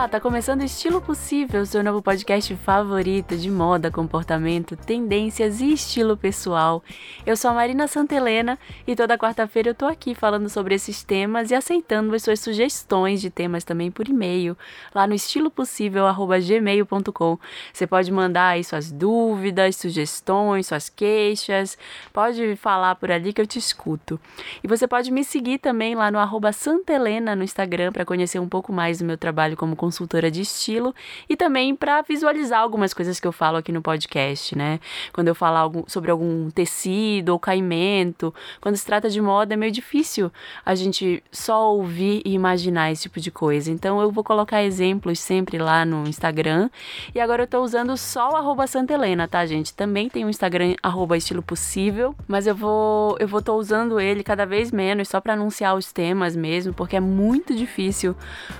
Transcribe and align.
Olá, 0.00 0.08
tá 0.08 0.18
começando 0.18 0.62
Estilo 0.62 1.02
Possível, 1.02 1.66
seu 1.66 1.84
novo 1.84 2.00
podcast 2.00 2.56
favorito 2.56 3.36
de 3.36 3.50
moda, 3.50 3.90
comportamento, 3.90 4.74
tendências 4.74 5.60
e 5.60 5.74
estilo 5.74 6.16
pessoal. 6.16 6.82
Eu 7.26 7.36
sou 7.36 7.50
a 7.50 7.54
Marina 7.54 7.86
Santelena 7.86 8.58
e 8.86 8.96
toda 8.96 9.18
quarta-feira 9.18 9.68
eu 9.68 9.74
tô 9.74 9.84
aqui 9.84 10.14
falando 10.14 10.48
sobre 10.48 10.74
esses 10.74 11.04
temas 11.04 11.50
e 11.50 11.54
aceitando 11.54 12.14
as 12.14 12.22
suas 12.22 12.40
sugestões 12.40 13.20
de 13.20 13.28
temas 13.28 13.62
também 13.62 13.90
por 13.90 14.08
e-mail, 14.08 14.56
lá 14.94 15.06
no 15.06 15.12
estilopossível@gmail.com. 15.12 17.38
Você 17.70 17.86
pode 17.86 18.10
mandar 18.10 18.52
aí 18.52 18.64
suas 18.64 18.90
dúvidas, 18.90 19.76
sugestões, 19.76 20.66
suas 20.66 20.88
queixas, 20.88 21.76
pode 22.10 22.56
falar 22.56 22.94
por 22.94 23.12
ali 23.12 23.34
que 23.34 23.42
eu 23.42 23.46
te 23.46 23.58
escuto. 23.58 24.18
E 24.64 24.66
você 24.66 24.88
pode 24.88 25.10
me 25.10 25.22
seguir 25.22 25.58
também 25.58 25.94
lá 25.94 26.10
no 26.10 26.18
arroba 26.18 26.54
Santelena 26.54 27.36
no 27.36 27.44
Instagram 27.44 27.92
para 27.92 28.06
conhecer 28.06 28.38
um 28.38 28.48
pouco 28.48 28.72
mais 28.72 29.00
do 29.00 29.04
meu 29.04 29.18
trabalho 29.18 29.50
trabalho 29.50 29.56
como 29.56 29.76
consultora 29.76 29.89
de 30.30 30.40
estilo 30.40 30.94
e 31.28 31.36
também 31.36 31.74
para 31.74 32.02
visualizar 32.02 32.60
algumas 32.60 32.92
coisas 32.92 33.20
que 33.20 33.26
eu 33.26 33.32
falo 33.32 33.56
aqui 33.56 33.72
no 33.72 33.82
podcast, 33.82 34.56
né? 34.56 34.80
Quando 35.12 35.28
eu 35.28 35.34
falar 35.34 35.60
algum, 35.60 35.84
sobre 35.86 36.10
algum 36.10 36.50
tecido 36.50 37.30
ou 37.30 37.38
caimento, 37.38 38.34
quando 38.60 38.76
se 38.76 38.84
trata 38.84 39.08
de 39.08 39.20
moda 39.20 39.54
é 39.54 39.56
meio 39.56 39.72
difícil 39.72 40.30
a 40.64 40.74
gente 40.74 41.22
só 41.30 41.72
ouvir 41.74 42.22
e 42.24 42.32
imaginar 42.32 42.90
esse 42.90 43.02
tipo 43.02 43.20
de 43.20 43.30
coisa. 43.30 43.70
Então 43.70 44.00
eu 44.00 44.10
vou 44.10 44.24
colocar 44.24 44.62
exemplos 44.62 45.18
sempre 45.18 45.58
lá 45.58 45.84
no 45.84 46.06
Instagram. 46.08 46.70
E 47.14 47.20
agora 47.20 47.44
eu 47.44 47.46
tô 47.46 47.62
usando 47.62 47.96
só 47.96 48.32
o 48.32 48.36
arroba 48.36 48.66
Santa 48.66 48.94
Helena, 48.94 49.28
tá, 49.28 49.44
gente? 49.46 49.74
Também 49.74 50.08
tem 50.08 50.24
o 50.24 50.30
Instagram 50.30 50.74
arroba 50.82 51.16
estilo 51.16 51.42
possível, 51.42 52.14
mas 52.26 52.46
eu 52.46 52.54
vou 52.54 53.16
eu 53.18 53.28
vou 53.28 53.42
tô 53.42 53.54
usando 53.54 54.00
ele 54.00 54.22
cada 54.22 54.44
vez 54.44 54.70
menos 54.70 55.08
só 55.08 55.20
para 55.20 55.34
anunciar 55.34 55.76
os 55.76 55.92
temas 55.92 56.36
mesmo, 56.36 56.72
porque 56.72 56.96
é 56.96 57.00
muito 57.00 57.54
difícil 57.54 58.14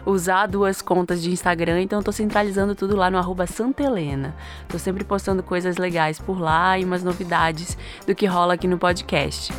usar 0.05 0.47
duas 0.47 0.83
contas 0.83 1.20
de 1.23 1.31
Instagram, 1.31 1.83
então 1.83 1.99
eu 1.99 2.05
tô 2.05 2.13
centralizando 2.13 2.75
tudo 2.75 2.97
lá 2.97 3.11
no 3.11 3.19
arroba 3.19 3.47
Santa 3.47 3.83
Helena. 3.83 4.35
Tô 4.69 4.79
sempre 4.79 5.05
postando 5.05 5.43
coisas 5.43 5.77
legais 5.77 6.19
por 6.19 6.41
lá 6.41 6.79
e 6.79 6.85
umas 6.85 7.03
novidades 7.03 7.77
do 8.07 8.15
que 8.15 8.27
rola 8.27 8.55
aqui 8.55 8.67
no 8.67 8.79
podcast. 8.79 9.53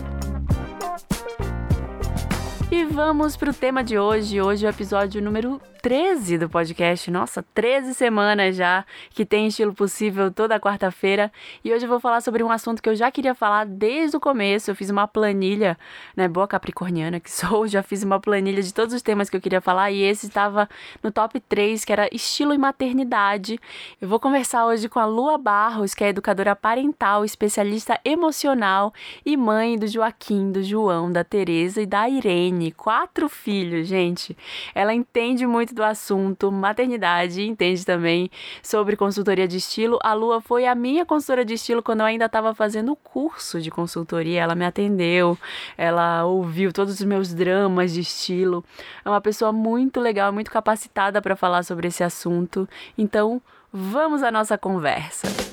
E 2.72 2.86
vamos 2.86 3.36
pro 3.36 3.54
tema 3.54 3.84
de 3.84 4.00
hoje. 4.00 4.42
Hoje 4.42 4.66
é 4.66 4.70
o 4.70 4.72
episódio 4.72 5.22
número 5.22 5.62
13 5.82 6.38
do 6.38 6.48
podcast. 6.48 7.12
Nossa, 7.12 7.44
13 7.54 7.94
semanas 7.94 8.56
já 8.56 8.86
que 9.10 9.26
tem 9.26 9.48
estilo 9.48 9.74
possível 9.74 10.32
toda 10.32 10.58
quarta-feira. 10.58 11.30
E 11.66 11.74
hoje 11.74 11.84
eu 11.84 11.90
vou 11.90 12.00
falar 12.00 12.22
sobre 12.22 12.42
um 12.42 12.50
assunto 12.50 12.82
que 12.82 12.88
eu 12.88 12.96
já 12.96 13.12
queria 13.12 13.36
falar 13.36 13.66
desde 13.66 14.16
o 14.16 14.22
começo. 14.22 14.72
Eu 14.72 14.76
fiz 14.76 14.90
uma 14.90 15.06
planilha, 15.06 15.78
né? 16.16 16.30
Boa 16.30 16.48
capricorniana 16.48 17.20
que 17.20 17.30
sou, 17.32 17.68
já 17.68 17.84
fiz 17.84 18.04
uma 18.04 18.22
planilha 18.22 18.62
de 18.64 18.74
todos 18.74 18.94
os 18.94 19.02
temas 19.02 19.30
que 19.30 19.36
eu 19.36 19.42
queria 19.42 19.60
falar 19.60 19.92
e 19.92 20.02
esse 20.04 20.28
estava 20.28 20.70
no 21.04 21.12
top 21.12 21.42
3, 21.42 21.84
que 21.84 21.92
era 21.92 22.08
estilo 22.14 22.54
e 22.54 22.58
maternidade. 22.58 23.60
Eu 24.00 24.08
vou 24.08 24.20
conversar 24.20 24.66
hoje 24.66 24.88
com 24.88 25.00
a 25.00 25.06
Lua 25.06 25.38
Barros, 25.38 25.94
que 25.94 26.06
é 26.06 26.10
educadora 26.10 26.56
parental, 26.56 27.26
especialista 27.26 28.00
emocional 28.06 28.94
e 29.26 29.36
mãe 29.36 29.78
do 29.78 29.88
Joaquim, 29.88 30.54
do 30.54 30.64
João, 30.64 31.12
da 31.12 31.24
Teresa 31.24 31.82
e 31.82 31.86
da 31.86 32.08
Irene. 32.08 32.61
Quatro 32.70 33.30
filhos, 33.30 33.88
gente. 33.88 34.38
Ela 34.76 34.94
entende 34.94 35.48
muito 35.48 35.72
muito 35.72 35.76
do 35.76 35.84
assunto 35.84 36.52
maternidade, 36.52 37.44
entende 37.44 37.86
também 37.86 38.30
sobre 38.62 38.96
consultoria 38.96 39.48
de 39.48 39.58
estilo. 39.58 39.98
A 40.04 40.14
Lua 40.14 40.42
foi 40.42 40.66
a 40.66 40.76
minha 40.76 41.06
consultora 41.06 41.46
de 41.46 41.54
estilo 41.54 41.82
quando 41.82 42.02
eu 42.02 42.06
ainda 42.08 42.26
estava 42.26 42.54
fazendo 42.54 42.92
o 42.92 42.96
curso 42.96 43.62
de 43.62 43.72
consultoria. 43.72 44.42
Ela 44.42 44.56
me 44.56 44.66
atendeu, 44.66 45.38
ela 45.78 46.26
ouviu 46.26 46.74
todos 46.74 46.96
os 46.96 47.06
meus 47.06 47.34
dramas 47.34 47.94
de 47.94 48.02
estilo. 48.02 48.64
É 49.06 49.10
uma 49.10 49.22
pessoa 49.22 49.52
muito 49.52 50.00
legal, 50.00 50.34
muito 50.34 50.52
capacitada 50.52 51.22
para 51.22 51.36
falar 51.36 51.64
sobre 51.64 51.88
esse 51.88 52.04
assunto. 52.04 52.68
Então, 52.98 53.42
vamos 53.72 54.24
à 54.24 54.32
nossa 54.32 54.58
conversa. 54.58 55.51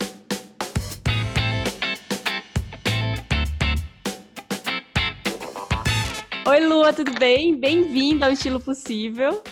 Oi, 6.48 6.60
Lua, 6.60 6.94
tudo 6.94 7.12
bem? 7.12 7.54
Bem-vinda 7.54 8.24
ao 8.24 8.32
Estilo 8.32 8.58
Possível. 8.58 9.42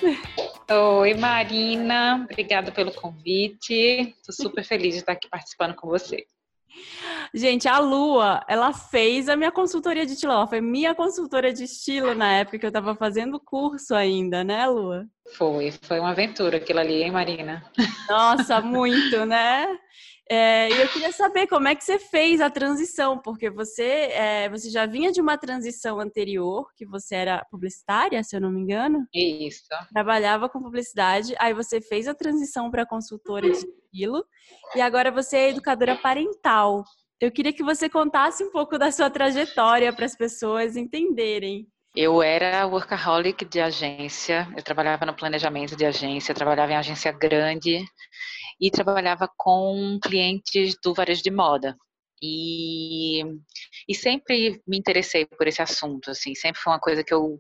Oi, 0.99 1.13
Marina. 1.13 2.25
Obrigada 2.25 2.73
pelo 2.73 2.91
convite. 2.91 4.15
Estou 4.19 4.35
super 4.35 4.65
feliz 4.65 4.95
de 4.95 5.01
estar 5.01 5.13
aqui 5.13 5.29
participando 5.29 5.75
com 5.75 5.87
você. 5.87 6.25
Gente, 7.35 7.69
a 7.69 7.79
Lua, 7.81 8.43
ela 8.49 8.73
fez 8.73 9.29
a 9.29 9.37
minha 9.37 9.53
consultoria 9.53 10.07
de 10.07 10.15
estilo. 10.15 10.33
Ela 10.33 10.47
foi 10.47 10.63
minha 10.63 10.95
consultora 10.95 11.53
de 11.53 11.65
estilo 11.65 12.15
na 12.15 12.33
época 12.33 12.59
que 12.59 12.65
eu 12.65 12.69
estava 12.69 12.95
fazendo 12.95 13.39
curso 13.39 13.95
ainda, 13.95 14.43
né, 14.43 14.67
Lua? 14.67 15.07
Foi, 15.37 15.71
foi 15.83 16.01
uma 16.01 16.13
aventura 16.13 16.57
aquilo 16.57 16.81
ali, 16.81 17.03
hein, 17.03 17.11
Marina? 17.11 17.63
Nossa, 18.09 18.63
muito, 18.63 19.27
né? 19.27 19.67
É, 20.29 20.69
e 20.69 20.81
eu 20.81 20.89
queria 20.89 21.13
saber 21.13 21.47
como 21.47 21.69
é 21.69 21.75
que 21.75 21.85
você 21.85 22.01
fez 22.01 22.41
a 22.41 22.51
transição, 22.51 23.17
porque 23.17 23.49
você, 23.49 24.09
é, 24.13 24.49
você 24.49 24.71
já 24.71 24.85
vinha 24.85 25.13
de 25.13 25.21
uma 25.21 25.39
transição 25.39 26.01
anterior, 26.01 26.69
que 26.77 26.85
você 26.85 27.15
era 27.15 27.45
publicitária, 27.49 28.23
se 28.25 28.35
eu 28.35 28.41
não 28.41 28.51
me 28.51 28.61
engano. 28.61 29.07
Isso. 29.15 29.63
Trabalhava 29.93 30.49
com 30.49 30.61
publicidade, 30.61 31.33
aí 31.39 31.55
você 31.55 31.81
fez 31.81 32.09
a 32.09 32.15
transição 32.15 32.71
para 32.73 32.85
consultora 32.85 33.49
de 33.49 33.59
estilo, 33.59 34.25
e 34.75 34.81
agora 34.81 35.13
você 35.13 35.37
é 35.37 35.51
educadora 35.51 35.95
parental. 35.95 36.83
Eu 37.21 37.31
queria 37.31 37.53
que 37.53 37.63
você 37.63 37.89
contasse 37.89 38.43
um 38.43 38.51
pouco 38.51 38.77
da 38.77 38.91
sua 38.91 39.09
trajetória 39.09 39.93
para 39.93 40.07
as 40.07 40.17
pessoas 40.17 40.77
entenderem. 40.77 41.69
Eu 41.95 42.21
era 42.21 42.67
workaholic 42.67 43.45
de 43.45 43.61
agência, 43.61 44.47
eu 44.57 44.63
trabalhava 44.63 45.07
no 45.07 45.15
planejamento 45.15 45.77
de 45.77 45.87
agência, 45.87 46.35
trabalhava 46.35 46.73
em 46.73 46.77
agência 46.77 47.11
grande 47.13 47.83
e 48.61 48.71
trabalhava 48.71 49.31
com 49.37 49.99
clientes 50.03 50.77
do 50.83 50.95
varejo 50.95 51.23
de 51.23 51.31
moda. 51.31 51.77
E, 52.23 53.23
e 53.89 53.95
sempre 53.95 54.63
me 54.67 54.79
interessei 54.79 55.27
por 55.27 55.47
esse 55.47 55.61
assunto, 55.61 56.11
assim, 56.11 56.35
sempre 56.35 56.61
foi 56.61 56.73
uma 56.73 56.81
coisa 56.81 57.05
que 57.05 57.13
eu 57.13 57.39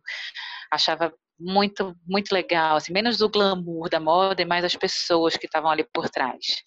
achava 0.70 1.12
muito 1.38 1.94
muito 2.06 2.32
legal, 2.32 2.76
assim, 2.76 2.92
menos 2.92 3.18
do 3.18 3.28
glamour 3.28 3.90
da 3.90 4.00
moda 4.00 4.40
e 4.42 4.44
mais 4.44 4.64
as 4.64 4.76
pessoas 4.76 5.36
que 5.36 5.46
estavam 5.46 5.70
ali 5.70 5.84
por 5.92 6.08
trás 6.08 6.62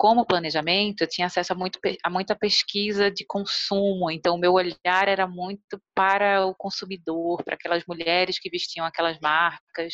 como 0.00 0.24
planejamento, 0.24 1.02
eu 1.02 1.06
tinha 1.06 1.26
acesso 1.26 1.52
a, 1.52 1.56
muito, 1.56 1.78
a 2.02 2.08
muita 2.08 2.34
pesquisa 2.34 3.10
de 3.10 3.22
consumo, 3.26 4.10
então 4.10 4.34
o 4.34 4.38
meu 4.38 4.54
olhar 4.54 5.06
era 5.06 5.26
muito 5.26 5.78
para 5.94 6.46
o 6.46 6.54
consumidor, 6.54 7.44
para 7.44 7.54
aquelas 7.54 7.84
mulheres 7.86 8.38
que 8.38 8.48
vestiam 8.48 8.86
aquelas 8.86 9.18
marcas. 9.20 9.92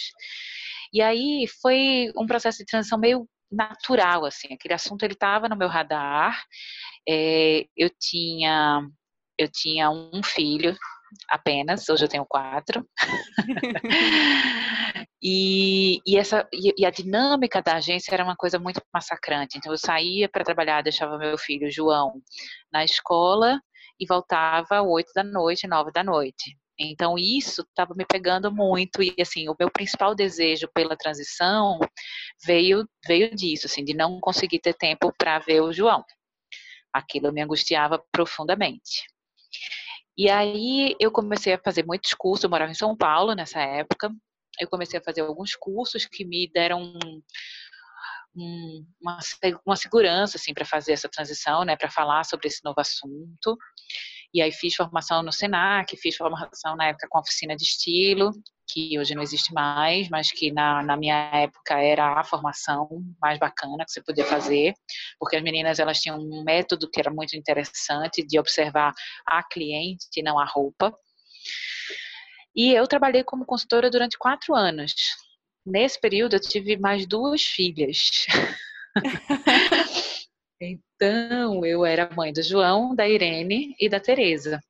E 0.92 1.02
aí 1.02 1.48
foi 1.60 2.12
um 2.16 2.24
processo 2.24 2.58
de 2.58 2.66
transição 2.66 3.00
meio 3.00 3.28
natural, 3.50 4.24
assim, 4.24 4.52
aquele 4.52 4.74
assunto 4.74 5.02
ele 5.02 5.14
estava 5.14 5.48
no 5.48 5.56
meu 5.56 5.68
radar, 5.68 6.44
é, 7.08 7.66
eu 7.76 7.90
tinha 7.98 8.82
eu 9.38 9.48
tinha 9.52 9.90
um 9.90 10.22
filho 10.22 10.74
apenas, 11.28 11.88
hoje 11.88 12.04
eu 12.04 12.08
tenho 12.08 12.26
quatro. 12.26 12.86
e, 15.22 16.00
e, 16.06 16.16
essa, 16.16 16.48
e, 16.52 16.74
e, 16.78 16.86
a 16.86 16.90
dinâmica 16.90 17.62
da 17.62 17.76
agência 17.76 18.12
era 18.14 18.24
uma 18.24 18.36
coisa 18.36 18.58
muito 18.58 18.80
massacrante. 18.92 19.58
Então, 19.58 19.72
eu 19.72 19.78
saía 19.78 20.28
para 20.28 20.44
trabalhar, 20.44 20.82
deixava 20.82 21.18
meu 21.18 21.38
filho 21.38 21.70
João 21.70 22.20
na 22.72 22.84
escola 22.84 23.60
e 23.98 24.06
voltava 24.06 24.82
oito 24.82 25.12
da 25.14 25.24
noite, 25.24 25.66
nove 25.66 25.90
da 25.92 26.04
noite. 26.04 26.56
Então, 26.78 27.16
isso 27.18 27.62
estava 27.62 27.94
me 27.94 28.04
pegando 28.04 28.52
muito. 28.52 29.02
E, 29.02 29.14
assim, 29.20 29.48
o 29.48 29.56
meu 29.58 29.70
principal 29.70 30.14
desejo 30.14 30.68
pela 30.74 30.96
transição 30.96 31.78
veio, 32.44 32.88
veio 33.06 33.34
disso, 33.34 33.66
assim, 33.66 33.84
de 33.84 33.94
não 33.94 34.20
conseguir 34.20 34.58
ter 34.60 34.74
tempo 34.74 35.12
para 35.16 35.38
ver 35.38 35.60
o 35.62 35.72
João. 35.72 36.04
Aquilo 36.92 37.32
me 37.32 37.42
angustiava 37.42 38.02
profundamente. 38.12 39.04
E 40.18 40.30
aí 40.30 40.96
eu 40.98 41.10
comecei 41.12 41.52
a 41.52 41.60
fazer 41.62 41.84
muitos 41.84 42.14
cursos, 42.14 42.44
eu 42.44 42.50
morava 42.50 42.70
em 42.70 42.74
São 42.74 42.96
Paulo 42.96 43.34
nessa 43.34 43.60
época, 43.60 44.10
eu 44.58 44.66
comecei 44.68 44.98
a 44.98 45.02
fazer 45.02 45.20
alguns 45.20 45.54
cursos 45.54 46.06
que 46.06 46.24
me 46.24 46.50
deram 46.50 46.80
um, 48.34 48.86
uma, 49.00 49.18
uma 49.64 49.76
segurança 49.76 50.38
assim 50.38 50.54
para 50.54 50.64
fazer 50.64 50.92
essa 50.92 51.08
transição, 51.08 51.64
né, 51.64 51.76
para 51.76 51.90
falar 51.90 52.24
sobre 52.24 52.48
esse 52.48 52.64
novo 52.64 52.80
assunto. 52.80 53.58
E 54.36 54.42
aí 54.42 54.52
fiz 54.52 54.74
formação 54.74 55.22
no 55.22 55.32
Senac, 55.32 55.96
fiz 55.96 56.14
formação 56.14 56.76
na 56.76 56.88
época 56.88 57.08
com 57.08 57.18
oficina 57.18 57.56
de 57.56 57.64
estilo, 57.64 58.32
que 58.68 58.98
hoje 58.98 59.14
não 59.14 59.22
existe 59.22 59.50
mais, 59.54 60.10
mas 60.10 60.30
que 60.30 60.52
na, 60.52 60.82
na 60.82 60.94
minha 60.94 61.30
época 61.32 61.80
era 61.80 62.20
a 62.20 62.22
formação 62.22 62.86
mais 63.18 63.38
bacana 63.38 63.82
que 63.86 63.90
você 63.90 64.02
podia 64.02 64.26
fazer, 64.26 64.74
porque 65.18 65.36
as 65.36 65.42
meninas 65.42 65.78
elas 65.78 66.00
tinham 66.00 66.18
um 66.18 66.44
método 66.44 66.86
que 66.90 67.00
era 67.00 67.10
muito 67.10 67.34
interessante 67.34 68.22
de 68.26 68.38
observar 68.38 68.92
a 69.26 69.42
cliente 69.42 70.04
e 70.14 70.22
não 70.22 70.38
a 70.38 70.44
roupa. 70.44 70.94
E 72.54 72.74
eu 72.74 72.86
trabalhei 72.86 73.24
como 73.24 73.46
consultora 73.46 73.88
durante 73.88 74.18
quatro 74.18 74.54
anos. 74.54 74.92
Nesse 75.64 75.98
período 75.98 76.36
eu 76.36 76.40
tive 76.40 76.76
mais 76.76 77.06
duas 77.06 77.40
filhas. 77.40 78.26
Então, 80.60 81.64
eu 81.64 81.84
era 81.84 82.08
mãe 82.14 82.32
do 82.32 82.42
João, 82.42 82.94
da 82.94 83.08
Irene 83.08 83.74
e 83.78 83.88
da 83.88 84.00
Tereza. 84.00 84.60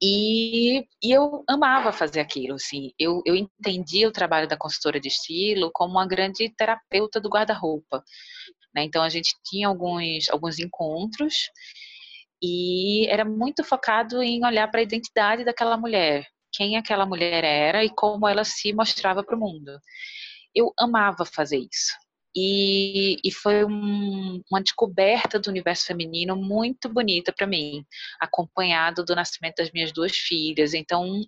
E, 0.00 0.80
e, 1.02 1.10
eu 1.10 1.44
amava 1.48 1.92
fazer 1.92 2.20
aquilo, 2.20 2.54
assim. 2.54 2.92
Eu, 2.98 3.22
eu 3.24 3.34
entendia 3.34 4.08
o 4.08 4.12
trabalho 4.12 4.48
da 4.48 4.56
consultora 4.56 5.00
de 5.00 5.08
estilo 5.08 5.70
como 5.72 5.92
uma 5.92 6.06
grande 6.06 6.48
terapeuta 6.56 7.20
do 7.20 7.28
guarda-roupa. 7.28 8.04
Né? 8.74 8.84
Então, 8.84 9.02
a 9.02 9.08
gente 9.08 9.34
tinha 9.44 9.68
alguns, 9.68 10.28
alguns 10.30 10.58
encontros 10.58 11.34
e 12.42 13.06
era 13.08 13.24
muito 13.24 13.64
focado 13.64 14.22
em 14.22 14.44
olhar 14.44 14.68
para 14.70 14.80
a 14.80 14.82
identidade 14.82 15.44
daquela 15.44 15.76
mulher, 15.76 16.24
quem 16.52 16.76
aquela 16.76 17.04
mulher 17.04 17.44
era 17.44 17.84
e 17.84 17.90
como 17.90 18.28
ela 18.28 18.44
se 18.44 18.72
mostrava 18.72 19.24
para 19.24 19.36
o 19.36 19.40
mundo. 19.40 19.78
Eu 20.54 20.72
amava 20.78 21.24
fazer 21.24 21.58
isso. 21.58 21.92
E, 22.40 23.16
e 23.24 23.32
foi 23.32 23.64
um, 23.64 24.40
uma 24.48 24.62
descoberta 24.62 25.40
do 25.40 25.50
universo 25.50 25.86
feminino 25.86 26.36
muito 26.36 26.88
bonita 26.88 27.32
para 27.32 27.48
mim, 27.48 27.84
acompanhado 28.20 29.04
do 29.04 29.16
nascimento 29.16 29.56
das 29.56 29.72
minhas 29.72 29.92
duas 29.92 30.16
filhas. 30.16 30.72
Então, 30.72 31.20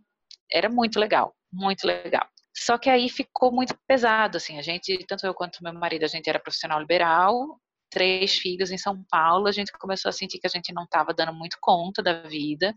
era 0.53 0.69
muito 0.69 1.01
legal, 1.01 1.35
muito 1.53 1.85
legal. 1.85 2.29
Só 2.57 2.79
que 2.79 2.89
aí 2.89 3.09
ficou 3.09 3.51
muito 3.51 3.77
pesado, 3.89 4.37
assim, 4.37 4.57
a 4.57 4.62
gente, 4.62 5.05
tanto 5.09 5.27
eu 5.27 5.35
quanto 5.35 5.65
meu 5.65 5.73
marido, 5.73 6.05
a 6.05 6.09
gente 6.09 6.29
era 6.29 6.39
profissional 6.39 6.79
liberal, 6.79 7.59
três 7.91 8.35
filhos 8.39 8.71
em 8.71 8.79
São 8.79 9.05
Paulo, 9.11 9.49
a 9.49 9.53
gente 9.53 9.73
começou 9.73 10.11
a 10.11 10.13
sentir 10.13 10.39
que 10.39 10.47
a 10.47 10.51
gente 10.51 10.73
não 10.73 10.85
estava 10.85 11.13
dando 11.13 11.35
muito 11.35 11.59
conta 11.61 12.01
da 12.03 12.23
vida. 12.23 12.73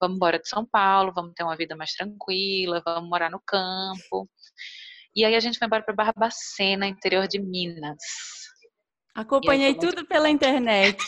Vamos 0.00 0.16
embora 0.16 0.40
de 0.40 0.48
São 0.48 0.66
Paulo, 0.66 1.12
vamos 1.14 1.34
ter 1.36 1.44
uma 1.44 1.56
vida 1.56 1.76
mais 1.76 1.92
tranquila, 1.92 2.82
vamos 2.84 3.08
morar 3.08 3.30
no 3.30 3.40
campo. 3.46 4.28
E 5.16 5.24
aí 5.24 5.34
a 5.34 5.40
gente 5.40 5.58
foi 5.58 5.66
embora 5.66 5.82
para 5.82 5.94
Barbacena, 5.94 6.86
interior 6.86 7.26
de 7.26 7.40
Minas. 7.40 7.96
Acompanhei 9.14 9.70
muito... 9.70 9.88
tudo 9.88 10.06
pela 10.06 10.28
internet. 10.28 11.02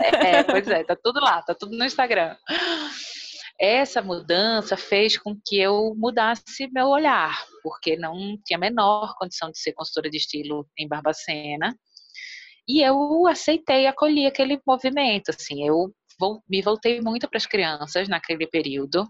É, 0.00 0.38
é, 0.38 0.42
pois 0.44 0.68
é, 0.68 0.84
tá 0.84 0.94
tudo 0.94 1.18
lá, 1.18 1.42
tá 1.42 1.56
tudo 1.56 1.76
no 1.76 1.84
Instagram. 1.84 2.36
Essa 3.60 4.00
mudança 4.00 4.76
fez 4.76 5.18
com 5.18 5.36
que 5.44 5.58
eu 5.58 5.92
mudasse 5.96 6.70
meu 6.72 6.86
olhar, 6.86 7.36
porque 7.60 7.96
não 7.96 8.38
tinha 8.44 8.56
a 8.56 8.60
menor 8.60 9.16
condição 9.18 9.50
de 9.50 9.58
ser 9.58 9.72
consultora 9.72 10.08
de 10.08 10.18
estilo 10.18 10.64
em 10.78 10.86
Barbacena. 10.86 11.76
E 12.68 12.80
eu 12.80 13.26
aceitei, 13.26 13.88
acolhi 13.88 14.26
aquele 14.26 14.60
movimento, 14.64 15.30
assim, 15.30 15.66
eu 15.66 15.92
me 16.48 16.62
voltei 16.62 17.00
muito 17.00 17.28
para 17.28 17.36
as 17.36 17.46
crianças 17.46 18.08
naquele 18.08 18.46
período. 18.46 19.08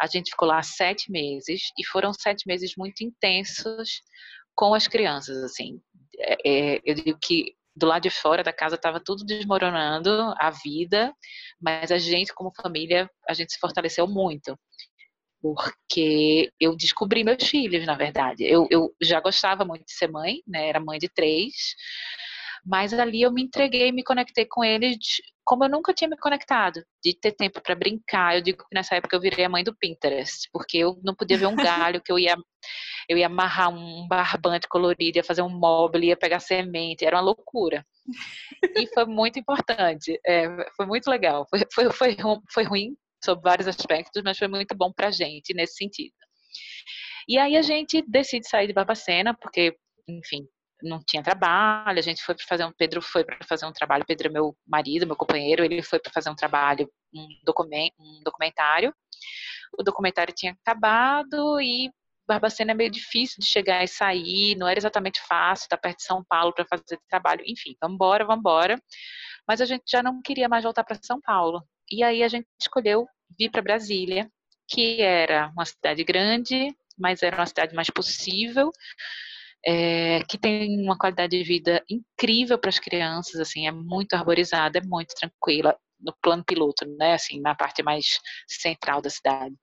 A 0.00 0.06
gente 0.06 0.30
ficou 0.30 0.48
lá 0.48 0.62
sete 0.62 1.10
meses 1.10 1.70
e 1.78 1.84
foram 1.86 2.12
sete 2.12 2.46
meses 2.46 2.74
muito 2.76 3.02
intensos 3.02 4.00
com 4.54 4.74
as 4.74 4.88
crianças, 4.88 5.42
assim. 5.44 5.80
É, 6.18 6.36
é 6.44 6.80
eu 6.84 6.94
digo 6.94 7.18
que 7.22 7.54
do 7.78 7.86
lado 7.86 8.02
de 8.02 8.10
fora 8.10 8.42
da 8.42 8.52
casa 8.52 8.74
estava 8.74 9.00
tudo 9.00 9.24
desmoronando, 9.24 10.34
a 10.38 10.50
vida, 10.50 11.14
mas 11.60 11.92
a 11.92 11.98
gente 11.98 12.34
como 12.34 12.52
família, 12.60 13.08
a 13.28 13.34
gente 13.34 13.52
se 13.52 13.58
fortaleceu 13.60 14.06
muito. 14.06 14.58
Porque 15.40 16.50
eu 16.58 16.76
descobri 16.76 17.22
meus 17.22 17.44
filhos, 17.46 17.86
na 17.86 17.94
verdade. 17.94 18.44
Eu, 18.44 18.66
eu 18.70 18.92
já 19.00 19.20
gostava 19.20 19.64
muito 19.64 19.84
de 19.84 19.92
ser 19.92 20.10
mãe, 20.10 20.42
né? 20.44 20.68
Era 20.68 20.80
mãe 20.80 20.98
de 20.98 21.08
três, 21.08 21.52
mas 22.66 22.92
ali 22.92 23.22
eu 23.22 23.32
me 23.32 23.42
entreguei, 23.42 23.92
me 23.92 24.02
conectei 24.02 24.44
com 24.44 24.64
eles 24.64 24.98
como 25.48 25.64
eu 25.64 25.68
nunca 25.70 25.94
tinha 25.94 26.10
me 26.10 26.18
conectado, 26.18 26.84
de 27.02 27.18
ter 27.18 27.32
tempo 27.32 27.62
para 27.62 27.74
brincar. 27.74 28.36
Eu 28.36 28.42
digo 28.42 28.58
que 28.58 28.74
nessa 28.74 28.96
época 28.96 29.16
eu 29.16 29.20
virei 29.20 29.46
a 29.46 29.48
mãe 29.48 29.64
do 29.64 29.74
Pinterest, 29.74 30.46
porque 30.52 30.76
eu 30.76 31.00
não 31.02 31.14
podia 31.14 31.38
ver 31.38 31.46
um 31.46 31.56
galho 31.56 32.02
que 32.02 32.12
eu 32.12 32.18
ia 32.18 32.36
eu 33.08 33.16
ia 33.16 33.28
amarrar 33.28 33.70
um 33.70 34.06
barbante 34.06 34.68
colorido, 34.68 35.16
ia 35.16 35.24
fazer 35.24 35.40
um 35.40 35.48
móvel, 35.48 36.04
ia 36.04 36.18
pegar 36.18 36.40
semente, 36.40 37.06
era 37.06 37.16
uma 37.16 37.22
loucura. 37.22 37.82
E 38.76 38.86
foi 38.88 39.06
muito 39.06 39.38
importante, 39.38 40.20
é, 40.26 40.48
foi 40.76 40.84
muito 40.84 41.08
legal. 41.08 41.46
Foi, 41.48 41.60
foi, 41.72 41.90
foi, 41.92 42.16
foi 42.52 42.64
ruim 42.64 42.94
sob 43.24 43.40
vários 43.40 43.66
aspectos, 43.66 44.22
mas 44.22 44.36
foi 44.36 44.48
muito 44.48 44.76
bom 44.76 44.92
para 44.92 45.10
gente 45.10 45.54
nesse 45.54 45.76
sentido. 45.76 46.12
E 47.26 47.38
aí 47.38 47.56
a 47.56 47.62
gente 47.62 48.04
decide 48.06 48.46
sair 48.46 48.66
de 48.66 48.74
Barbacena, 48.74 49.34
porque, 49.40 49.74
enfim, 50.06 50.46
não 50.82 51.00
tinha 51.04 51.22
trabalho, 51.22 51.98
a 51.98 52.02
gente 52.02 52.22
foi 52.22 52.34
para 52.34 52.46
fazer 52.46 52.64
um 52.64 52.72
Pedro 52.72 53.02
foi 53.02 53.24
para 53.24 53.38
fazer 53.46 53.66
um 53.66 53.72
trabalho, 53.72 54.04
Pedro 54.06 54.28
é 54.28 54.30
meu 54.30 54.56
marido, 54.66 55.06
meu 55.06 55.16
companheiro, 55.16 55.64
ele 55.64 55.82
foi 55.82 55.98
para 55.98 56.12
fazer 56.12 56.30
um 56.30 56.34
trabalho, 56.34 56.90
um, 57.14 57.26
document, 57.44 57.90
um 57.98 58.22
documentário. 58.24 58.94
O 59.78 59.82
documentário 59.82 60.34
tinha 60.34 60.52
acabado 60.52 61.60
e 61.60 61.90
Barbacena 62.26 62.72
é 62.72 62.74
meio 62.74 62.90
difícil 62.90 63.36
de 63.40 63.46
chegar 63.46 63.82
e 63.82 63.88
sair, 63.88 64.54
não 64.56 64.68
era 64.68 64.78
exatamente 64.78 65.20
fácil, 65.26 65.68
tá 65.68 65.78
perto 65.78 65.98
de 65.98 66.04
São 66.04 66.22
Paulo 66.24 66.52
para 66.52 66.66
fazer 66.66 66.98
trabalho, 67.08 67.42
enfim, 67.46 67.74
vamos 67.80 67.94
embora, 67.94 68.24
vamos 68.24 68.40
embora. 68.40 68.80
Mas 69.46 69.60
a 69.62 69.64
gente 69.64 69.84
já 69.90 70.02
não 70.02 70.20
queria 70.20 70.48
mais 70.48 70.62
voltar 70.62 70.84
para 70.84 70.98
São 71.02 71.20
Paulo. 71.20 71.62
E 71.90 72.02
aí 72.02 72.22
a 72.22 72.28
gente 72.28 72.46
escolheu 72.60 73.06
vir 73.38 73.50
para 73.50 73.62
Brasília, 73.62 74.30
que 74.68 75.00
era 75.00 75.48
uma 75.48 75.64
cidade 75.64 76.04
grande, 76.04 76.68
mas 76.98 77.22
era 77.22 77.36
uma 77.36 77.46
cidade 77.46 77.74
mais 77.74 77.88
possível, 77.88 78.70
é, 79.66 80.22
que 80.28 80.38
tem 80.38 80.80
uma 80.82 80.96
qualidade 80.96 81.36
de 81.36 81.44
vida 81.44 81.82
incrível 81.88 82.58
para 82.58 82.70
as 82.70 82.78
crianças, 82.78 83.40
assim, 83.40 83.66
é 83.66 83.72
muito 83.72 84.14
arborizada, 84.14 84.78
é 84.78 84.82
muito 84.82 85.14
tranquila 85.14 85.76
no 86.00 86.14
plano 86.22 86.44
piloto, 86.44 86.86
né, 86.98 87.14
assim, 87.14 87.40
na 87.40 87.54
parte 87.54 87.82
mais 87.82 88.20
central 88.46 89.02
da 89.02 89.10
cidade. 89.10 89.54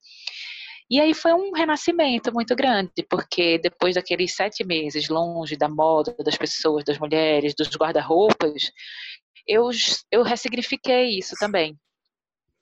E 0.89 0.99
aí 0.99 1.13
foi 1.15 1.33
um 1.33 1.51
renascimento 1.51 2.31
muito 2.31 2.55
grande, 2.55 2.91
porque 3.09 3.57
depois 3.57 3.95
daqueles 3.95 4.35
sete 4.35 4.63
meses 4.63 5.09
longe 5.09 5.55
da 5.55 5.67
moda, 5.67 6.15
das 6.23 6.37
pessoas, 6.37 6.83
das 6.83 6.99
mulheres, 6.99 7.55
dos 7.55 7.69
guarda-roupas, 7.69 8.71
eu, 9.47 9.69
eu 10.11 10.23
ressignifiquei 10.23 11.17
isso 11.17 11.33
também. 11.39 11.75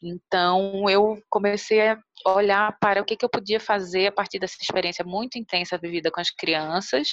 Então, 0.03 0.89
eu 0.89 1.21
comecei 1.29 1.89
a 1.89 1.97
olhar 2.27 2.77
para 2.79 3.01
o 3.01 3.05
que, 3.05 3.15
que 3.15 3.23
eu 3.23 3.29
podia 3.29 3.59
fazer 3.59 4.07
a 4.07 4.11
partir 4.11 4.39
dessa 4.39 4.57
experiência 4.61 5.05
muito 5.05 5.37
intensa 5.37 5.77
vivida 5.77 6.11
com 6.11 6.19
as 6.19 6.29
crianças, 6.29 7.09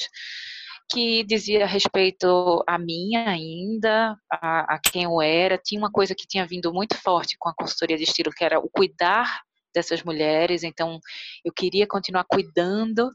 que 0.90 1.22
dizia 1.22 1.66
respeito 1.66 2.64
a 2.66 2.76
mim 2.78 3.14
ainda, 3.14 4.16
a, 4.30 4.74
a, 4.74 4.80
quem 4.80 5.04
eu 5.04 5.22
era. 5.22 5.56
Tinha 5.56 5.80
uma 5.80 5.90
coisa 5.90 6.14
que 6.16 6.26
tinha 6.26 6.44
vindo 6.44 6.72
muito 6.72 6.96
forte 6.96 7.36
com 7.38 7.48
a 7.48 7.54
consultoria 7.54 7.96
de 7.96 8.02
estilo, 8.02 8.32
que 8.32 8.44
era 8.44 8.58
o 8.58 8.68
cuidar 8.68 9.40
dessas 9.72 10.02
mulheres. 10.02 10.64
Então, 10.64 10.98
eu 11.44 11.52
queria 11.52 11.86
continuar 11.86 12.24
cuidando 12.24 13.10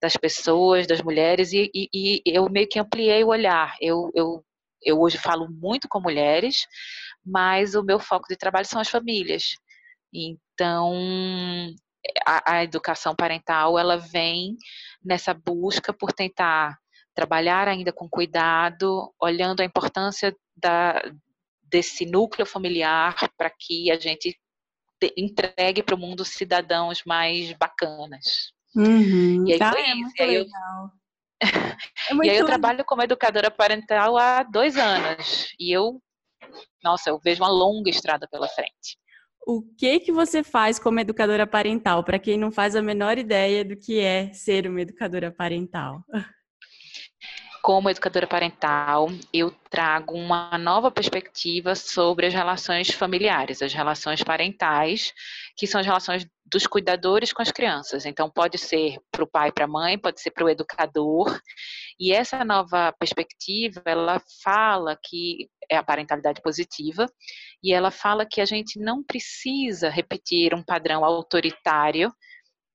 das 0.00 0.16
pessoas, 0.16 0.86
das 0.86 1.02
mulheres, 1.02 1.52
e, 1.52 1.70
e, 1.74 1.88
e 1.92 2.22
eu 2.24 2.48
meio 2.48 2.68
que 2.68 2.78
ampliei 2.78 3.22
o 3.24 3.28
olhar. 3.28 3.74
Eu, 3.80 4.10
eu, 4.14 4.44
eu 4.82 5.00
hoje 5.00 5.18
falo 5.18 5.48
muito 5.50 5.88
com 5.88 6.00
mulheres, 6.00 6.66
mas 7.24 7.74
o 7.74 7.82
meu 7.82 7.98
foco 7.98 8.26
de 8.28 8.36
trabalho 8.36 8.66
são 8.66 8.80
as 8.80 8.88
famílias. 8.88 9.54
Então, 10.12 10.92
a, 12.26 12.54
a 12.54 12.64
educação 12.64 13.14
parental, 13.14 13.78
ela 13.78 13.96
vem 13.96 14.56
nessa 15.04 15.34
busca 15.34 15.92
por 15.92 16.12
tentar 16.12 16.78
trabalhar 17.14 17.66
ainda 17.68 17.92
com 17.92 18.08
cuidado, 18.08 19.12
olhando 19.20 19.60
a 19.60 19.64
importância 19.64 20.34
da, 20.56 21.02
desse 21.62 22.06
núcleo 22.06 22.46
familiar 22.46 23.16
para 23.36 23.50
que 23.50 23.90
a 23.90 23.98
gente 23.98 24.38
entregue 25.16 25.82
para 25.82 25.94
o 25.94 25.98
mundo 25.98 26.24
cidadãos 26.24 27.02
mais 27.04 27.52
bacanas. 27.52 28.52
Uhum. 28.74 29.46
E 29.46 29.52
aí 29.52 29.58
ah, 29.60 29.72
foi 29.72 29.80
é 29.80 29.96
isso. 29.96 30.14
Aí, 30.20 30.34
eu, 30.34 30.46
é 31.42 32.26
e 32.26 32.30
aí 32.30 32.36
eu 32.36 32.46
trabalho 32.46 32.84
como 32.84 33.02
educadora 33.02 33.50
parental 33.50 34.16
há 34.16 34.42
dois 34.42 34.76
anos. 34.76 35.52
E 35.58 35.72
eu 35.72 36.00
nossa, 36.82 37.10
eu 37.10 37.18
vejo 37.18 37.42
uma 37.42 37.50
longa 37.50 37.90
estrada 37.90 38.26
pela 38.30 38.48
frente. 38.48 38.98
O 39.46 39.62
que 39.78 40.00
que 40.00 40.12
você 40.12 40.42
faz 40.42 40.78
como 40.78 41.00
educadora 41.00 41.46
parental, 41.46 42.04
para 42.04 42.18
quem 42.18 42.36
não 42.36 42.52
faz 42.52 42.76
a 42.76 42.82
menor 42.82 43.16
ideia 43.16 43.64
do 43.64 43.76
que 43.76 43.98
é 43.98 44.32
ser 44.32 44.66
uma 44.66 44.82
educadora 44.82 45.30
parental? 45.30 46.04
como 47.68 47.90
educadora 47.90 48.26
parental, 48.26 49.08
eu 49.30 49.50
trago 49.68 50.14
uma 50.14 50.56
nova 50.56 50.90
perspectiva 50.90 51.74
sobre 51.74 52.24
as 52.24 52.32
relações 52.32 52.88
familiares, 52.88 53.60
as 53.60 53.74
relações 53.74 54.22
parentais, 54.22 55.12
que 55.54 55.66
são 55.66 55.78
as 55.78 55.86
relações 55.86 56.26
dos 56.50 56.66
cuidadores 56.66 57.30
com 57.30 57.42
as 57.42 57.52
crianças. 57.52 58.06
Então, 58.06 58.30
pode 58.30 58.56
ser 58.56 58.98
para 59.12 59.22
o 59.22 59.26
pai 59.26 59.52
para 59.52 59.66
a 59.66 59.68
mãe, 59.68 59.98
pode 59.98 60.18
ser 60.18 60.30
para 60.30 60.46
o 60.46 60.48
educador. 60.48 61.38
E 61.98 62.12
essa 62.12 62.44
nova 62.44 62.92
perspectiva, 62.92 63.82
ela 63.84 64.22
fala 64.42 64.96
que 65.02 65.48
é 65.70 65.76
a 65.76 65.82
parentalidade 65.82 66.40
positiva, 66.40 67.06
e 67.62 67.72
ela 67.72 67.90
fala 67.90 68.24
que 68.24 68.40
a 68.40 68.44
gente 68.44 68.78
não 68.78 69.02
precisa 69.02 69.88
repetir 69.88 70.54
um 70.54 70.62
padrão 70.62 71.04
autoritário 71.04 72.12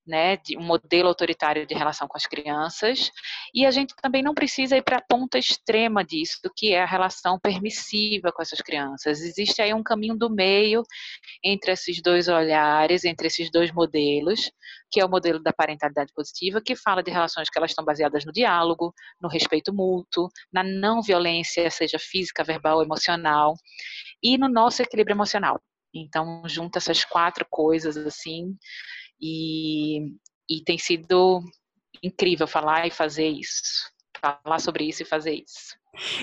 né, 0.06 0.38
de 0.38 0.58
um 0.58 0.62
modelo 0.62 1.08
autoritário 1.08 1.66
de 1.66 1.74
relação 1.74 2.08
com 2.08 2.18
as 2.18 2.26
crianças, 2.26 3.12
e 3.54 3.66
a 3.66 3.72
gente 3.72 3.94
também 4.02 4.22
não 4.22 4.34
precisa 4.34 4.76
ir 4.76 4.84
para 4.84 4.98
a 4.98 5.02
ponta 5.02 5.38
extrema 5.38 6.04
disso, 6.04 6.40
que 6.56 6.74
é 6.74 6.82
a 6.82 6.86
relação 6.86 7.40
permissiva 7.40 8.32
com 8.32 8.42
essas 8.42 8.62
crianças. 8.62 9.22
Existe 9.22 9.62
aí 9.62 9.74
um 9.74 9.84
caminho 9.84 10.18
do 10.18 10.30
meio 10.30 10.84
entre 11.44 11.72
esses 11.72 12.02
dois 12.02 12.28
olhares, 12.28 13.04
entre 13.06 13.28
esses 13.28 13.50
dois 13.50 13.72
modelos, 13.72 14.52
que 14.92 15.00
é 15.00 15.06
o 15.06 15.10
modelo 15.10 15.42
da 15.42 15.54
parentalidade 15.54 16.12
positiva, 16.14 16.62
que 16.64 16.76
fala 16.76 17.02
de 17.02 17.12
relações 17.12 17.50
que 17.50 17.58
elas 17.58 17.72
estão 17.72 17.86
baseadas 17.86 18.26
no 18.26 18.32
diálogo, 18.32 18.94
no 19.22 19.30
respeito 19.30 19.74
mútuo, 19.74 20.30
na 20.52 20.64
não 20.64 21.02
violência, 21.02 21.70
seja 21.72 21.98
física, 22.00 22.44
verbal, 22.44 22.84
emocional, 22.84 23.56
e 24.22 24.38
no 24.38 24.50
nosso 24.50 24.82
equilíbrio 24.82 25.16
emocional. 25.16 25.60
Então, 25.94 26.44
junta 26.48 26.80
essas 26.80 27.06
quatro 27.06 27.46
coisas, 27.50 27.96
assim, 27.98 28.56
e, 29.24 30.18
e 30.50 30.62
tem 30.66 30.78
sido 30.78 31.42
incrível 32.04 32.46
falar 32.46 32.86
e 32.86 32.92
fazer 32.92 33.30
isso. 33.30 33.90
Falar 34.20 34.60
sobre 34.60 34.84
isso 34.84 35.02
e 35.02 35.06
fazer 35.06 35.34
isso. 35.34 35.78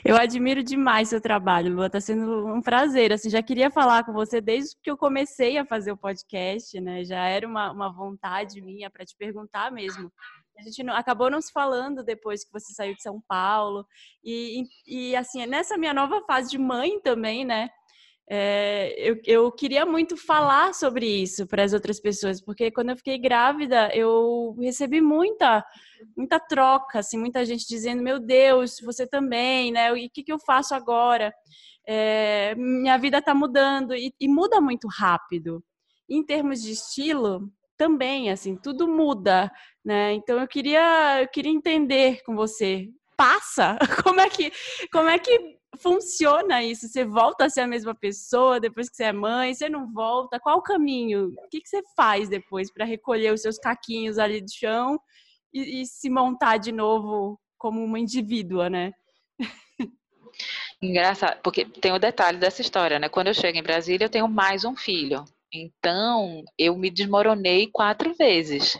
Eu 0.04 0.16
admiro 0.16 0.62
demais 0.62 1.08
seu 1.08 1.20
trabalho, 1.20 1.72
Lua. 1.72 1.86
Está 1.86 2.00
sendo 2.00 2.46
um 2.46 2.60
prazer. 2.60 3.12
Assim, 3.12 3.30
já 3.30 3.42
queria 3.42 3.70
falar 3.70 4.04
com 4.04 4.12
você 4.12 4.40
desde 4.40 4.76
que 4.82 4.90
eu 4.90 4.96
comecei 4.96 5.56
a 5.56 5.64
fazer 5.64 5.92
o 5.92 5.96
podcast, 5.96 6.78
né? 6.80 7.04
Já 7.04 7.24
era 7.26 7.46
uma, 7.46 7.70
uma 7.70 7.90
vontade 7.90 8.60
minha 8.60 8.90
para 8.90 9.04
te 9.04 9.16
perguntar 9.16 9.70
mesmo. 9.70 10.12
A 10.58 10.62
gente 10.62 10.82
não, 10.82 10.94
acabou 10.94 11.30
não 11.30 11.40
se 11.40 11.52
falando 11.52 12.04
depois 12.04 12.44
que 12.44 12.52
você 12.52 12.74
saiu 12.74 12.94
de 12.94 13.02
São 13.02 13.22
Paulo. 13.26 13.86
E, 14.22 14.64
e, 14.86 15.10
e 15.12 15.16
assim, 15.16 15.46
nessa 15.46 15.78
minha 15.78 15.94
nova 15.94 16.20
fase 16.26 16.50
de 16.50 16.58
mãe 16.58 17.00
também, 17.00 17.44
né? 17.44 17.70
É, 18.32 18.94
eu, 18.96 19.20
eu 19.26 19.50
queria 19.50 19.84
muito 19.84 20.16
falar 20.16 20.72
sobre 20.72 21.04
isso 21.04 21.48
para 21.48 21.64
as 21.64 21.72
outras 21.72 21.98
pessoas, 21.98 22.40
porque 22.40 22.70
quando 22.70 22.90
eu 22.90 22.96
fiquei 22.96 23.18
grávida, 23.18 23.90
eu 23.92 24.54
recebi 24.60 25.00
muita, 25.00 25.66
muita 26.16 26.38
troca, 26.38 27.00
assim, 27.00 27.18
muita 27.18 27.44
gente 27.44 27.66
dizendo: 27.66 28.04
Meu 28.04 28.20
Deus, 28.20 28.76
você 28.84 29.04
também, 29.04 29.72
né? 29.72 29.92
E 29.98 30.06
o 30.06 30.10
que, 30.10 30.22
que 30.22 30.32
eu 30.32 30.38
faço 30.38 30.76
agora? 30.76 31.34
É, 31.84 32.54
minha 32.54 32.96
vida 32.98 33.18
está 33.18 33.34
mudando 33.34 33.96
e, 33.96 34.14
e 34.20 34.28
muda 34.28 34.60
muito 34.60 34.86
rápido. 34.86 35.60
Em 36.08 36.24
termos 36.24 36.62
de 36.62 36.70
estilo, 36.70 37.50
também, 37.76 38.30
assim, 38.30 38.54
tudo 38.56 38.86
muda, 38.86 39.50
né? 39.84 40.12
Então 40.12 40.38
eu 40.38 40.46
queria, 40.46 41.22
eu 41.22 41.28
queria 41.28 41.50
entender 41.50 42.22
com 42.22 42.36
você. 42.36 42.86
Passa? 43.16 43.76
Como 44.04 44.20
é 44.20 44.30
que, 44.30 44.52
como 44.92 45.08
é 45.08 45.18
que 45.18 45.59
funciona 45.82 46.62
isso? 46.62 46.88
Você 46.88 47.04
volta 47.04 47.44
a 47.46 47.50
ser 47.50 47.60
a 47.60 47.66
mesma 47.66 47.94
pessoa 47.94 48.60
depois 48.60 48.88
que 48.88 48.96
você 48.96 49.04
é 49.04 49.12
mãe? 49.12 49.54
Você 49.54 49.68
não 49.68 49.92
volta? 49.92 50.38
Qual 50.40 50.58
o 50.58 50.62
caminho? 50.62 51.32
O 51.44 51.48
que, 51.48 51.60
que 51.60 51.68
você 51.68 51.82
faz 51.96 52.28
depois 52.28 52.72
para 52.72 52.84
recolher 52.84 53.32
os 53.32 53.42
seus 53.42 53.58
caquinhos 53.58 54.18
ali 54.18 54.40
do 54.40 54.50
chão 54.50 55.00
e, 55.52 55.82
e 55.82 55.86
se 55.86 56.08
montar 56.08 56.58
de 56.58 56.72
novo 56.72 57.38
como 57.58 57.82
uma 57.82 57.98
indivídua, 57.98 58.70
né? 58.70 58.92
Engraçado, 60.82 61.40
porque 61.42 61.64
tem 61.64 61.92
o 61.92 61.98
detalhe 61.98 62.38
dessa 62.38 62.62
história, 62.62 62.98
né? 62.98 63.08
Quando 63.08 63.26
eu 63.26 63.34
chego 63.34 63.58
em 63.58 63.62
Brasília, 63.62 64.06
eu 64.06 64.10
tenho 64.10 64.28
mais 64.28 64.64
um 64.64 64.74
filho. 64.74 65.24
Então, 65.52 66.42
eu 66.56 66.76
me 66.76 66.90
desmoronei 66.90 67.68
quatro 67.72 68.14
vezes 68.14 68.78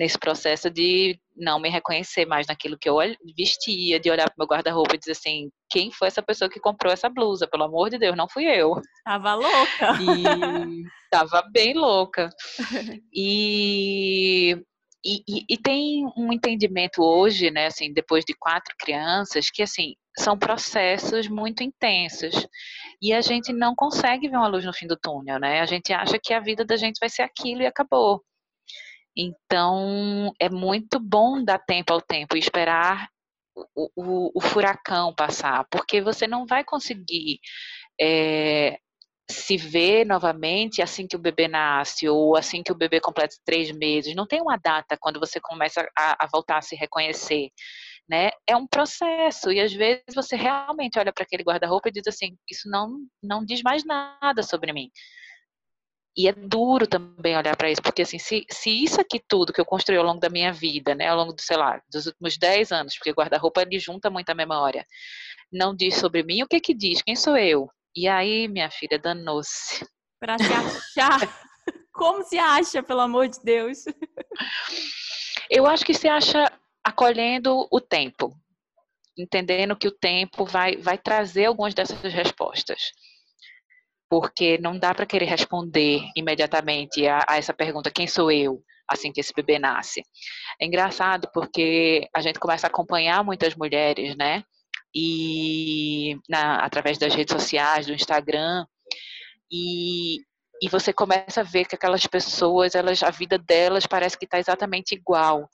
nesse 0.00 0.18
processo 0.18 0.70
de 0.70 1.20
não 1.36 1.60
me 1.60 1.68
reconhecer 1.68 2.24
mais 2.24 2.46
naquilo 2.46 2.78
que 2.78 2.88
eu 2.88 2.96
vestia, 3.36 4.00
de 4.00 4.10
olhar 4.10 4.24
para 4.24 4.34
meu 4.38 4.46
guarda-roupa 4.46 4.94
e 4.94 4.98
dizer 4.98 5.12
assim, 5.12 5.50
quem 5.68 5.92
foi 5.92 6.08
essa 6.08 6.22
pessoa 6.22 6.48
que 6.48 6.58
comprou 6.58 6.90
essa 6.90 7.10
blusa? 7.10 7.46
Pelo 7.46 7.64
amor 7.64 7.90
de 7.90 7.98
Deus, 7.98 8.16
não 8.16 8.26
fui 8.26 8.46
eu. 8.46 8.80
Tava 9.04 9.34
louca. 9.34 9.98
E 10.00 10.84
tava 11.10 11.42
bem 11.52 11.74
louca. 11.74 12.30
E, 15.02 15.22
e, 15.26 15.44
e, 15.48 15.56
tem 15.56 16.04
um 16.14 16.30
entendimento 16.30 17.02
hoje, 17.02 17.50
né, 17.50 17.66
assim, 17.66 17.90
depois 17.90 18.22
de 18.22 18.34
quatro 18.38 18.74
crianças, 18.78 19.50
que 19.50 19.62
assim, 19.62 19.94
são 20.18 20.38
processos 20.38 21.26
muito 21.26 21.62
intensos. 21.62 22.46
E 23.00 23.12
a 23.12 23.22
gente 23.22 23.50
não 23.50 23.74
consegue 23.74 24.28
ver 24.28 24.36
uma 24.36 24.48
luz 24.48 24.64
no 24.64 24.74
fim 24.74 24.86
do 24.86 24.98
túnel, 24.98 25.38
né? 25.40 25.60
A 25.60 25.66
gente 25.66 25.90
acha 25.92 26.18
que 26.22 26.34
a 26.34 26.40
vida 26.40 26.66
da 26.66 26.76
gente 26.76 26.98
vai 27.00 27.08
ser 27.08 27.22
aquilo 27.22 27.62
e 27.62 27.66
acabou. 27.66 28.22
Então, 29.16 30.32
é 30.38 30.48
muito 30.48 30.98
bom 31.00 31.42
dar 31.42 31.58
tempo 31.58 31.92
ao 31.92 32.00
tempo 32.00 32.36
e 32.36 32.40
esperar 32.40 33.08
o, 33.74 33.90
o, 33.96 34.30
o 34.34 34.40
furacão 34.40 35.14
passar, 35.14 35.66
porque 35.70 36.00
você 36.00 36.26
não 36.26 36.46
vai 36.46 36.64
conseguir 36.64 37.40
é, 38.00 38.78
se 39.30 39.56
ver 39.56 40.04
novamente 40.04 40.82
assim 40.82 41.06
que 41.06 41.16
o 41.16 41.18
bebê 41.18 41.48
nasce 41.48 42.08
ou 42.08 42.36
assim 42.36 42.62
que 42.62 42.72
o 42.72 42.76
bebê 42.76 43.00
completa 43.00 43.36
três 43.44 43.70
meses. 43.70 44.14
Não 44.14 44.26
tem 44.26 44.40
uma 44.40 44.56
data 44.56 44.96
quando 44.98 45.20
você 45.20 45.40
começa 45.40 45.86
a, 45.96 46.24
a 46.24 46.28
voltar 46.30 46.58
a 46.58 46.62
se 46.62 46.76
reconhecer. 46.76 47.48
Né? 48.08 48.30
É 48.46 48.56
um 48.56 48.66
processo 48.66 49.52
e 49.52 49.60
às 49.60 49.72
vezes 49.72 50.14
você 50.14 50.34
realmente 50.34 50.98
olha 50.98 51.12
para 51.12 51.22
aquele 51.22 51.44
guarda-roupa 51.44 51.88
e 51.88 51.92
diz 51.92 52.08
assim, 52.08 52.36
isso 52.50 52.68
não 52.68 52.98
não 53.22 53.44
diz 53.44 53.62
mais 53.62 53.84
nada 53.84 54.42
sobre 54.42 54.72
mim. 54.72 54.90
E 56.20 56.28
é 56.28 56.32
duro 56.32 56.86
também 56.86 57.34
olhar 57.34 57.56
para 57.56 57.70
isso, 57.70 57.80
porque 57.80 58.02
assim, 58.02 58.18
se, 58.18 58.44
se 58.50 58.84
isso 58.84 59.00
aqui 59.00 59.18
tudo 59.26 59.54
que 59.54 59.60
eu 59.60 59.64
construí 59.64 59.96
ao 59.96 60.04
longo 60.04 60.20
da 60.20 60.28
minha 60.28 60.52
vida, 60.52 60.94
né, 60.94 61.08
ao 61.08 61.16
longo 61.16 61.32
do, 61.32 61.40
sei 61.40 61.56
lá, 61.56 61.80
dos 61.90 62.04
últimos 62.04 62.36
10 62.36 62.72
anos, 62.72 62.94
porque 62.94 63.10
guarda-roupa 63.10 63.62
ele 63.62 63.78
junta 63.78 64.10
muita 64.10 64.34
memória, 64.34 64.84
não 65.50 65.74
diz 65.74 65.94
sobre 65.96 66.22
mim, 66.22 66.42
o 66.42 66.46
que 66.46 66.60
que 66.60 66.74
diz? 66.74 67.00
Quem 67.00 67.16
sou 67.16 67.38
eu? 67.38 67.70
E 67.96 68.06
aí, 68.06 68.48
minha 68.48 68.70
filha, 68.70 68.98
danou-se. 68.98 69.82
Para 70.20 70.36
se 70.36 70.52
achar. 70.52 71.20
Como 71.90 72.22
se 72.22 72.38
acha, 72.38 72.82
pelo 72.82 73.00
amor 73.00 73.26
de 73.26 73.40
Deus? 73.42 73.78
Eu 75.48 75.66
acho 75.66 75.86
que 75.86 75.94
se 75.94 76.06
acha 76.06 76.52
acolhendo 76.84 77.66
o 77.72 77.80
tempo, 77.80 78.36
entendendo 79.16 79.74
que 79.74 79.88
o 79.88 79.90
tempo 79.90 80.44
vai, 80.44 80.76
vai 80.76 80.98
trazer 80.98 81.46
algumas 81.46 81.72
dessas 81.72 81.98
respostas 82.12 82.92
porque 84.10 84.58
não 84.58 84.76
dá 84.76 84.92
para 84.92 85.06
querer 85.06 85.26
responder 85.26 86.02
imediatamente 86.16 87.06
a, 87.06 87.24
a, 87.28 87.36
essa 87.38 87.54
pergunta: 87.54 87.92
quem 87.92 88.08
sou 88.08 88.30
eu? 88.32 88.60
Assim 88.88 89.12
que 89.12 89.20
esse 89.20 89.32
bebê 89.32 89.56
nasce. 89.56 90.02
É 90.60 90.66
engraçado 90.66 91.30
porque 91.32 92.08
a 92.14 92.20
gente 92.20 92.40
começa 92.40 92.66
a 92.66 92.70
acompanhar 92.70 93.24
muitas 93.24 93.54
mulheres, 93.54 94.16
né? 94.16 94.42
E 94.92 96.16
na, 96.28 96.56
através 96.56 96.98
das 96.98 97.14
redes 97.14 97.32
sociais, 97.32 97.86
do 97.86 97.94
Instagram, 97.94 98.66
e, 99.48 100.16
e 100.60 100.68
você 100.68 100.92
começa 100.92 101.42
a 101.42 101.44
ver 101.44 101.66
que 101.66 101.76
aquelas 101.76 102.04
pessoas, 102.04 102.74
elas, 102.74 103.00
a 103.04 103.10
vida 103.10 103.38
delas 103.38 103.86
parece 103.86 104.18
que 104.18 104.24
está 104.24 104.40
exatamente 104.40 104.92
igual. 104.92 105.48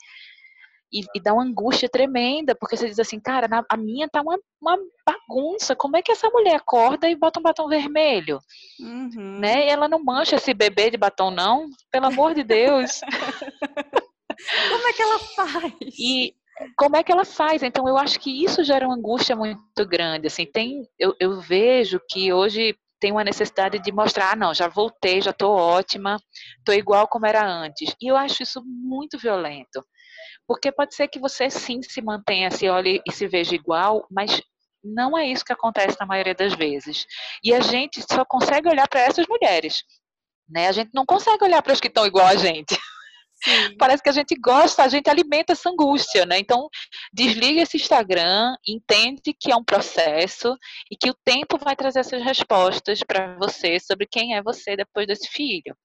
E, 0.92 1.00
e, 1.14 1.20
dá 1.20 1.32
uma 1.32 1.42
angústia 1.42 1.88
tremenda, 1.88 2.54
porque 2.54 2.76
você 2.76 2.88
diz 2.88 2.98
assim, 2.98 3.18
cara, 3.18 3.48
na, 3.48 3.64
a 3.68 3.76
minha 3.76 4.08
tá 4.08 4.22
uma, 4.22 4.38
uma 4.60 4.78
bagunça. 5.04 5.74
Como 5.74 5.96
é 5.96 6.02
que 6.02 6.12
essa 6.12 6.30
mulher 6.30 6.54
acorda 6.54 7.08
e 7.08 7.16
bota 7.16 7.40
um 7.40 7.42
batom 7.42 7.68
vermelho? 7.68 8.38
Uhum. 8.80 9.38
Né? 9.40 9.66
E 9.66 9.68
ela 9.68 9.88
não 9.88 10.02
mancha 10.02 10.36
esse 10.36 10.54
bebê 10.54 10.90
de 10.90 10.96
batom, 10.96 11.30
não? 11.30 11.66
Pelo 11.90 12.06
amor 12.06 12.34
de 12.34 12.44
Deus. 12.44 13.00
Como 14.68 14.88
é 14.88 14.92
que 14.92 15.02
ela 15.02 15.18
faz? 15.18 15.72
E 15.98 16.34
como 16.76 16.96
é 16.96 17.02
que 17.02 17.12
ela 17.12 17.24
faz? 17.24 17.62
Então, 17.62 17.86
eu 17.88 17.98
acho 17.98 18.18
que 18.18 18.44
isso 18.44 18.64
gera 18.64 18.86
uma 18.86 18.96
angústia 18.96 19.36
muito 19.36 19.86
grande. 19.86 20.26
Assim, 20.26 20.46
tem, 20.46 20.86
eu, 20.98 21.14
eu 21.20 21.40
vejo 21.40 22.00
que 22.08 22.32
hoje 22.32 22.76
tem 22.98 23.12
uma 23.12 23.24
necessidade 23.24 23.78
de 23.78 23.92
mostrar, 23.92 24.32
ah, 24.32 24.36
não, 24.36 24.54
já 24.54 24.68
voltei, 24.68 25.20
já 25.20 25.30
estou 25.30 25.54
ótima, 25.54 26.16
estou 26.58 26.74
igual 26.74 27.06
como 27.06 27.26
era 27.26 27.46
antes. 27.46 27.94
E 28.00 28.10
eu 28.10 28.16
acho 28.16 28.42
isso 28.42 28.62
muito 28.64 29.18
violento. 29.18 29.84
Porque 30.46 30.72
pode 30.72 30.94
ser 30.94 31.08
que 31.08 31.18
você 31.18 31.50
sim 31.50 31.82
se 31.82 32.00
mantenha, 32.02 32.50
se 32.50 32.68
olhe 32.68 33.00
e 33.06 33.12
se 33.12 33.26
veja 33.26 33.54
igual, 33.54 34.06
mas 34.10 34.40
não 34.82 35.16
é 35.16 35.26
isso 35.26 35.44
que 35.44 35.52
acontece 35.52 35.96
na 35.98 36.06
maioria 36.06 36.34
das 36.34 36.54
vezes. 36.54 37.06
E 37.42 37.52
a 37.52 37.60
gente 37.60 38.00
só 38.02 38.24
consegue 38.24 38.68
olhar 38.68 38.88
para 38.88 39.00
essas 39.00 39.26
mulheres. 39.26 39.82
Né? 40.48 40.68
A 40.68 40.72
gente 40.72 40.90
não 40.94 41.04
consegue 41.04 41.44
olhar 41.44 41.62
para 41.62 41.72
os 41.72 41.80
que 41.80 41.88
estão 41.88 42.06
igual 42.06 42.26
a 42.26 42.36
gente. 42.36 42.78
Sim. 43.44 43.76
Parece 43.78 44.02
que 44.02 44.08
a 44.08 44.12
gente 44.12 44.34
gosta, 44.36 44.84
a 44.84 44.88
gente 44.88 45.10
alimenta 45.10 45.52
essa 45.52 45.68
angústia, 45.68 46.24
né? 46.24 46.38
Então, 46.38 46.68
desliga 47.12 47.62
esse 47.62 47.76
Instagram, 47.76 48.54
entende 48.66 49.34
que 49.38 49.50
é 49.50 49.56
um 49.56 49.64
processo 49.64 50.56
e 50.90 50.96
que 50.96 51.10
o 51.10 51.16
tempo 51.24 51.58
vai 51.58 51.76
trazer 51.76 52.00
essas 52.00 52.22
respostas 52.22 53.00
para 53.06 53.36
você 53.36 53.78
sobre 53.80 54.06
quem 54.06 54.36
é 54.36 54.42
você 54.42 54.76
depois 54.76 55.06
desse 55.06 55.28
filho. 55.28 55.76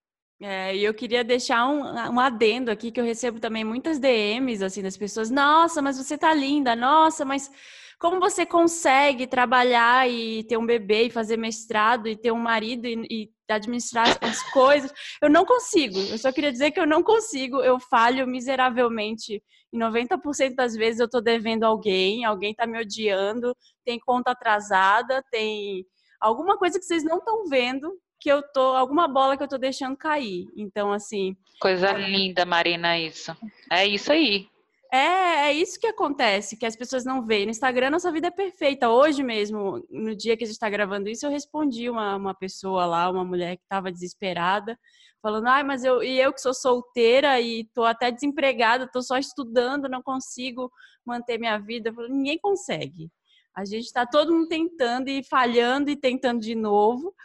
É, 0.43 0.75
e 0.75 0.83
eu 0.83 0.91
queria 0.91 1.23
deixar 1.23 1.67
um, 1.67 1.81
um 2.13 2.19
adendo 2.19 2.71
aqui 2.71 2.91
que 2.91 2.99
eu 2.99 3.05
recebo 3.05 3.39
também 3.39 3.63
muitas 3.63 3.99
DMs 3.99 4.63
assim 4.63 4.81
das 4.81 4.97
pessoas. 4.97 5.29
Nossa, 5.29 5.83
mas 5.83 5.97
você 5.97 6.17
tá 6.17 6.33
linda. 6.33 6.75
Nossa, 6.75 7.23
mas 7.23 7.51
como 7.99 8.19
você 8.19 8.43
consegue 8.43 9.27
trabalhar 9.27 10.09
e 10.09 10.43
ter 10.45 10.57
um 10.57 10.65
bebê 10.65 11.03
e 11.03 11.09
fazer 11.11 11.37
mestrado 11.37 12.07
e 12.07 12.17
ter 12.17 12.31
um 12.31 12.39
marido 12.39 12.87
e, 12.87 13.05
e 13.07 13.29
administrar 13.47 14.17
as 14.19 14.41
coisas? 14.51 14.91
Eu 15.21 15.29
não 15.29 15.45
consigo. 15.45 15.99
Eu 15.99 16.17
só 16.17 16.31
queria 16.31 16.51
dizer 16.51 16.71
que 16.71 16.79
eu 16.79 16.87
não 16.87 17.03
consigo. 17.03 17.61
Eu 17.61 17.79
falho 17.79 18.25
miseravelmente. 18.25 19.43
Em 19.71 19.77
90% 19.77 20.55
das 20.55 20.73
vezes 20.73 20.99
eu 20.99 21.09
tô 21.09 21.21
devendo 21.21 21.65
alguém, 21.65 22.25
alguém 22.25 22.55
tá 22.55 22.65
me 22.65 22.79
odiando, 22.81 23.55
tem 23.85 23.99
conta 23.99 24.31
atrasada, 24.31 25.23
tem 25.31 25.85
alguma 26.19 26.57
coisa 26.57 26.79
que 26.79 26.85
vocês 26.85 27.03
não 27.03 27.19
estão 27.19 27.45
vendo 27.45 27.95
que 28.21 28.29
eu 28.29 28.43
tô, 28.43 28.61
alguma 28.75 29.07
bola 29.07 29.35
que 29.35 29.41
eu 29.41 29.47
tô 29.47 29.57
deixando 29.57 29.97
cair. 29.97 30.47
Então, 30.55 30.93
assim. 30.93 31.35
Coisa 31.59 31.87
é... 31.87 31.97
linda, 31.97 32.45
Marina, 32.45 32.97
isso. 32.97 33.35
É 33.69 33.85
isso 33.85 34.11
aí. 34.11 34.47
É, 34.93 35.47
é 35.47 35.53
isso 35.53 35.79
que 35.79 35.87
acontece, 35.87 36.57
que 36.57 36.65
as 36.65 36.75
pessoas 36.75 37.03
não 37.03 37.25
veem. 37.25 37.45
No 37.45 37.51
Instagram, 37.51 37.89
nossa 37.89 38.11
vida 38.11 38.27
é 38.27 38.31
perfeita. 38.31 38.89
Hoje 38.89 39.23
mesmo, 39.23 39.83
no 39.89 40.15
dia 40.15 40.37
que 40.37 40.43
a 40.43 40.47
gente 40.47 40.53
está 40.53 40.69
gravando 40.69 41.09
isso, 41.09 41.25
eu 41.25 41.31
respondi 41.31 41.89
uma, 41.89 42.15
uma 42.15 42.35
pessoa 42.35 42.85
lá, 42.85 43.09
uma 43.09 43.25
mulher 43.25 43.55
que 43.55 43.63
estava 43.63 43.91
desesperada, 43.91 44.77
falando, 45.21 45.47
ai, 45.47 45.63
mas 45.63 45.83
eu, 45.83 46.03
e 46.03 46.19
eu 46.19 46.33
que 46.33 46.41
sou 46.41 46.53
solteira 46.53 47.39
e 47.39 47.63
tô 47.73 47.85
até 47.85 48.11
desempregada, 48.11 48.89
tô 48.91 49.01
só 49.01 49.17
estudando, 49.17 49.89
não 49.89 50.03
consigo 50.03 50.71
manter 51.05 51.39
minha 51.39 51.57
vida. 51.57 51.89
Eu 51.89 51.93
falei, 51.93 52.11
ninguém 52.11 52.37
consegue. 52.37 53.09
A 53.55 53.65
gente 53.65 53.85
está 53.85 54.05
todo 54.05 54.33
mundo 54.33 54.47
tentando 54.47 55.09
e 55.09 55.23
falhando 55.23 55.89
e 55.89 55.95
tentando 55.95 56.39
de 56.39 56.53
novo 56.53 57.15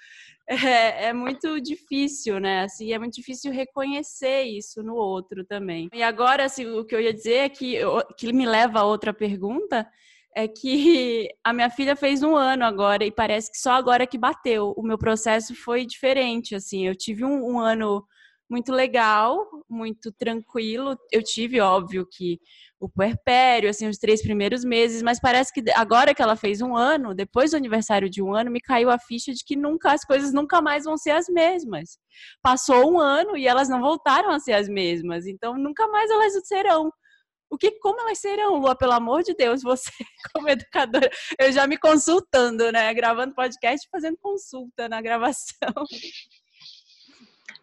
é, 0.49 1.07
é, 1.07 1.12
muito 1.12 1.61
difícil, 1.61 2.38
né? 2.38 2.62
Assim, 2.62 2.93
é 2.93 2.99
muito 2.99 3.15
difícil 3.15 3.53
reconhecer 3.53 4.43
isso 4.43 4.83
no 4.83 4.95
outro 4.95 5.45
também. 5.45 5.88
E 5.93 6.03
agora, 6.03 6.45
assim, 6.45 6.67
o 6.67 6.85
que 6.85 6.95
eu 6.95 7.00
ia 7.00 7.12
dizer 7.12 7.35
é 7.35 7.49
que, 7.49 7.81
que 8.17 8.33
me 8.33 8.47
leva 8.47 8.81
a 8.81 8.85
outra 8.85 9.12
pergunta 9.12 9.87
é 10.35 10.47
que 10.47 11.31
a 11.43 11.50
minha 11.53 11.71
filha 11.71 11.97
fez 11.97 12.23
um 12.23 12.37
ano 12.37 12.62
agora 12.62 13.05
e 13.07 13.11
parece 13.11 13.50
que 13.50 13.59
só 13.59 13.73
agora 13.73 14.07
que 14.07 14.19
bateu. 14.19 14.75
O 14.76 14.83
meu 14.83 14.99
processo 14.99 15.55
foi 15.55 15.87
diferente, 15.87 16.55
assim. 16.55 16.87
Eu 16.87 16.95
tive 16.95 17.25
um, 17.25 17.55
um 17.55 17.59
ano 17.59 18.07
muito 18.49 18.73
legal, 18.73 19.45
muito 19.69 20.12
tranquilo. 20.12 20.97
Eu 21.12 21.23
tive, 21.23 21.61
óbvio, 21.61 22.07
que 22.11 22.38
o 22.79 22.88
puerpério, 22.88 23.71
assim, 23.71 23.88
os 23.88 23.99
três 23.99 24.23
primeiros 24.23 24.65
meses, 24.65 25.03
mas 25.03 25.19
parece 25.19 25.53
que 25.53 25.62
agora 25.75 26.15
que 26.15 26.23
ela 26.23 26.37
fez 26.37 26.61
um 26.61 26.76
ano, 26.76 27.15
depois 27.15 27.50
do 27.50 27.57
aniversário 27.57 28.09
de 28.09 28.23
um 28.23 28.35
ano, 28.35 28.50
me 28.50 28.61
caiu 28.61 28.91
a 28.91 28.99
ficha 28.99 29.33
de 29.33 29.45
que 29.45 29.57
nunca 29.57 29.93
as 29.93 30.05
coisas 30.05 30.33
nunca 30.33 30.61
mais 30.61 30.85
vão 30.85 30.97
ser 30.97 31.11
as 31.11 31.26
mesmas. 31.29 31.99
Passou 32.43 32.93
um 32.93 33.00
ano 33.00 33.37
e 33.37 33.47
elas 33.47 33.69
não 33.69 33.81
voltaram 33.81 34.31
a 34.31 34.38
ser 34.38 34.53
as 34.53 34.69
mesmas, 34.69 35.26
então 35.26 35.57
nunca 35.57 35.87
mais 35.88 36.11
elas 36.11 36.35
serão. 36.47 36.93
O 37.49 37.57
que, 37.57 37.71
como 37.79 38.00
elas 38.00 38.19
serão, 38.19 38.57
Lua, 38.57 38.76
pelo 38.76 38.93
amor 38.93 39.23
de 39.23 39.35
Deus, 39.35 39.62
você 39.62 39.91
como 40.35 40.49
educadora, 40.49 41.09
eu 41.38 41.53
já 41.53 41.67
me 41.67 41.79
consultando, 41.79 42.71
né, 42.73 42.93
gravando 42.93 43.35
podcast, 43.35 43.88
fazendo 43.91 44.19
consulta 44.21 44.88
na 44.88 45.00
gravação. 45.00 45.73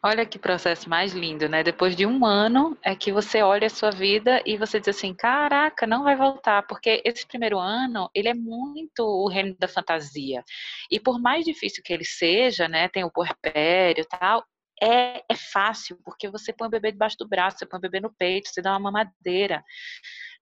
Olha 0.05 0.25
que 0.25 0.37
processo 0.37 0.89
mais 0.89 1.13
lindo, 1.13 1.47
né? 1.47 1.63
Depois 1.63 1.95
de 1.95 2.05
um 2.05 2.25
ano 2.25 2.77
é 2.83 2.93
que 2.93 3.09
você 3.11 3.41
olha 3.41 3.67
a 3.67 3.69
sua 3.69 3.89
vida 3.89 4.43
e 4.45 4.57
você 4.57 4.77
diz 4.77 4.89
assim, 4.89 5.13
caraca, 5.13 5.87
não 5.87 6.03
vai 6.03 6.13
voltar, 6.13 6.61
porque 6.67 7.01
esse 7.05 7.25
primeiro 7.25 7.57
ano, 7.57 8.09
ele 8.13 8.27
é 8.27 8.33
muito 8.33 9.01
o 9.01 9.29
reino 9.29 9.55
da 9.57 9.65
fantasia. 9.67 10.43
E 10.91 10.99
por 10.99 11.21
mais 11.21 11.45
difícil 11.45 11.81
que 11.81 11.93
ele 11.93 12.03
seja, 12.03 12.67
né, 12.67 12.89
tem 12.89 13.05
o 13.05 13.11
puerpério 13.11 14.01
e 14.01 14.05
tal, 14.05 14.45
é, 14.81 15.19
é 15.29 15.35
fácil, 15.53 15.97
porque 16.03 16.27
você 16.29 16.51
põe 16.51 16.67
o 16.67 16.71
bebê 16.71 16.91
debaixo 16.91 17.15
do 17.17 17.27
braço, 17.27 17.59
você 17.59 17.65
põe 17.65 17.77
o 17.77 17.81
bebê 17.81 18.01
no 18.01 18.13
peito, 18.13 18.49
você 18.49 18.61
dá 18.61 18.71
uma 18.71 18.91
mamadeira, 18.91 19.63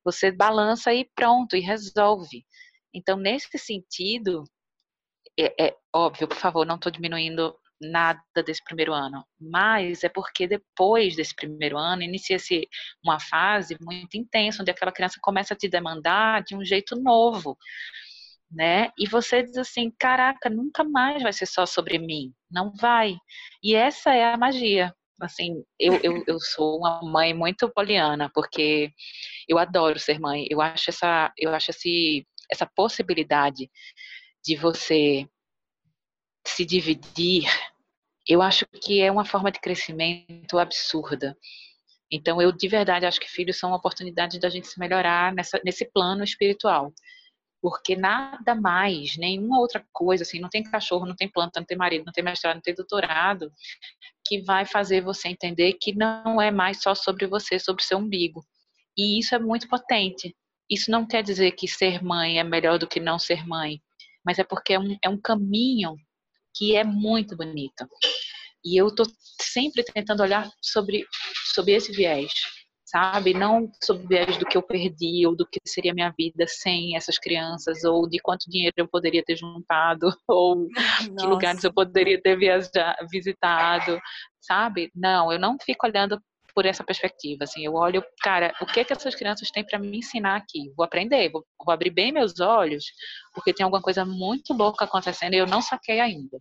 você 0.04 0.32
balança 0.32 0.92
e 0.92 1.08
pronto, 1.16 1.56
e 1.56 1.60
resolve. 1.60 2.44
Então, 2.92 3.16
nesse 3.16 3.56
sentido, 3.60 4.44
é, 5.40 5.68
é 5.68 5.76
óbvio, 5.94 6.28
por 6.28 6.38
favor, 6.38 6.66
não 6.66 6.76
estou 6.76 6.92
diminuindo 6.92 7.56
nada 7.82 8.22
desse 8.46 8.64
primeiro 8.64 8.94
ano, 8.94 9.26
mas 9.40 10.04
é 10.04 10.10
porque 10.10 10.48
depois 10.48 11.16
desse 11.16 11.36
primeiro 11.36 11.78
ano 11.78 12.04
inicia-se 12.04 12.68
uma 13.04 13.20
fase 13.20 13.76
muito 13.82 14.16
intensa, 14.16 14.62
onde 14.62 14.72
aquela 14.72 14.92
criança 14.92 15.18
começa 15.22 15.54
a 15.54 15.58
te 15.58 15.68
demandar 15.68 16.44
de 16.44 16.56
um 16.56 16.64
jeito 16.64 16.96
novo, 16.96 17.58
né? 18.52 18.90
E 18.98 19.08
você 19.08 19.44
diz 19.44 19.58
assim, 19.58 19.92
caraca, 19.98 20.50
nunca 20.50 20.84
mais 20.84 21.24
vai 21.24 21.34
ser 21.34 21.46
só 21.46 21.66
sobre 21.66 21.98
mim, 21.98 22.34
não 22.50 22.72
vai. 22.74 23.16
E 23.64 23.76
essa 23.76 24.14
é 24.14 24.34
a 24.34 24.38
magia. 24.38 24.94
Assim, 25.20 25.64
eu, 25.80 26.00
eu, 26.04 26.24
eu 26.26 26.40
sou 26.40 26.80
uma 26.80 27.00
mãe 27.04 27.32
muito 27.34 27.70
poliana, 27.70 28.30
porque 28.34 28.92
eu 29.48 29.60
adoro 29.60 30.00
ser 30.00 30.20
mãe. 30.20 30.48
Eu 30.50 30.60
acho 30.60 30.90
essa, 30.90 31.32
eu 31.38 31.54
acho 31.54 31.70
esse, 31.70 32.28
essa 32.52 32.66
possibilidade 32.66 33.70
de 34.44 34.56
você 34.56 35.28
se 36.46 36.66
dividir, 36.66 37.46
eu 38.32 38.42
acho 38.42 38.66
que 38.82 39.02
é 39.02 39.12
uma 39.12 39.26
forma 39.26 39.52
de 39.52 39.60
crescimento 39.60 40.58
absurda. 40.58 41.38
Então, 42.10 42.42
eu 42.42 42.52
de 42.52 42.68
verdade 42.68 43.06
acho 43.06 43.20
que 43.20 43.30
filhos 43.30 43.58
são 43.58 43.70
uma 43.72 43.78
oportunidade 43.78 44.40
da 44.40 44.50
gente 44.50 44.68
se 44.68 44.80
melhorar 44.80 45.34
nessa, 45.34 45.60
nesse 45.66 45.86
plano 45.92 46.24
espiritual. 46.24 46.94
Porque 47.62 47.96
nada 47.96 48.56
mais, 48.56 49.18
nenhuma 49.18 49.60
outra 49.60 49.86
coisa, 49.92 50.24
assim, 50.24 50.40
não 50.40 50.50
tem 50.50 50.64
cachorro, 50.64 51.06
não 51.06 51.16
tem 51.16 51.30
planta, 51.30 51.60
não 51.60 51.66
tem 51.66 51.78
marido, 51.78 52.06
não 52.06 52.14
tem 52.14 52.24
mestrado, 52.24 52.56
não 52.56 52.62
tem 52.62 52.74
doutorado, 52.74 53.52
que 54.26 54.42
vai 54.44 54.66
fazer 54.66 55.02
você 55.02 55.28
entender 55.28 55.74
que 55.74 55.94
não 55.94 56.42
é 56.42 56.52
mais 56.52 56.82
só 56.82 56.96
sobre 56.96 57.28
você, 57.28 57.60
sobre 57.60 57.84
o 57.84 57.86
seu 57.86 57.98
umbigo. 57.98 58.44
E 58.98 59.20
isso 59.20 59.36
é 59.36 59.40
muito 59.40 59.68
potente. 59.68 60.36
Isso 60.70 60.90
não 60.90 61.06
quer 61.06 61.22
dizer 61.22 61.52
que 61.52 61.68
ser 61.68 62.02
mãe 62.02 62.40
é 62.40 62.44
melhor 62.44 62.80
do 62.80 62.88
que 62.88 63.00
não 63.00 63.20
ser 63.20 63.46
mãe, 63.46 63.82
mas 64.26 64.40
é 64.40 64.44
porque 64.44 64.74
é 64.74 64.80
um, 64.80 64.98
é 65.04 65.10
um 65.10 65.20
caminho 65.20 65.96
que 66.56 66.76
é 66.76 66.84
muito 66.84 67.36
bonito. 67.36 67.88
E 68.64 68.80
eu 68.80 68.94
tô 68.94 69.04
sempre 69.42 69.84
tentando 69.84 70.22
olhar 70.22 70.50
sobre, 70.62 71.06
sobre 71.54 71.74
esse 71.74 71.92
viés, 71.92 72.32
sabe? 72.86 73.34
Não 73.34 73.72
sobre 73.84 74.06
o 74.06 74.08
viés 74.08 74.38
do 74.38 74.46
que 74.46 74.58
eu 74.58 74.62
perdi 74.62 75.26
ou 75.26 75.36
do 75.36 75.48
que 75.48 75.60
seria 75.66 75.94
minha 75.94 76.14
vida 76.18 76.46
sem 76.48 76.96
essas 76.96 77.18
crianças 77.18 77.84
ou 77.84 78.08
de 78.08 78.20
quanto 78.20 78.50
dinheiro 78.50 78.76
eu 78.78 78.88
poderia 78.88 79.24
ter 79.24 79.36
juntado 79.36 80.14
ou 80.28 80.68
Nossa. 80.68 81.16
que 81.18 81.26
lugares 81.26 81.64
eu 81.64 81.74
poderia 81.74 82.22
ter 82.22 82.38
viajado, 82.38 83.08
visitado, 83.10 84.00
sabe? 84.40 84.92
Não, 84.94 85.32
eu 85.32 85.40
não 85.40 85.58
fico 85.60 85.88
olhando 85.88 86.22
por 86.54 86.66
essa 86.66 86.84
perspectiva, 86.84 87.44
assim, 87.44 87.66
eu 87.66 87.74
olho, 87.74 88.04
cara, 88.22 88.54
o 88.62 88.66
que 88.66 88.84
que 88.84 88.94
essas 88.94 89.16
crianças 89.16 89.50
têm 89.52 89.66
para 89.66 89.80
me 89.80 89.98
ensinar 89.98 90.36
aqui? 90.36 90.72
Vou 90.76 90.84
aprender, 90.86 91.30
vou, 91.30 91.46
vou 91.64 91.74
abrir 91.74 91.92
bem 91.92 92.12
meus 92.12 92.40
olhos, 92.40 92.86
porque 93.34 93.54
tem 93.54 93.64
alguma 93.64 93.82
coisa 93.82 94.06
muito 94.06 94.54
louca 94.54 94.86
acontecendo 94.86 95.34
e 95.34 95.38
eu 95.38 95.48
não 95.48 95.62
saquei 95.62 96.00
ainda. 96.00 96.38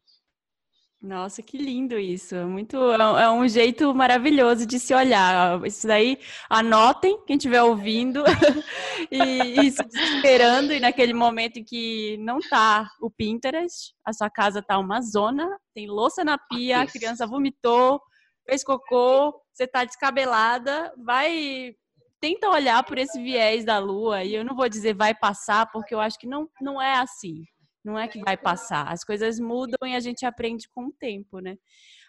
Nossa, 1.03 1.43
que 1.43 1.57
lindo 1.57 1.99
isso. 1.99 2.35
Muito, 2.47 2.77
é, 2.93 3.23
é 3.23 3.31
um 3.31 3.49
jeito 3.49 3.95
maravilhoso 3.95 4.67
de 4.67 4.79
se 4.79 4.93
olhar. 4.93 5.65
Isso 5.65 5.87
daí, 5.87 6.19
anotem, 6.49 7.19
quem 7.27 7.37
estiver 7.37 7.63
ouvindo, 7.63 8.23
e, 9.11 9.67
e 9.67 9.71
se 9.71 9.83
esperando, 9.83 10.75
e 10.75 10.81
naquele 10.81 11.15
momento 11.15 11.59
em 11.59 11.65
que 11.65 12.19
não 12.19 12.39
tá 12.39 12.87
o 13.01 13.11
Pinterest, 13.11 13.95
a 14.05 14.13
sua 14.13 14.29
casa 14.29 14.63
tá 14.63 14.79
uma 14.79 15.01
zona, 15.01 15.49
tem 15.75 15.87
louça 15.87 16.23
na 16.23 16.37
pia, 16.37 16.83
a 16.83 16.87
criança 16.87 17.27
vomitou, 17.27 17.99
fez 18.47 18.63
cocô, 18.63 19.33
você 19.61 19.67
tá 19.67 19.85
descabelada, 19.85 20.91
vai. 20.97 21.75
Tenta 22.19 22.49
olhar 22.49 22.83
por 22.83 22.99
esse 22.99 23.23
viés 23.23 23.65
da 23.65 23.79
lua, 23.79 24.25
e 24.25 24.35
eu 24.35 24.45
não 24.45 24.55
vou 24.55 24.69
dizer 24.69 24.95
vai 24.95 25.15
passar, 25.15 25.71
porque 25.71 25.95
eu 25.95 26.01
acho 26.01 26.19
que 26.19 26.27
não, 26.27 26.49
não 26.61 26.81
é 26.81 26.97
assim. 26.97 27.45
Não 27.83 27.99
é 27.99 28.07
que 28.07 28.21
vai 28.21 28.37
passar. 28.37 28.89
As 28.89 29.03
coisas 29.03 29.41
mudam 29.41 29.89
e 29.89 29.95
a 29.95 30.01
gente 30.01 30.27
aprende 30.27 30.69
com 30.69 30.87
o 30.87 30.93
tempo, 30.93 31.41
né? 31.41 31.57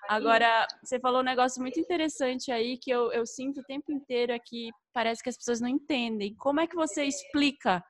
Agora, 0.10 0.68
você 0.84 1.00
falou 1.00 1.22
um 1.22 1.24
negócio 1.24 1.62
muito 1.62 1.80
interessante 1.80 2.52
aí 2.52 2.78
que 2.78 2.92
eu, 2.92 3.12
eu 3.14 3.26
sinto 3.26 3.62
o 3.62 3.64
tempo 3.64 3.90
inteiro 3.92 4.34
aqui. 4.34 4.68
É 4.68 4.72
parece 4.94 5.24
que 5.24 5.30
as 5.30 5.38
pessoas 5.38 5.62
não 5.62 5.70
entendem. 5.70 6.36
Como 6.36 6.60
é 6.60 6.68
que 6.68 6.76
você 6.76 7.06
explica 7.06 7.82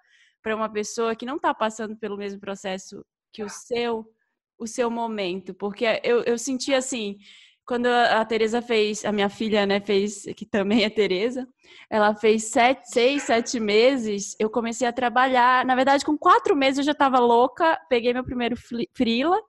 para 0.43 0.55
uma 0.55 0.71
pessoa 0.71 1.15
que 1.15 1.25
não 1.25 1.37
está 1.37 1.53
passando 1.55 1.97
pelo 1.97 2.17
mesmo 2.17 2.39
processo 2.39 3.03
que 3.33 3.43
o 3.43 3.49
seu, 3.49 4.05
o 4.59 4.67
seu 4.67 4.91
momento? 4.91 5.51
Porque 5.55 5.85
eu, 6.03 6.21
eu 6.23 6.37
senti 6.37 6.75
assim, 6.75 7.17
quando 7.71 7.85
a 7.85 8.25
Tereza 8.25 8.61
fez, 8.61 9.05
a 9.05 9.13
minha 9.13 9.29
filha, 9.29 9.65
né, 9.65 9.79
fez, 9.79 10.25
que 10.35 10.45
também 10.45 10.83
é 10.83 10.89
Tereza, 10.89 11.47
ela 11.89 12.13
fez 12.13 12.51
sete, 12.51 12.91
seis, 12.91 13.23
sete 13.23 13.61
meses, 13.61 14.35
eu 14.37 14.49
comecei 14.49 14.85
a 14.85 14.91
trabalhar. 14.91 15.65
Na 15.65 15.73
verdade, 15.73 16.03
com 16.03 16.17
quatro 16.17 16.53
meses 16.53 16.79
eu 16.79 16.83
já 16.83 16.91
estava 16.91 17.17
louca, 17.17 17.79
peguei 17.87 18.11
meu 18.11 18.25
primeiro 18.25 18.57
frila, 18.93 19.41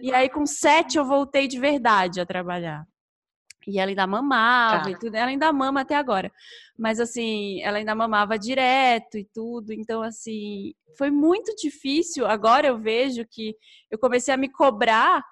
e 0.00 0.10
aí 0.10 0.30
com 0.30 0.46
sete 0.46 0.96
eu 0.96 1.04
voltei 1.04 1.46
de 1.46 1.60
verdade 1.60 2.18
a 2.18 2.24
trabalhar. 2.24 2.86
E 3.66 3.78
ela 3.78 3.90
ainda 3.90 4.06
mamava 4.06 4.84
tá. 4.84 4.90
e 4.92 4.98
tudo, 4.98 5.14
ela 5.14 5.28
ainda 5.28 5.52
mama 5.52 5.82
até 5.82 5.96
agora. 5.96 6.32
Mas 6.78 6.98
assim, 6.98 7.60
ela 7.60 7.76
ainda 7.76 7.94
mamava 7.94 8.38
direto 8.38 9.18
e 9.18 9.24
tudo. 9.34 9.70
Então, 9.74 10.00
assim, 10.00 10.72
foi 10.96 11.10
muito 11.10 11.54
difícil. 11.56 12.26
Agora 12.26 12.68
eu 12.68 12.78
vejo 12.78 13.22
que 13.30 13.54
eu 13.90 13.98
comecei 13.98 14.32
a 14.32 14.38
me 14.38 14.48
cobrar 14.48 15.22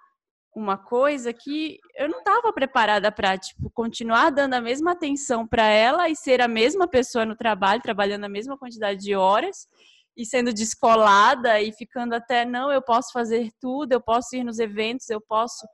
uma 0.55 0.77
coisa 0.77 1.33
que 1.33 1.79
eu 1.97 2.09
não 2.09 2.19
estava 2.19 2.53
preparada 2.53 3.13
para 3.13 3.39
tipo 3.39 3.71
continuar 3.71 4.31
dando 4.31 4.55
a 4.55 4.61
mesma 4.61 4.93
atenção 4.93 5.47
para 5.47 5.69
ela 5.69 6.09
e 6.09 6.17
ser 6.17 6.41
a 6.41 6.49
mesma 6.49 6.89
pessoa 6.89 7.25
no 7.25 7.37
trabalho, 7.37 7.83
trabalhando 7.83 8.25
a 8.25 8.29
mesma 8.29 8.59
quantidade 8.59 9.01
de 9.01 9.15
horas 9.15 9.69
e 10.17 10.27
sendo 10.27 10.53
descolada 10.53 11.61
e 11.61 11.73
ficando 11.73 12.13
até 12.13 12.45
não, 12.45 12.73
eu 12.73 12.83
posso 12.83 13.13
fazer 13.13 13.53
tudo, 13.61 13.93
eu 13.93 14.01
posso 14.01 14.35
ir 14.35 14.43
nos 14.43 14.59
eventos, 14.59 15.09
eu 15.09 15.21
posso 15.21 15.65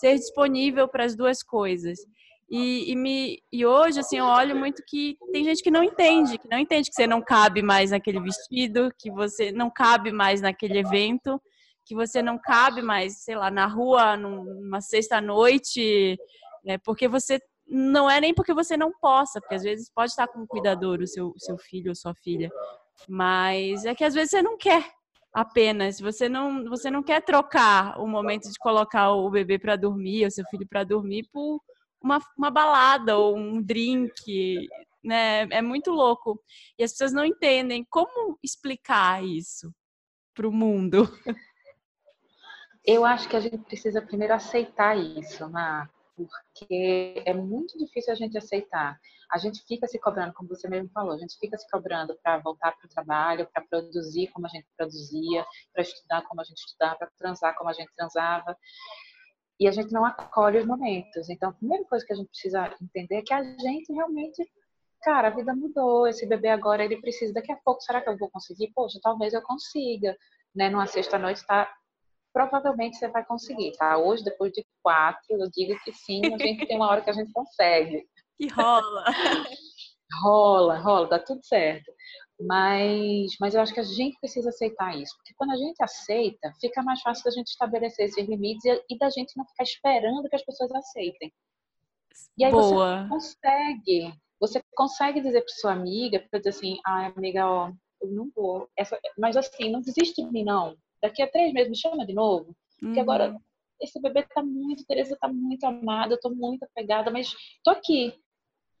ser 0.00 0.16
disponível 0.16 0.88
para 0.88 1.04
as 1.04 1.14
duas 1.14 1.42
coisas. 1.42 1.98
E, 2.50 2.90
e, 2.90 2.96
me, 2.96 3.38
e 3.52 3.64
hoje, 3.64 4.00
assim, 4.00 4.18
eu 4.18 4.24
olho 4.24 4.56
muito 4.56 4.82
que 4.88 5.16
tem 5.30 5.44
gente 5.44 5.62
que 5.62 5.70
não 5.70 5.84
entende, 5.84 6.38
que 6.38 6.48
não 6.48 6.58
entende 6.58 6.88
que 6.88 6.96
você 6.96 7.06
não 7.06 7.22
cabe 7.22 7.62
mais 7.62 7.92
naquele 7.92 8.20
vestido, 8.20 8.90
que 8.98 9.10
você 9.10 9.52
não 9.52 9.70
cabe 9.70 10.10
mais 10.10 10.40
naquele 10.40 10.78
evento, 10.78 11.40
que 11.90 11.94
você 11.96 12.22
não 12.22 12.38
cabe 12.38 12.82
mais, 12.82 13.24
sei 13.24 13.34
lá, 13.34 13.50
na 13.50 13.66
rua 13.66 14.16
numa 14.16 14.80
sexta-noite, 14.80 16.16
né, 16.64 16.78
porque 16.78 17.08
você 17.08 17.40
não 17.66 18.08
é 18.08 18.20
nem 18.20 18.32
porque 18.32 18.54
você 18.54 18.76
não 18.76 18.92
possa, 18.92 19.40
porque 19.40 19.56
às 19.56 19.64
vezes 19.64 19.90
pode 19.92 20.12
estar 20.12 20.28
com 20.28 20.38
um 20.38 20.46
cuidador, 20.46 21.00
o 21.00 21.06
seu, 21.08 21.34
seu 21.36 21.58
filho 21.58 21.88
ou 21.88 21.94
sua 21.96 22.14
filha, 22.14 22.48
mas 23.08 23.84
é 23.84 23.92
que 23.92 24.04
às 24.04 24.14
vezes 24.14 24.30
você 24.30 24.40
não 24.40 24.56
quer 24.56 24.88
apenas, 25.34 25.98
você 25.98 26.28
não, 26.28 26.62
você 26.68 26.92
não 26.92 27.02
quer 27.02 27.24
trocar 27.24 28.00
o 28.00 28.06
momento 28.06 28.48
de 28.48 28.58
colocar 28.60 29.10
o 29.10 29.28
bebê 29.28 29.58
para 29.58 29.74
dormir, 29.74 30.26
o 30.26 30.30
seu 30.30 30.44
filho 30.44 30.68
para 30.68 30.84
dormir, 30.84 31.28
por 31.32 31.60
uma, 32.00 32.20
uma 32.38 32.52
balada 32.52 33.18
ou 33.18 33.36
um 33.36 33.60
drink, 33.60 34.64
né? 35.02 35.42
É 35.50 35.60
muito 35.60 35.90
louco. 35.90 36.40
E 36.78 36.84
as 36.84 36.92
pessoas 36.92 37.12
não 37.12 37.24
entendem 37.24 37.84
como 37.90 38.38
explicar 38.44 39.24
isso 39.24 39.74
para 40.36 40.46
o 40.46 40.52
mundo. 40.52 41.02
Eu 42.84 43.04
acho 43.04 43.28
que 43.28 43.36
a 43.36 43.40
gente 43.40 43.58
precisa 43.58 44.00
primeiro 44.00 44.32
aceitar 44.34 44.96
isso, 44.96 45.48
Mar, 45.50 45.90
porque 46.16 47.22
é 47.26 47.34
muito 47.34 47.76
difícil 47.78 48.12
a 48.12 48.16
gente 48.16 48.38
aceitar. 48.38 48.98
A 49.30 49.38
gente 49.38 49.62
fica 49.66 49.86
se 49.86 49.98
cobrando, 49.98 50.32
como 50.32 50.48
você 50.48 50.68
mesmo 50.68 50.90
falou, 50.90 51.12
a 51.12 51.18
gente 51.18 51.38
fica 51.38 51.56
se 51.56 51.68
cobrando 51.70 52.18
para 52.22 52.38
voltar 52.38 52.72
para 52.72 52.86
o 52.86 52.90
trabalho, 52.90 53.48
para 53.52 53.64
produzir 53.64 54.28
como 54.28 54.46
a 54.46 54.48
gente 54.48 54.66
produzia, 54.76 55.44
para 55.72 55.82
estudar 55.82 56.22
como 56.22 56.40
a 56.40 56.44
gente 56.44 56.58
estudava, 56.58 56.96
para 56.96 57.10
transar 57.16 57.56
como 57.56 57.70
a 57.70 57.72
gente 57.72 57.94
transava. 57.94 58.56
E 59.58 59.68
a 59.68 59.70
gente 59.70 59.92
não 59.92 60.04
acolhe 60.04 60.58
os 60.58 60.66
momentos. 60.66 61.28
Então, 61.28 61.50
a 61.50 61.52
primeira 61.52 61.84
coisa 61.84 62.04
que 62.04 62.12
a 62.12 62.16
gente 62.16 62.28
precisa 62.28 62.74
entender 62.80 63.16
é 63.16 63.22
que 63.22 63.34
a 63.34 63.42
gente 63.42 63.92
realmente 63.92 64.50
cara, 65.02 65.28
a 65.28 65.30
vida 65.30 65.54
mudou, 65.54 66.06
esse 66.06 66.26
bebê 66.26 66.48
agora 66.48 66.84
ele 66.84 67.00
precisa, 67.00 67.32
daqui 67.32 67.50
a 67.50 67.56
pouco, 67.56 67.80
será 67.80 68.00
que 68.00 68.08
eu 68.08 68.18
vou 68.18 68.30
conseguir? 68.30 68.70
Poxa, 68.74 68.98
talvez 69.02 69.32
eu 69.32 69.42
consiga, 69.42 70.16
né? 70.54 70.68
Numa 70.68 70.86
sexta-noite, 70.86 71.44
tá? 71.46 71.72
Provavelmente 72.32 72.96
você 72.96 73.08
vai 73.08 73.24
conseguir, 73.24 73.72
tá? 73.72 73.98
Hoje, 73.98 74.24
depois 74.24 74.52
de 74.52 74.64
quatro, 74.82 75.20
eu 75.30 75.50
digo 75.50 75.78
que 75.84 75.92
sim, 75.92 76.22
a 76.32 76.38
gente 76.38 76.66
tem 76.66 76.76
uma 76.76 76.88
hora 76.88 77.02
que 77.02 77.10
a 77.10 77.14
gente 77.14 77.32
consegue. 77.32 78.06
Que 78.40 78.48
rola. 78.48 79.04
rola, 80.22 80.78
rola, 80.78 81.08
dá 81.08 81.18
tudo 81.18 81.44
certo. 81.44 81.92
Mas, 82.40 83.32
mas 83.38 83.54
eu 83.54 83.60
acho 83.60 83.74
que 83.74 83.80
a 83.80 83.82
gente 83.82 84.18
precisa 84.18 84.48
aceitar 84.48 84.96
isso, 84.96 85.14
porque 85.18 85.34
quando 85.36 85.50
a 85.50 85.56
gente 85.56 85.82
aceita, 85.82 86.50
fica 86.58 86.82
mais 86.82 87.02
fácil 87.02 87.22
da 87.24 87.32
gente 87.32 87.48
estabelecer 87.48 88.06
esses 88.06 88.26
limites 88.26 88.64
e, 88.64 88.82
e 88.88 88.96
da 88.96 89.10
gente 89.10 89.36
não 89.36 89.44
ficar 89.44 89.64
esperando 89.64 90.26
que 90.26 90.36
as 90.36 90.42
pessoas 90.42 90.72
aceitem. 90.72 91.30
E 92.38 92.44
aí 92.46 92.50
Boa. 92.50 93.02
você 93.02 93.08
consegue 93.10 94.14
você 94.40 94.62
consegue 94.74 95.20
dizer 95.20 95.42
para 95.42 95.54
sua 95.54 95.72
amiga, 95.72 96.24
para 96.30 96.38
dizer 96.38 96.48
assim, 96.48 96.78
ah, 96.86 97.12
amiga, 97.14 97.46
ó, 97.46 97.70
eu 98.00 98.10
não 98.10 98.30
vou. 98.34 98.68
Essa, 98.74 98.98
mas 99.18 99.36
assim, 99.36 99.70
não 99.70 99.82
desiste 99.82 100.24
de 100.24 100.32
mim, 100.32 100.44
não. 100.44 100.74
Daqui 101.02 101.22
a 101.22 101.30
três 101.30 101.52
meses 101.52 101.70
me 101.70 101.76
chama 101.76 102.06
de 102.06 102.12
novo. 102.12 102.54
Porque 102.78 102.96
uhum. 102.96 103.02
agora 103.02 103.36
esse 103.80 104.00
bebê 104.00 104.22
tá 104.22 104.42
muito, 104.42 104.84
Tereza 104.84 105.16
tá 105.18 105.28
muito 105.28 105.64
amada, 105.64 106.14
eu 106.14 106.20
tô 106.20 106.30
muito 106.30 106.62
apegada, 106.64 107.10
mas 107.10 107.34
tô 107.64 107.70
aqui. 107.70 108.14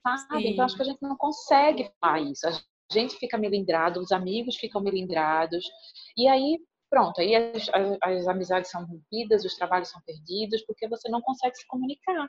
Sabe? 0.02 0.42
Sim. 0.42 0.48
Então 0.50 0.64
acho 0.64 0.76
que 0.76 0.82
a 0.82 0.86
gente 0.86 1.02
não 1.02 1.16
consegue 1.16 1.90
falar 2.00 2.20
isso. 2.20 2.46
A 2.46 2.52
gente 2.92 3.16
fica 3.16 3.38
melindrado, 3.38 4.00
os 4.00 4.12
amigos 4.12 4.56
ficam 4.56 4.80
melindrados. 4.80 5.64
E 6.16 6.28
aí, 6.28 6.58
pronto, 6.88 7.20
aí 7.20 7.34
as, 7.34 7.68
as, 7.68 7.98
as 8.02 8.28
amizades 8.28 8.70
são 8.70 8.84
rompidas, 8.84 9.44
os 9.44 9.54
trabalhos 9.54 9.88
são 9.88 10.00
perdidos, 10.02 10.62
porque 10.66 10.88
você 10.88 11.08
não 11.08 11.20
consegue 11.20 11.56
se 11.56 11.66
comunicar. 11.66 12.28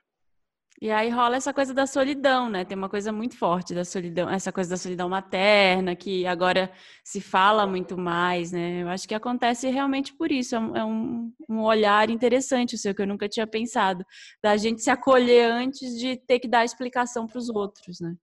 E 0.82 0.90
aí 0.90 1.10
rola 1.12 1.36
essa 1.36 1.54
coisa 1.54 1.76
da 1.76 1.86
solidão, 1.86 2.50
né? 2.50 2.66
Tem 2.66 2.76
uma 2.76 2.90
coisa 2.90 3.12
muito 3.12 3.38
forte 3.38 3.72
da 3.72 3.86
solidão, 3.86 4.28
essa 4.28 4.52
coisa 4.52 4.72
da 4.72 4.78
solidão 4.78 5.08
materna, 5.08 5.96
que 5.96 6.26
agora 6.26 6.72
se 7.04 7.22
fala 7.22 7.68
muito 7.68 7.96
mais, 7.96 8.52
né? 8.52 8.82
Eu 8.82 8.88
acho 8.88 9.08
que 9.08 9.14
acontece 9.14 9.70
realmente 9.70 10.12
por 10.12 10.32
isso. 10.32 10.56
É 10.56 10.60
um, 10.60 10.76
é 10.76 10.84
um 10.84 11.62
olhar 11.62 12.10
interessante, 12.10 12.74
o 12.74 12.80
seu, 12.80 12.96
que 12.96 13.02
eu 13.04 13.06
nunca 13.06 13.30
tinha 13.30 13.46
pensado. 13.46 14.04
Da 14.42 14.58
gente 14.58 14.82
se 14.82 14.90
acolher 14.90 15.52
antes 15.52 16.00
de 16.00 16.18
ter 16.18 16.40
que 16.40 16.48
dar 16.48 16.66
explicação 16.66 17.28
para 17.28 17.38
os 17.38 17.48
outros, 17.48 18.00
né? 18.00 18.16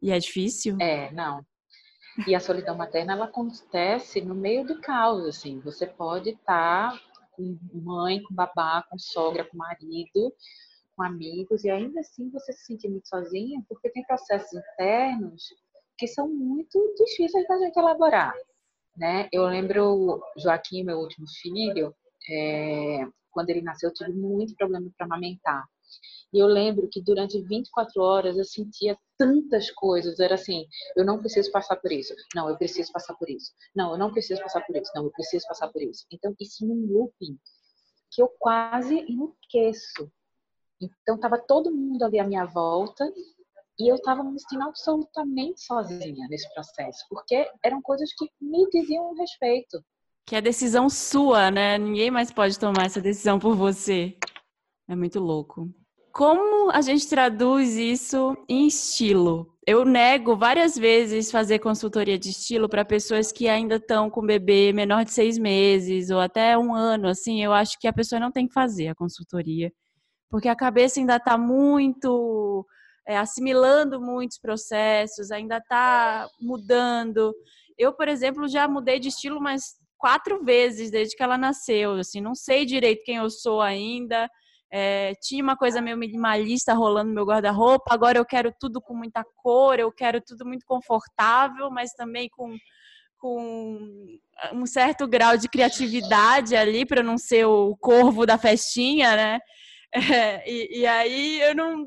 E 0.00 0.12
é 0.12 0.18
difícil? 0.20 0.76
É, 0.80 1.10
não. 1.10 1.44
E 2.24 2.36
a 2.36 2.40
solidão 2.40 2.76
materna, 2.76 3.14
ela 3.14 3.24
acontece 3.24 4.20
no 4.20 4.36
meio 4.36 4.64
do 4.64 4.80
caos, 4.80 5.24
assim. 5.26 5.58
Você 5.64 5.88
pode 5.88 6.30
estar 6.30 6.92
tá 6.92 7.00
com 7.32 7.58
mãe, 7.74 8.22
com 8.22 8.32
babá, 8.32 8.84
com 8.88 8.96
sogra, 8.96 9.44
com 9.44 9.56
marido, 9.56 10.32
com 11.00 11.04
amigos, 11.04 11.64
e 11.64 11.70
ainda 11.70 12.00
assim 12.00 12.28
você 12.28 12.52
se 12.52 12.66
sente 12.66 12.86
muito 12.86 13.08
sozinha, 13.08 13.64
porque 13.66 13.88
tem 13.88 14.04
processos 14.04 14.52
internos 14.52 15.42
que 15.96 16.06
são 16.06 16.28
muito 16.28 16.94
difíceis 16.94 17.48
da 17.48 17.58
gente 17.58 17.78
elaborar. 17.78 18.34
Né? 18.94 19.26
Eu 19.32 19.46
lembro 19.46 20.22
Joaquim, 20.36 20.84
meu 20.84 20.98
último 20.98 21.26
filho, 21.40 21.94
é, 22.30 23.06
quando 23.30 23.48
ele 23.48 23.62
nasceu, 23.62 23.88
eu 23.88 23.94
tive 23.94 24.12
muito 24.12 24.54
problema 24.56 24.90
para 24.94 25.06
amamentar. 25.06 25.64
E 26.34 26.38
eu 26.38 26.46
lembro 26.46 26.88
que 26.88 27.02
durante 27.02 27.40
24 27.40 28.02
horas 28.02 28.36
eu 28.36 28.44
sentia 28.44 28.96
tantas 29.18 29.70
coisas. 29.70 30.20
Era 30.20 30.34
assim: 30.34 30.66
eu 30.96 31.04
não 31.04 31.18
preciso 31.18 31.50
passar 31.50 31.76
por 31.76 31.90
isso. 31.90 32.14
Não, 32.34 32.48
eu 32.48 32.56
preciso 32.56 32.92
passar 32.92 33.14
por 33.14 33.28
isso. 33.28 33.52
Não, 33.74 33.92
eu 33.92 33.98
não 33.98 34.12
preciso 34.12 34.40
passar 34.42 34.60
por 34.64 34.76
isso. 34.76 34.92
Não, 34.94 35.04
eu 35.04 35.10
preciso 35.10 35.46
passar 35.48 35.68
por 35.68 35.82
isso. 35.82 36.06
Então, 36.12 36.32
isso 36.38 36.64
num 36.64 36.86
looping 36.86 37.36
que 38.12 38.22
eu 38.22 38.28
quase 38.38 38.94
enlouqueço. 39.08 40.10
Então, 40.80 41.16
estava 41.16 41.38
todo 41.38 41.70
mundo 41.70 42.02
ali 42.02 42.18
à 42.18 42.26
minha 42.26 42.46
volta 42.46 43.04
e 43.78 43.90
eu 43.90 43.96
estava 43.96 44.22
me 44.22 44.38
sentindo 44.38 44.64
absolutamente 44.64 45.62
sozinha 45.62 46.26
nesse 46.28 46.52
processo, 46.52 47.04
porque 47.08 47.48
eram 47.62 47.80
coisas 47.80 48.12
que 48.14 48.28
me 48.40 48.68
diziam 48.70 49.14
respeito. 49.14 49.82
Que 50.26 50.36
é 50.36 50.40
decisão 50.40 50.88
sua, 50.88 51.50
né? 51.50 51.78
Ninguém 51.78 52.10
mais 52.10 52.30
pode 52.30 52.58
tomar 52.58 52.86
essa 52.86 53.00
decisão 53.00 53.38
por 53.38 53.56
você. 53.56 54.16
É 54.88 54.94
muito 54.94 55.18
louco. 55.18 55.68
Como 56.12 56.70
a 56.72 56.80
gente 56.80 57.08
traduz 57.08 57.76
isso 57.76 58.36
em 58.48 58.66
estilo? 58.66 59.56
Eu 59.66 59.84
nego 59.84 60.36
várias 60.36 60.76
vezes 60.76 61.30
fazer 61.30 61.60
consultoria 61.60 62.18
de 62.18 62.30
estilo 62.30 62.68
para 62.68 62.84
pessoas 62.84 63.30
que 63.30 63.48
ainda 63.48 63.76
estão 63.76 64.10
com 64.10 64.20
bebê 64.20 64.72
menor 64.72 65.04
de 65.04 65.12
seis 65.12 65.38
meses 65.38 66.10
ou 66.10 66.18
até 66.18 66.58
um 66.58 66.74
ano. 66.74 67.08
Assim, 67.08 67.42
eu 67.42 67.52
acho 67.52 67.78
que 67.78 67.86
a 67.86 67.92
pessoa 67.92 68.20
não 68.20 68.32
tem 68.32 68.48
que 68.48 68.52
fazer 68.52 68.88
a 68.88 68.94
consultoria 68.94 69.72
porque 70.30 70.48
a 70.48 70.56
cabeça 70.56 71.00
ainda 71.00 71.16
está 71.16 71.36
muito 71.36 72.64
é, 73.06 73.18
assimilando 73.18 74.00
muitos 74.00 74.38
processos, 74.38 75.30
ainda 75.30 75.58
está 75.58 76.28
mudando. 76.40 77.34
Eu, 77.76 77.92
por 77.92 78.08
exemplo, 78.08 78.48
já 78.48 78.68
mudei 78.68 79.00
de 79.00 79.08
estilo 79.08 79.40
mais 79.40 79.74
quatro 79.98 80.42
vezes 80.44 80.90
desde 80.90 81.16
que 81.16 81.22
ela 81.22 81.36
nasceu. 81.36 81.94
Assim, 81.94 82.20
não 82.20 82.34
sei 82.34 82.64
direito 82.64 83.02
quem 83.04 83.16
eu 83.16 83.28
sou 83.28 83.60
ainda. 83.60 84.30
É, 84.72 85.14
tinha 85.20 85.42
uma 85.42 85.56
coisa 85.56 85.82
meio 85.82 85.96
minimalista 85.96 86.72
rolando 86.72 87.08
no 87.08 87.14
meu 87.14 87.24
guarda-roupa. 87.24 87.92
Agora 87.92 88.16
eu 88.16 88.24
quero 88.24 88.54
tudo 88.58 88.80
com 88.80 88.94
muita 88.94 89.24
cor, 89.36 89.80
eu 89.80 89.90
quero 89.90 90.20
tudo 90.20 90.46
muito 90.46 90.64
confortável, 90.64 91.68
mas 91.70 91.92
também 91.92 92.28
com, 92.28 92.56
com 93.18 94.18
um 94.52 94.64
certo 94.66 95.08
grau 95.08 95.36
de 95.36 95.48
criatividade 95.48 96.54
ali 96.54 96.86
para 96.86 97.02
não 97.02 97.18
ser 97.18 97.46
o 97.46 97.76
corvo 97.80 98.24
da 98.24 98.38
festinha, 98.38 99.16
né? 99.16 99.40
É, 99.92 100.48
e, 100.48 100.80
e, 100.80 100.86
aí 100.86 101.40
eu 101.40 101.54
não. 101.54 101.86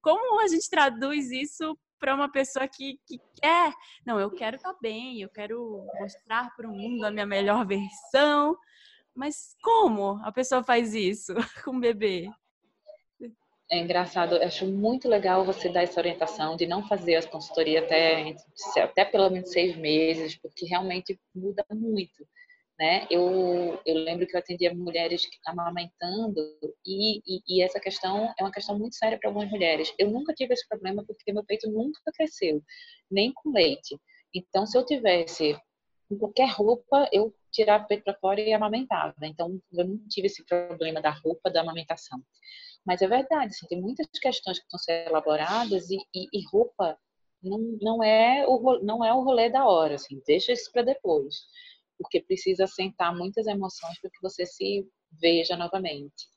Como 0.00 0.40
a 0.40 0.48
gente 0.48 0.70
traduz 0.70 1.30
isso 1.30 1.76
para 1.98 2.14
uma 2.14 2.30
pessoa 2.30 2.68
que, 2.68 2.98
que 3.06 3.18
quer? 3.40 3.72
Não, 4.06 4.18
eu 4.18 4.30
quero 4.30 4.56
estar 4.56 4.72
tá 4.72 4.78
bem, 4.80 5.20
eu 5.20 5.28
quero 5.28 5.84
mostrar 6.00 6.54
para 6.56 6.68
o 6.68 6.72
mundo 6.72 7.04
a 7.04 7.10
minha 7.10 7.26
melhor 7.26 7.66
versão. 7.66 8.56
Mas 9.14 9.56
como 9.62 10.20
a 10.24 10.32
pessoa 10.32 10.62
faz 10.62 10.94
isso 10.94 11.34
com 11.64 11.76
o 11.76 11.80
bebê? 11.80 12.28
É 13.70 13.78
engraçado, 13.78 14.36
eu 14.36 14.46
acho 14.46 14.66
muito 14.66 15.08
legal 15.08 15.46
você 15.46 15.68
dar 15.68 15.82
essa 15.82 15.98
orientação 15.98 16.56
de 16.56 16.66
não 16.66 16.86
fazer 16.86 17.14
as 17.14 17.24
consultorias 17.24 17.84
até, 17.84 18.36
até 18.82 19.04
pelo 19.04 19.30
menos 19.30 19.50
seis 19.50 19.74
meses, 19.76 20.36
porque 20.36 20.66
realmente 20.66 21.18
muda 21.34 21.64
muito 21.70 22.26
né? 22.82 23.06
Eu, 23.08 23.80
eu 23.86 23.94
lembro 23.94 24.26
que 24.26 24.34
eu 24.34 24.40
atendia 24.40 24.74
mulheres 24.74 25.22
amamentando 25.46 26.40
e, 26.84 27.18
e, 27.24 27.42
e 27.46 27.62
essa 27.62 27.78
questão 27.78 28.34
é 28.36 28.42
uma 28.42 28.50
questão 28.50 28.76
muito 28.76 28.96
séria 28.96 29.16
para 29.16 29.30
algumas 29.30 29.48
mulheres. 29.48 29.94
Eu 29.96 30.10
nunca 30.10 30.34
tive 30.34 30.52
esse 30.52 30.66
problema 30.66 31.04
porque 31.06 31.32
meu 31.32 31.44
peito 31.44 31.70
nunca 31.70 32.00
cresceu, 32.12 32.60
nem 33.08 33.32
com 33.32 33.52
leite. 33.52 33.96
Então, 34.34 34.66
se 34.66 34.76
eu 34.76 34.84
tivesse 34.84 35.56
com 36.08 36.18
qualquer 36.18 36.50
roupa, 36.50 37.08
eu 37.12 37.32
tirava 37.52 37.84
o 37.84 37.86
peito 37.86 38.02
para 38.02 38.18
fora 38.18 38.40
e 38.40 38.52
amamentava. 38.52 39.14
Então, 39.22 39.60
eu 39.72 39.86
não 39.86 39.98
tive 40.08 40.26
esse 40.26 40.44
problema 40.44 41.00
da 41.00 41.10
roupa, 41.10 41.52
da 41.52 41.60
amamentação. 41.60 42.20
Mas 42.84 43.00
é 43.00 43.06
verdade, 43.06 43.54
assim, 43.54 43.68
tem 43.68 43.80
muitas 43.80 44.08
questões 44.20 44.58
que 44.58 44.64
estão 44.64 44.80
sendo 44.80 45.08
elaboradas 45.08 45.88
e, 45.88 45.98
e, 46.12 46.26
e 46.32 46.44
roupa 46.50 46.98
não, 47.40 47.58
não, 47.80 48.02
é 48.02 48.44
o, 48.44 48.80
não 48.82 49.04
é 49.04 49.14
o 49.14 49.22
rolê 49.22 49.48
da 49.50 49.68
hora, 49.68 49.94
assim, 49.94 50.20
deixa 50.26 50.50
isso 50.50 50.70
para 50.72 50.82
depois 50.82 51.46
porque 51.98 52.20
precisa 52.20 52.66
sentar 52.66 53.14
muitas 53.14 53.46
emoções 53.46 53.98
para 54.00 54.10
que 54.10 54.20
você 54.22 54.46
se 54.46 54.86
veja 55.10 55.56
novamente. 55.56 56.28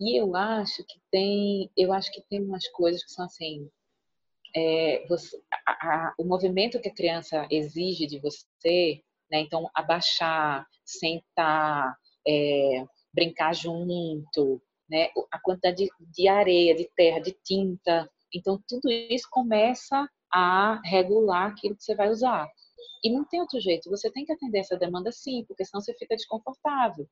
E 0.00 0.18
eu 0.20 0.34
acho 0.34 0.84
que 0.84 0.98
tem, 1.10 1.70
eu 1.76 1.92
acho 1.92 2.10
que 2.10 2.22
tem 2.22 2.42
umas 2.42 2.66
coisas 2.68 3.04
que 3.04 3.12
são 3.12 3.24
assim, 3.26 3.68
é, 4.56 5.06
você, 5.08 5.40
a, 5.66 5.72
a, 5.72 6.14
o 6.18 6.24
movimento 6.24 6.80
que 6.80 6.88
a 6.88 6.94
criança 6.94 7.46
exige 7.50 8.06
de 8.06 8.18
você, 8.18 9.02
né? 9.30 9.40
Então 9.40 9.70
abaixar, 9.74 10.66
sentar, 10.84 11.94
é, 12.26 12.84
brincar 13.12 13.54
junto, 13.54 14.62
né? 14.88 15.10
A 15.30 15.38
quantidade 15.38 15.84
de, 15.84 15.90
de 16.00 16.28
areia, 16.28 16.74
de 16.74 16.88
terra, 16.96 17.20
de 17.20 17.32
tinta, 17.44 18.10
então 18.34 18.62
tudo 18.66 18.90
isso 18.90 19.28
começa 19.30 20.08
a 20.32 20.80
regular 20.84 21.50
aquilo 21.50 21.76
que 21.76 21.84
você 21.84 21.94
vai 21.94 22.08
usar. 22.08 22.48
E 23.04 23.10
não 23.10 23.24
tem 23.24 23.40
outro 23.40 23.60
jeito, 23.60 23.90
você 23.90 24.10
tem 24.10 24.24
que 24.24 24.32
atender 24.32 24.60
essa 24.60 24.76
demanda 24.76 25.10
sim, 25.12 25.44
porque 25.46 25.64
senão 25.64 25.80
você 25.80 25.94
fica 25.94 26.16
desconfortável, 26.16 27.08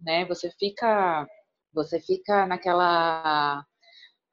né? 0.00 0.24
Você 0.26 0.50
fica 0.58 1.26
você 1.72 2.00
fica 2.00 2.46
naquela 2.46 3.64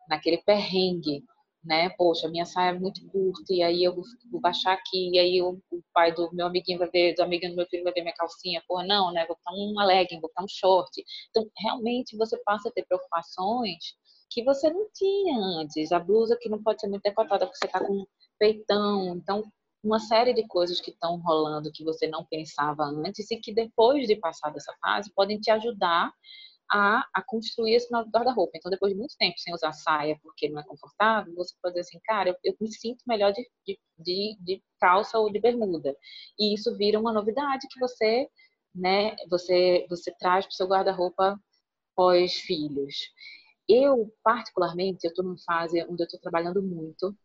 naquele 0.10 0.38
perrengue 0.44 1.24
né? 1.64 1.90
Poxa, 1.98 2.28
minha 2.28 2.46
saia 2.46 2.72
é 2.72 2.80
muito 2.80 3.06
curta, 3.10 3.54
e 3.54 3.64
aí 3.64 3.84
eu 3.84 3.96
vou, 3.96 4.04
baixar 4.42 4.74
aqui, 4.74 5.12
e 5.14 5.20
aí 5.20 5.42
o, 5.42 5.62
o, 5.72 5.82
pai 5.94 6.14
do 6.14 6.30
meu 6.34 6.48
amiguinho 6.48 6.78
vai 6.78 6.90
ver, 6.90 7.16
do 7.16 7.24
amiguinho 7.24 7.54
do 7.54 7.56
meu 7.58 7.66
filho 7.68 7.84
vai 7.84 7.94
ver 7.94 8.02
minha 8.02 8.14
calcinha, 8.16 8.62
porra, 8.68 8.86
não, 8.86 9.12
né? 9.14 9.26
Vou 9.26 9.38
botar 9.38 9.52
uma 9.56 9.86
legging, 9.86 10.20
vou 10.20 10.30
botar 10.30 10.44
um 10.44 10.48
short. 10.48 10.92
Então, 11.30 11.50
realmente, 11.58 12.18
você 12.18 12.38
passa 12.44 12.70
a 12.70 12.72
ter 12.72 12.86
preocupações 12.86 13.96
que 14.30 14.44
você 14.44 14.70
não 14.70 14.88
tinha 14.94 15.38
antes. 15.62 15.92
A 15.92 16.00
blusa 16.00 16.38
que 16.42 16.50
não 16.50 16.62
pode 16.62 16.82
ser 16.82 16.88
muito 16.88 17.04
decotada 17.04 17.46
porque 17.46 17.58
você 17.58 17.68
tá 17.68 17.80
com 17.80 18.06
peitão. 18.38 19.16
Então, 19.16 19.44
uma 19.84 20.00
série 20.00 20.34
de 20.34 20.48
coisas 20.48 20.80
que 20.80 20.91
estão 20.91 21.19
rolando 21.19 21.72
que 21.72 21.84
você 21.84 22.08
não 22.08 22.26
pensava 22.26 22.84
antes 22.86 23.30
e 23.30 23.38
que 23.38 23.54
depois 23.54 24.08
de 24.08 24.15
passar 24.15 24.52
dessa 24.52 24.74
fase 24.82 25.12
podem 25.13 25.39
te 25.39 25.52
ajudar 25.52 26.13
a, 26.72 27.06
a 27.13 27.22
construir 27.22 27.76
esse 27.76 27.91
novo 27.91 28.10
guarda-roupa. 28.10 28.54
Então, 28.56 28.72
depois 28.72 28.93
de 28.93 28.98
muito 28.98 29.15
tempo 29.17 29.38
sem 29.38 29.54
usar 29.54 29.74
saia 29.74 30.17
porque 30.24 30.50
não 30.50 30.62
é 30.62 30.63
confortável, 30.63 31.34
você 31.36 31.54
pode 31.62 31.76
dizer 31.76 31.88
assim, 31.88 32.00
cara, 32.06 32.30
eu, 32.30 32.36
eu 32.43 32.56
me 32.60 32.72
sinto 32.72 33.04
melhor 33.06 33.34
de, 33.34 33.48
de, 33.67 33.80
de, 34.00 34.38
de, 34.39 34.63
calça 34.80 35.19
ou 35.19 35.32
de 35.32 35.39
bermuda. 35.39 35.96
E 36.39 36.54
isso 36.54 36.76
vira 36.78 37.00
uma 37.00 37.13
novidade 37.13 37.67
que 37.69 37.80
você, 37.80 38.28
né, 38.74 39.15
você, 39.30 39.86
você 39.89 40.12
traz 40.17 40.46
para 40.46 40.52
o 40.52 40.56
seu 40.56 40.67
guarda-roupa 40.67 41.39
pós-filhos. 41.96 42.96
Eu, 43.67 44.13
particularmente, 44.24 45.06
eu 45.06 45.10
estou 45.10 45.24
numa 45.24 45.38
fase 45.46 45.82
onde 45.84 46.04
eu 46.04 46.06
estou 46.06 46.19
trabalhando 46.19 46.62
muito. 46.62 47.15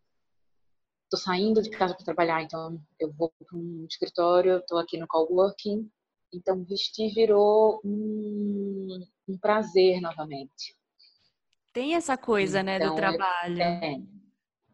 Estou 1.09 1.19
saindo 1.19 1.63
de 1.63 1.71
casa 1.71 1.95
para 1.95 2.05
trabalhar, 2.05 2.43
então 2.43 2.79
eu 3.01 3.11
vou 3.13 3.33
para 3.39 3.59
um 3.59 3.87
escritório, 3.89 4.59
estou 4.59 4.79
aqui 4.79 4.99
no 4.99 5.07
coworking, 5.07 5.91
então, 6.33 6.63
vestir 6.65 7.13
virou 7.15 7.81
um, 7.85 9.07
um 9.29 9.39
prazer 9.39 10.01
novamente. 10.01 10.77
Tem 11.73 11.95
essa 11.95 12.17
coisa, 12.17 12.61
então, 12.61 12.73
né, 12.73 12.79
do 12.79 12.85
então, 12.85 12.97
trabalho. 12.97 13.57
Tem, 13.57 14.09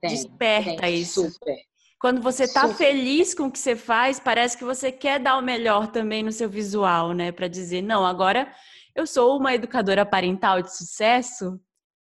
tem 0.00 0.10
Desperta 0.10 0.82
tem, 0.82 1.00
isso. 1.00 1.30
Super. 1.30 1.56
Quando 2.00 2.20
você 2.20 2.52
tá 2.52 2.62
super. 2.62 2.76
feliz 2.76 3.34
com 3.34 3.44
o 3.44 3.50
que 3.50 3.58
você 3.58 3.76
faz, 3.76 4.18
parece 4.18 4.58
que 4.58 4.64
você 4.64 4.90
quer 4.90 5.20
dar 5.20 5.38
o 5.38 5.42
melhor 5.42 5.90
também 5.90 6.22
no 6.22 6.32
seu 6.32 6.48
visual, 6.48 7.12
né? 7.12 7.30
Para 7.32 7.48
dizer, 7.48 7.82
não, 7.82 8.04
agora 8.04 8.52
eu 8.94 9.06
sou 9.06 9.38
uma 9.38 9.54
educadora 9.54 10.04
parental 10.04 10.60
de 10.60 10.76
sucesso 10.76 11.58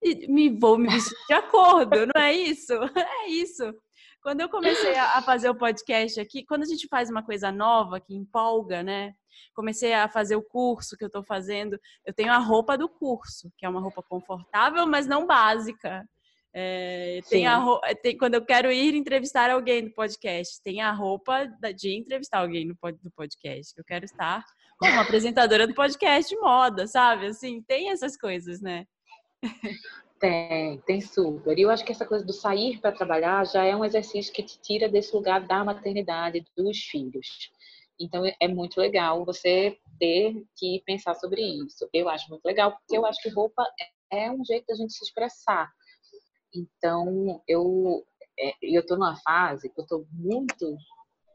e 0.03 0.27
me 0.27 0.59
vou 0.59 0.79
me 0.79 0.89
vestir 0.89 1.17
de 1.29 1.35
acordo, 1.35 2.07
não 2.15 2.23
é 2.23 2.33
isso? 2.33 2.73
É 2.97 3.29
isso. 3.29 3.75
Quando 4.25 4.41
eu 4.41 4.49
comecei 4.49 4.97
a 4.97 5.21
fazer 5.21 5.51
o 5.51 5.55
podcast 5.55 6.19
aqui, 6.19 6.47
quando 6.47 6.63
a 6.63 6.67
gente 6.67 6.89
faz 6.89 7.11
uma 7.11 7.23
coisa 7.23 7.53
nova 7.53 8.01
que 8.01 8.15
empolga, 8.15 8.83
né? 8.83 9.15
Comecei 9.55 9.93
a 9.93 10.09
fazer 10.09 10.35
o 10.35 10.43
curso 10.43 10.97
que 10.97 11.05
eu 11.05 11.09
estou 11.09 11.23
fazendo. 11.23 11.79
Eu 12.07 12.15
tenho 12.15 12.33
a 12.33 12.39
roupa 12.39 12.79
do 12.79 12.89
curso, 12.89 13.53
que 13.59 13.67
é 13.67 13.69
uma 13.69 13.83
roupa 13.83 14.03
confortável, 14.03 14.87
mas 14.87 15.07
não 15.07 15.27
básica. 15.27 16.09
É, 16.55 17.21
tem 17.29 17.47
a 17.47 17.63
tem, 18.03 18.17
quando 18.17 18.33
eu 18.33 18.43
quero 18.43 18.73
ir 18.73 18.95
entrevistar 18.95 19.51
alguém 19.51 19.85
do 19.85 19.93
podcast, 19.93 20.63
tem 20.63 20.81
a 20.81 20.91
roupa 20.91 21.47
de 21.77 21.95
entrevistar 21.95 22.39
alguém 22.39 22.65
no 22.65 22.75
do 23.03 23.11
podcast. 23.11 23.75
Eu 23.77 23.85
quero 23.85 24.07
estar 24.07 24.43
como 24.79 25.01
apresentadora 25.01 25.67
do 25.67 25.75
podcast 25.75 26.35
de 26.35 26.41
moda, 26.41 26.87
sabe? 26.87 27.27
Assim, 27.27 27.61
tem 27.61 27.91
essas 27.91 28.17
coisas, 28.17 28.63
né? 28.63 28.87
Tem, 30.21 30.79
tem 30.83 31.01
super. 31.01 31.59
E 31.59 31.63
eu 31.63 31.71
acho 31.71 31.85
que 31.85 31.93
essa 31.93 32.07
coisa 32.07 32.25
do 32.25 32.33
sair 32.33 32.79
para 32.81 32.93
trabalhar 32.93 33.45
já 33.47 33.65
é 33.65 33.75
um 33.75 33.85
exercício 33.85 34.33
que 34.33 34.43
te 34.43 34.59
tira 34.61 34.89
desse 34.89 35.15
lugar 35.15 35.47
da 35.47 35.65
maternidade, 35.65 36.45
dos 36.57 36.79
filhos. 36.79 37.51
Então 38.01 38.23
é 38.41 38.49
muito 38.49 38.79
legal 38.81 39.25
você 39.25 39.79
ter 39.99 40.35
que 40.57 40.83
pensar 40.87 41.15
sobre 41.15 41.43
isso. 41.43 41.89
Eu 41.93 42.09
acho 42.09 42.29
muito 42.31 42.45
legal, 42.45 42.73
porque 42.73 42.97
eu 42.97 43.05
acho 43.07 43.21
que 43.23 43.29
roupa 43.29 43.65
é 44.11 44.31
um 44.31 44.45
jeito 44.45 44.67
da 44.67 44.75
gente 44.75 44.93
se 44.93 45.05
expressar. 45.05 45.71
Então 46.55 47.43
eu 47.47 48.05
é, 48.39 48.53
eu 48.63 48.81
estou 48.81 48.97
numa 48.97 49.17
fase 49.17 49.69
que 49.69 49.81
eu 49.81 49.85
estou 49.85 50.07
muito 50.13 50.77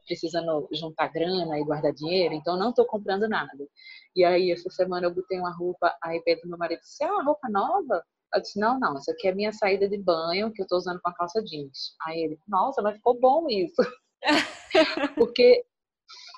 precisando 0.08 0.68
juntar 0.72 1.08
grana 1.10 1.60
e 1.60 1.64
guardar 1.64 1.94
dinheiro, 1.94 2.34
então 2.34 2.58
não 2.58 2.72
estou 2.72 2.86
comprando 2.86 3.28
nada. 3.30 3.68
E 4.16 4.24
aí 4.26 4.52
essa 4.52 4.70
semana 4.70 5.06
eu 5.08 5.14
botei 5.14 5.40
uma 5.40 5.56
roupa, 5.56 5.96
aí 6.02 6.22
Pedro 6.24 6.50
meu 6.50 6.58
marido 6.58 6.80
disse: 6.82 7.04
"Ah, 7.04 7.22
roupa 7.24 7.48
nova?" 7.50 8.04
Eu 8.34 8.42
disse, 8.42 8.60
não, 8.60 8.80
não, 8.80 8.96
isso 8.96 9.12
aqui 9.12 9.28
é 9.28 9.34
minha 9.34 9.52
saída 9.52 9.88
de 9.88 9.98
banho 9.98 10.52
que 10.52 10.62
eu 10.62 10.68
tô 10.68 10.78
usando 10.78 11.00
com 11.02 11.10
a 11.10 11.14
calça 11.14 11.44
jeans. 11.44 11.96
Aí 12.06 12.24
ele, 12.24 12.40
nossa, 12.48 12.82
mas 12.82 12.96
ficou 12.96 13.20
bom 13.20 13.48
isso. 13.50 13.82
Porque 15.16 15.64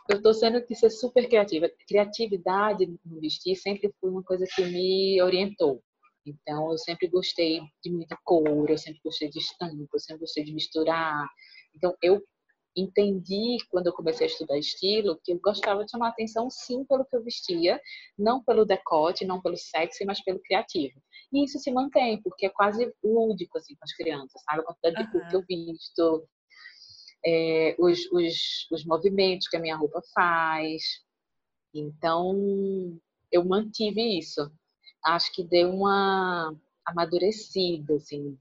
eu 0.09 0.21
tô 0.21 0.33
sendo 0.33 0.63
que 0.65 0.75
ser 0.75 0.89
super 0.89 1.27
criativa. 1.27 1.69
Criatividade 1.87 2.87
no 3.05 3.19
vestir 3.19 3.55
sempre 3.55 3.93
foi 3.99 4.09
uma 4.09 4.23
coisa 4.23 4.45
que 4.55 4.63
me 4.63 5.21
orientou. 5.21 5.83
Então, 6.25 6.71
eu 6.71 6.77
sempre 6.77 7.07
gostei 7.07 7.61
de 7.83 7.91
muita 7.91 8.17
cor, 8.23 8.69
eu 8.69 8.77
sempre 8.77 9.01
gostei 9.03 9.29
de 9.29 9.39
estampa, 9.39 9.87
eu 9.93 9.99
sempre 9.99 10.21
gostei 10.21 10.43
de 10.43 10.53
misturar. 10.53 11.27
Então, 11.75 11.95
eu 12.01 12.21
entendi 12.75 13.57
quando 13.69 13.87
eu 13.87 13.93
comecei 13.93 14.27
a 14.27 14.29
estudar 14.29 14.57
estilo 14.57 15.19
que 15.23 15.33
eu 15.33 15.39
gostava 15.39 15.83
de 15.83 15.91
chamar 15.91 16.09
atenção 16.09 16.49
sim 16.49 16.85
pelo 16.85 17.05
que 17.05 17.15
eu 17.15 17.23
vestia, 17.23 17.81
não 18.17 18.43
pelo 18.43 18.65
decote, 18.65 19.25
não 19.25 19.41
pelo 19.41 19.57
sexy, 19.57 20.05
mas 20.05 20.23
pelo 20.23 20.41
criativo. 20.41 21.01
E 21.33 21.43
isso 21.43 21.59
se 21.59 21.71
mantém, 21.71 22.21
porque 22.21 22.45
é 22.45 22.49
quase 22.49 22.93
lúdico 23.03 23.57
assim 23.57 23.75
com 23.75 23.83
as 23.83 23.93
crianças, 23.93 24.41
sabe? 24.43 24.61
A 24.61 24.63
quantidade 24.63 25.05
de 25.05 25.11
cor 25.11 25.27
que 25.27 25.35
eu 25.35 25.43
visto, 25.47 26.27
é, 27.25 27.75
os, 27.79 27.99
os, 28.11 28.67
os 28.71 28.85
movimentos 28.85 29.47
que 29.47 29.57
a 29.57 29.59
minha 29.59 29.75
roupa 29.75 30.01
faz. 30.13 30.81
Então, 31.73 32.99
eu 33.31 33.45
mantive 33.45 34.17
isso. 34.17 34.51
Acho 35.05 35.31
que 35.33 35.43
deu 35.43 35.71
uma 35.71 36.55
amadurecida, 36.85 37.95
assim, 37.95 38.37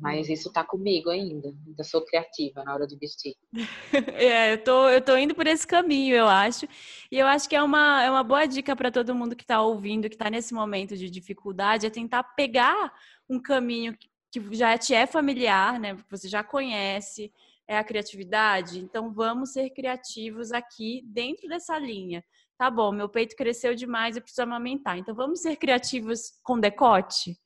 mas 0.00 0.28
isso 0.28 0.48
está 0.48 0.64
comigo 0.64 1.10
ainda. 1.10 1.54
Ainda 1.66 1.84
sou 1.84 2.04
criativa 2.04 2.64
na 2.64 2.74
hora 2.74 2.86
de 2.86 2.96
vestir. 2.96 3.34
é, 4.16 4.54
eu 4.54 4.64
tô, 4.64 4.88
eu 4.88 5.00
tô 5.00 5.16
indo 5.16 5.34
por 5.34 5.46
esse 5.46 5.66
caminho, 5.66 6.16
eu 6.16 6.26
acho. 6.26 6.66
E 7.12 7.18
eu 7.18 7.26
acho 7.26 7.48
que 7.48 7.54
é 7.54 7.62
uma, 7.62 8.02
é 8.02 8.10
uma 8.10 8.24
boa 8.24 8.46
dica 8.46 8.74
para 8.74 8.90
todo 8.90 9.14
mundo 9.14 9.36
que 9.36 9.44
está 9.44 9.60
ouvindo, 9.60 10.08
que 10.08 10.14
está 10.14 10.30
nesse 10.30 10.54
momento 10.54 10.96
de 10.96 11.10
dificuldade, 11.10 11.86
é 11.86 11.90
tentar 11.90 12.22
pegar 12.22 12.92
um 13.28 13.40
caminho 13.40 13.96
que 14.32 14.54
já 14.54 14.78
te 14.78 14.94
é 14.94 15.06
familiar, 15.06 15.78
né? 15.78 15.94
Que 15.94 16.10
você 16.10 16.28
já 16.28 16.42
conhece, 16.42 17.32
é 17.68 17.76
a 17.76 17.84
criatividade. 17.84 18.80
Então 18.80 19.12
vamos 19.12 19.52
ser 19.52 19.70
criativos 19.70 20.50
aqui 20.50 21.02
dentro 21.06 21.48
dessa 21.48 21.78
linha. 21.78 22.24
Tá 22.56 22.70
bom, 22.70 22.92
meu 22.92 23.08
peito 23.08 23.36
cresceu 23.36 23.74
demais, 23.74 24.16
eu 24.16 24.22
preciso 24.22 24.42
amamentar. 24.42 24.98
Então 24.98 25.14
vamos 25.14 25.40
ser 25.40 25.56
criativos 25.56 26.32
com 26.42 26.58
decote? 26.58 27.36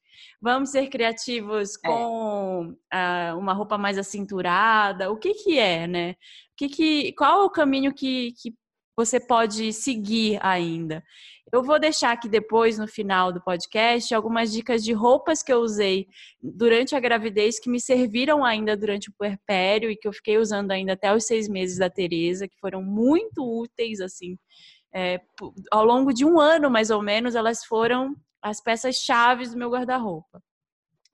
Vamos 0.41 0.71
ser 0.71 0.89
criativos 0.89 1.77
é. 1.77 1.89
com 1.89 2.77
é. 2.93 3.33
uh, 3.33 3.39
uma 3.39 3.53
roupa 3.53 3.79
mais 3.79 3.99
acinturada? 3.99 5.11
O 5.11 5.17
que 5.17 5.35
que 5.35 5.59
é, 5.59 5.87
né? 5.87 6.13
O 6.13 6.57
que 6.57 6.69
que, 6.69 7.13
qual 7.15 7.43
é 7.43 7.45
o 7.45 7.51
caminho 7.51 7.93
que, 7.95 8.33
que 8.41 8.55
você 8.97 9.19
pode 9.19 9.73
seguir 9.73 10.39
ainda? 10.43 11.03
Eu 11.55 11.63
vou 11.63 11.79
deixar 11.79 12.11
aqui 12.11 12.29
depois, 12.29 12.79
no 12.79 12.89
final 12.89 13.33
do 13.33 13.41
podcast, 13.41 14.13
algumas 14.13 14.51
dicas 14.51 14.83
de 14.83 14.93
roupas 14.93 15.41
que 15.41 15.53
eu 15.53 15.61
usei 15.61 16.09
durante 16.43 16.97
a 16.97 17.01
gravidez 17.01 17.61
que 17.61 17.71
me 17.71 17.81
serviram 17.81 18.45
ainda 18.45 18.77
durante 18.77 19.09
o 19.09 19.15
puerpério 19.17 19.89
e 19.89 19.97
que 19.97 20.09
eu 20.09 20.13
fiquei 20.13 20.37
usando 20.37 20.73
ainda 20.73 20.95
até 20.95 21.15
os 21.15 21.25
seis 21.27 21.49
meses 21.49 21.79
da 21.79 21.89
Tereza, 21.89 22.49
que 22.49 22.59
foram 22.59 22.83
muito 22.83 23.41
úteis, 23.41 24.01
assim. 24.01 24.37
É, 24.93 25.21
ao 25.71 25.85
longo 25.85 26.13
de 26.13 26.25
um 26.25 26.41
ano, 26.41 26.69
mais 26.69 26.91
ou 26.91 27.01
menos, 27.01 27.37
elas 27.37 27.65
foram 27.65 28.17
as 28.45 28.61
peças 28.61 28.97
chaves 28.97 29.53
do 29.53 29.59
meu 29.59 29.71
guarda-roupa. 29.71 30.43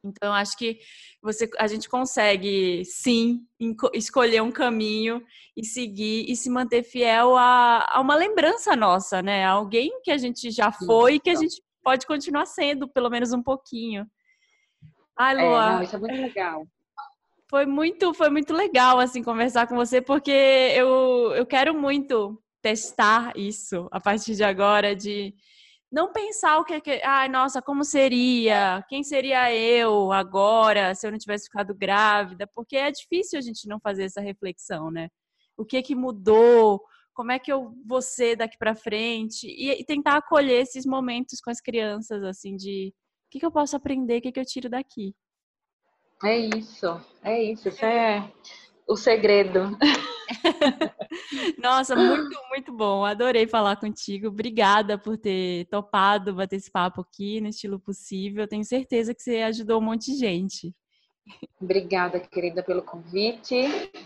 Então, 0.02 0.32
acho 0.32 0.56
que 0.56 0.80
você, 1.22 1.48
a 1.58 1.66
gente 1.66 1.88
consegue, 1.88 2.82
sim, 2.84 3.46
escolher 3.92 4.42
um 4.42 4.50
caminho 4.50 5.22
e 5.56 5.64
seguir 5.64 6.24
e 6.28 6.34
se 6.34 6.50
manter 6.50 6.82
fiel 6.82 7.36
a, 7.36 7.86
a 7.88 8.00
uma 8.00 8.16
lembrança 8.16 8.74
nossa, 8.74 9.22
né? 9.22 9.44
Alguém 9.44 10.00
que 10.02 10.10
a 10.10 10.16
gente 10.16 10.50
já 10.50 10.72
foi 10.72 11.14
e 11.14 11.20
que 11.20 11.30
a 11.30 11.34
gente 11.34 11.62
pode 11.84 12.06
continuar 12.06 12.46
sendo, 12.46 12.88
pelo 12.88 13.10
menos 13.10 13.32
um 13.32 13.42
pouquinho. 13.42 14.06
Ai, 15.16 15.38
é, 15.38 15.42
Lua. 15.46 15.66
É, 15.66 15.72
não, 15.74 15.82
isso 15.82 15.96
é 15.96 15.98
muito 15.98 16.20
legal. 16.20 16.66
Foi 17.48 17.66
muito, 17.66 18.14
foi 18.14 18.30
muito 18.30 18.54
legal, 18.54 18.98
assim, 18.98 19.22
conversar 19.22 19.66
com 19.66 19.76
você, 19.76 20.00
porque 20.00 20.30
eu, 20.30 21.32
eu 21.34 21.44
quero 21.44 21.74
muito 21.74 22.42
testar 22.62 23.32
isso 23.36 23.86
a 23.90 24.00
partir 24.00 24.34
de 24.34 24.44
agora, 24.44 24.96
de 24.96 25.34
não 25.90 26.12
pensar 26.12 26.58
o 26.58 26.64
que, 26.64 26.80
que 26.80 27.02
ai, 27.02 27.28
nossa, 27.28 27.60
como 27.60 27.84
seria? 27.84 28.84
Quem 28.88 29.02
seria 29.02 29.52
eu 29.54 30.12
agora 30.12 30.94
se 30.94 31.06
eu 31.06 31.10
não 31.10 31.18
tivesse 31.18 31.46
ficado 31.46 31.74
grávida? 31.74 32.46
Porque 32.54 32.76
é 32.76 32.90
difícil 32.90 33.38
a 33.38 33.42
gente 33.42 33.66
não 33.66 33.80
fazer 33.80 34.04
essa 34.04 34.20
reflexão, 34.20 34.90
né? 34.90 35.08
O 35.56 35.64
que 35.64 35.82
que 35.82 35.94
mudou? 35.94 36.80
Como 37.12 37.32
é 37.32 37.38
que 37.38 37.52
eu 37.52 37.74
vou 37.86 38.00
ser 38.00 38.36
daqui 38.36 38.56
para 38.56 38.74
frente? 38.74 39.46
E, 39.46 39.80
e, 39.80 39.84
tentar 39.84 40.16
acolher 40.16 40.62
esses 40.62 40.86
momentos 40.86 41.40
com 41.40 41.50
as 41.50 41.60
crianças, 41.60 42.22
assim, 42.22 42.56
de 42.56 42.94
o 43.26 43.30
que, 43.30 43.40
que 43.40 43.46
eu 43.46 43.52
posso 43.52 43.76
aprender, 43.76 44.18
o 44.18 44.22
que, 44.22 44.32
que 44.32 44.40
eu 44.40 44.46
tiro 44.46 44.70
daqui. 44.70 45.14
É 46.24 46.38
isso, 46.38 46.86
é 47.22 47.42
isso, 47.42 47.68
isso 47.68 47.84
é 47.84 48.30
o 48.86 48.96
segredo. 48.96 49.76
Nossa, 51.58 51.96
muito, 51.96 52.38
muito 52.48 52.72
bom. 52.72 53.04
Adorei 53.04 53.46
falar 53.46 53.76
contigo. 53.76 54.28
Obrigada 54.28 54.96
por 54.96 55.16
ter 55.16 55.66
topado 55.66 56.34
bater 56.34 56.56
esse 56.56 56.70
papo 56.70 57.00
aqui 57.00 57.40
no 57.40 57.48
estilo 57.48 57.78
possível. 57.78 58.46
Tenho 58.46 58.64
certeza 58.64 59.14
que 59.14 59.22
você 59.22 59.42
ajudou 59.42 59.80
um 59.80 59.84
monte 59.84 60.12
de 60.12 60.18
gente. 60.18 60.74
Obrigada, 61.60 62.18
querida, 62.20 62.62
pelo 62.62 62.82
convite. 62.82 63.54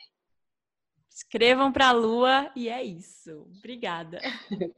Escrevam 1.09 1.71
para 1.71 1.87
a 1.89 1.91
Lua 1.91 2.51
e 2.55 2.69
é 2.69 2.81
isso. 2.81 3.45
Obrigada. 3.57 4.19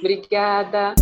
Obrigada. 0.00 0.94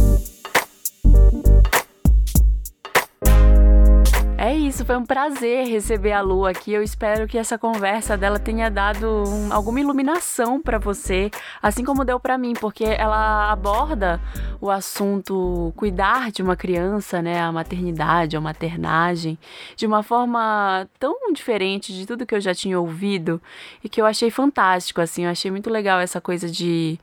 É 4.46 4.54
isso, 4.54 4.84
foi 4.84 4.96
um 4.96 5.04
prazer 5.04 5.66
receber 5.66 6.12
a 6.12 6.20
Lu 6.20 6.46
aqui. 6.46 6.72
Eu 6.72 6.80
espero 6.80 7.26
que 7.26 7.36
essa 7.36 7.58
conversa 7.58 8.16
dela 8.16 8.38
tenha 8.38 8.70
dado 8.70 9.24
um, 9.26 9.52
alguma 9.52 9.80
iluminação 9.80 10.62
para 10.62 10.78
você, 10.78 11.32
assim 11.60 11.82
como 11.84 12.04
deu 12.04 12.20
para 12.20 12.38
mim, 12.38 12.52
porque 12.52 12.84
ela 12.84 13.50
aborda 13.50 14.20
o 14.60 14.70
assunto 14.70 15.72
cuidar 15.74 16.30
de 16.30 16.44
uma 16.44 16.54
criança, 16.54 17.20
né, 17.20 17.40
a 17.40 17.50
maternidade, 17.50 18.36
a 18.36 18.40
maternagem, 18.40 19.36
de 19.74 19.84
uma 19.84 20.04
forma 20.04 20.88
tão 20.96 21.32
diferente 21.32 21.92
de 21.92 22.06
tudo 22.06 22.24
que 22.24 22.36
eu 22.36 22.40
já 22.40 22.54
tinha 22.54 22.78
ouvido 22.78 23.42
e 23.82 23.88
que 23.88 24.00
eu 24.00 24.06
achei 24.06 24.30
fantástico, 24.30 25.00
assim, 25.00 25.24
eu 25.24 25.30
achei 25.32 25.50
muito 25.50 25.68
legal 25.68 25.98
essa 25.98 26.20
coisa 26.20 26.48
de 26.48 27.00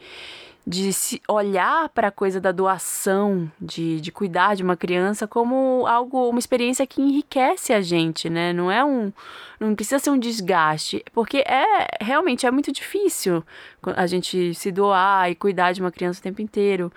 de 0.65 0.93
se 0.93 1.21
olhar 1.27 1.89
para 1.89 2.07
a 2.07 2.11
coisa 2.11 2.39
da 2.39 2.51
doação, 2.51 3.51
de, 3.59 3.99
de 3.99 4.11
cuidar 4.11 4.55
de 4.55 4.63
uma 4.63 4.77
criança 4.77 5.27
como 5.27 5.85
algo, 5.85 6.29
uma 6.29 6.39
experiência 6.39 6.87
que 6.87 7.01
enriquece 7.01 7.73
a 7.73 7.81
gente, 7.81 8.29
né? 8.29 8.53
Não 8.53 8.71
é 8.71 8.83
um, 8.83 9.11
não 9.59 9.75
precisa 9.75 9.99
ser 9.99 10.09
um 10.09 10.17
desgaste, 10.17 11.03
porque 11.13 11.43
é 11.45 11.87
realmente 12.01 12.45
é 12.45 12.51
muito 12.51 12.71
difícil 12.71 13.43
a 13.83 14.07
gente 14.07 14.53
se 14.53 14.71
doar 14.71 15.29
e 15.29 15.35
cuidar 15.35 15.73
de 15.73 15.81
uma 15.81 15.91
criança 15.91 16.21
o 16.21 16.23
tempo 16.23 16.41
inteiro. 16.41 16.91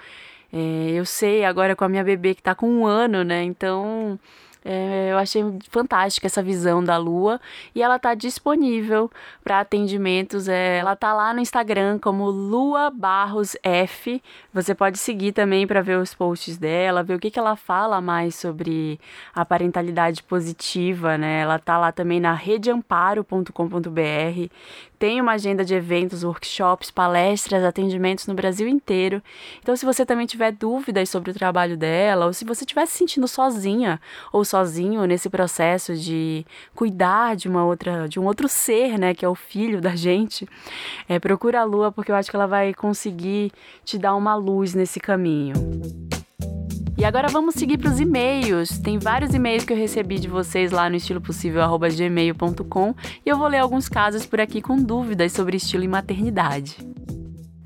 É, 0.53 0.93
eu 0.93 1.05
sei 1.05 1.45
agora 1.45 1.75
com 1.75 1.85
a 1.85 1.89
minha 1.89 2.05
bebê 2.05 2.35
que 2.35 2.41
está 2.41 2.55
com 2.55 2.69
um 2.69 2.87
ano, 2.87 3.25
né? 3.25 3.43
Então 3.43 4.19
é, 4.69 5.13
eu 5.13 5.19
achei 5.19 5.45
fantástica 5.71 6.27
essa 6.27 6.43
visão 6.43 6.83
da 6.83 6.97
Lua 6.97 7.41
e 7.73 7.81
ela 7.81 7.95
está 7.95 8.15
disponível 8.15 9.09
para 9.45 9.61
atendimentos. 9.61 10.49
É, 10.49 10.79
ela 10.79 10.95
está 10.95 11.15
lá 11.15 11.33
no 11.33 11.41
Instagram 11.41 12.01
como 12.01 12.29
Lua 12.29 12.91
Barros 12.91 13.57
F. 13.63 14.21
Você 14.53 14.75
pode 14.75 14.99
seguir 14.99 15.31
também 15.31 15.69
para 15.69 15.83
ver 15.83 15.99
os 15.99 16.15
posts 16.15 16.59
dela, 16.59 17.05
ver 17.05 17.15
o 17.15 17.21
que, 17.21 17.31
que 17.31 17.39
ela 17.39 17.55
fala 17.55 18.01
mais 18.01 18.35
sobre 18.35 18.99
a 19.33 19.45
parentalidade 19.45 20.21
positiva, 20.25 21.17
né? 21.17 21.43
Ela 21.43 21.57
está 21.57 21.79
lá 21.79 21.93
também 21.93 22.19
na 22.19 22.33
redeamparo.com.br. 22.33 24.51
Tem 24.99 25.21
uma 25.21 25.33
agenda 25.33 25.65
de 25.65 25.75
eventos, 25.75 26.25
workshops, 26.25 26.91
palestras, 26.91 27.63
atendimentos 27.63 28.27
no 28.27 28.35
Brasil 28.35 28.67
inteiro. 28.67 29.23
Então, 29.61 29.77
se 29.77 29.85
você 29.85 30.07
também 30.07 30.27
tiver 30.27 30.53
dúvidas 30.53 31.11
sobre 31.11 31.31
o 31.31 31.35
trabalho 31.35 31.77
dela, 31.77 32.27
ou 32.27 32.33
se 32.33 32.45
você 32.45 32.65
estiver 32.65 32.87
se 32.87 32.97
sentindo 32.97 33.29
sozinha 33.29 34.01
ou 34.33 34.45
sozinho 34.45 35.05
nesse 35.05 35.29
processo 35.29 35.95
de 35.95 36.47
cuidar 36.75 37.37
de 37.37 37.49
uma 37.49 37.65
outra, 37.65 38.09
de 38.09 38.19
um 38.19 38.25
outro 38.25 38.49
ser, 38.49 38.99
né, 38.99 39.15
que 39.15 39.25
é 39.25 39.29
o 39.29 39.35
filho 39.35 39.81
da 39.81 39.95
gente, 39.95 40.49
é, 41.09 41.19
procura 41.19 41.61
a 41.61 41.65
Lua 41.65 41.93
porque 41.93 42.11
eu 42.11 42.17
acho 42.17 42.31
que 42.31 42.37
ela 42.37 42.47
vai 42.47 42.73
conseguir 42.73 43.53
te 43.85 43.99
dar 43.99 44.15
uma 44.15 44.35
luz 44.35 44.75
nesse 44.75 44.99
caminho. 44.99 45.55
Agora 47.07 47.29
vamos 47.29 47.55
seguir 47.55 47.79
para 47.79 47.89
os 47.89 48.01
e-mails. 48.01 48.79
Tem 48.79 48.99
vários 48.99 49.33
e-mails 49.33 49.65
que 49.65 49.73
eu 49.73 49.77
recebi 49.77 50.19
de 50.19 50.27
vocês 50.27 50.73
lá 50.73 50.91
no 50.91 50.97
estilopossível@gmail.com 50.97 52.95
e 53.25 53.29
eu 53.29 53.39
vou 53.39 53.47
ler 53.47 53.59
alguns 53.59 53.89
casos 53.89 54.27
por 54.27 54.41
aqui 54.41 54.61
com 54.61 54.77
dúvidas 54.77 55.31
sobre 55.31 55.57
estilo 55.57 55.85
e 55.85 55.89
maternidade. 55.89 56.77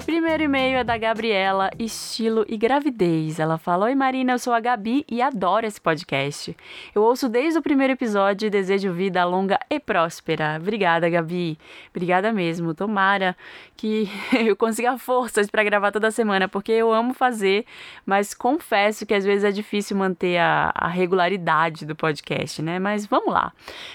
Primeiro 0.04 0.42
e-mail 0.42 0.78
é 0.78 0.84
da 0.84 0.98
Gabriela, 0.98 1.70
estilo 1.78 2.44
e 2.48 2.56
gravidez. 2.56 3.38
Ela 3.38 3.56
fala: 3.56 3.86
Oi 3.86 3.94
Marina, 3.94 4.32
eu 4.32 4.38
sou 4.38 4.52
a 4.52 4.58
Gabi 4.58 5.04
e 5.08 5.22
adoro 5.22 5.64
esse 5.64 5.80
podcast. 5.80 6.56
Eu 6.94 7.02
ouço 7.02 7.28
desde 7.28 7.58
o 7.58 7.62
primeiro 7.62 7.92
episódio 7.92 8.46
e 8.46 8.50
desejo 8.50 8.92
vida 8.92 9.24
longa 9.24 9.58
e 9.70 9.78
próspera. 9.78 10.58
Obrigada, 10.60 11.08
Gabi. 11.08 11.56
Obrigada 11.90 12.32
mesmo. 12.32 12.74
Tomara 12.74 13.36
que 13.80 14.10
eu 14.46 14.54
consiga 14.54 14.98
forças 14.98 15.50
para 15.50 15.64
gravar 15.64 15.90
toda 15.90 16.10
semana, 16.10 16.46
porque 16.46 16.70
eu 16.70 16.92
amo 16.92 17.14
fazer, 17.14 17.64
mas 18.04 18.34
confesso 18.34 19.06
que 19.06 19.14
às 19.14 19.24
vezes 19.24 19.42
é 19.42 19.50
difícil 19.50 19.96
manter 19.96 20.36
a, 20.36 20.70
a 20.74 20.86
regularidade 20.86 21.86
do 21.86 21.96
podcast, 21.96 22.60
né? 22.60 22.78
Mas 22.78 23.06
vamos 23.06 23.32
lá. 23.32 23.54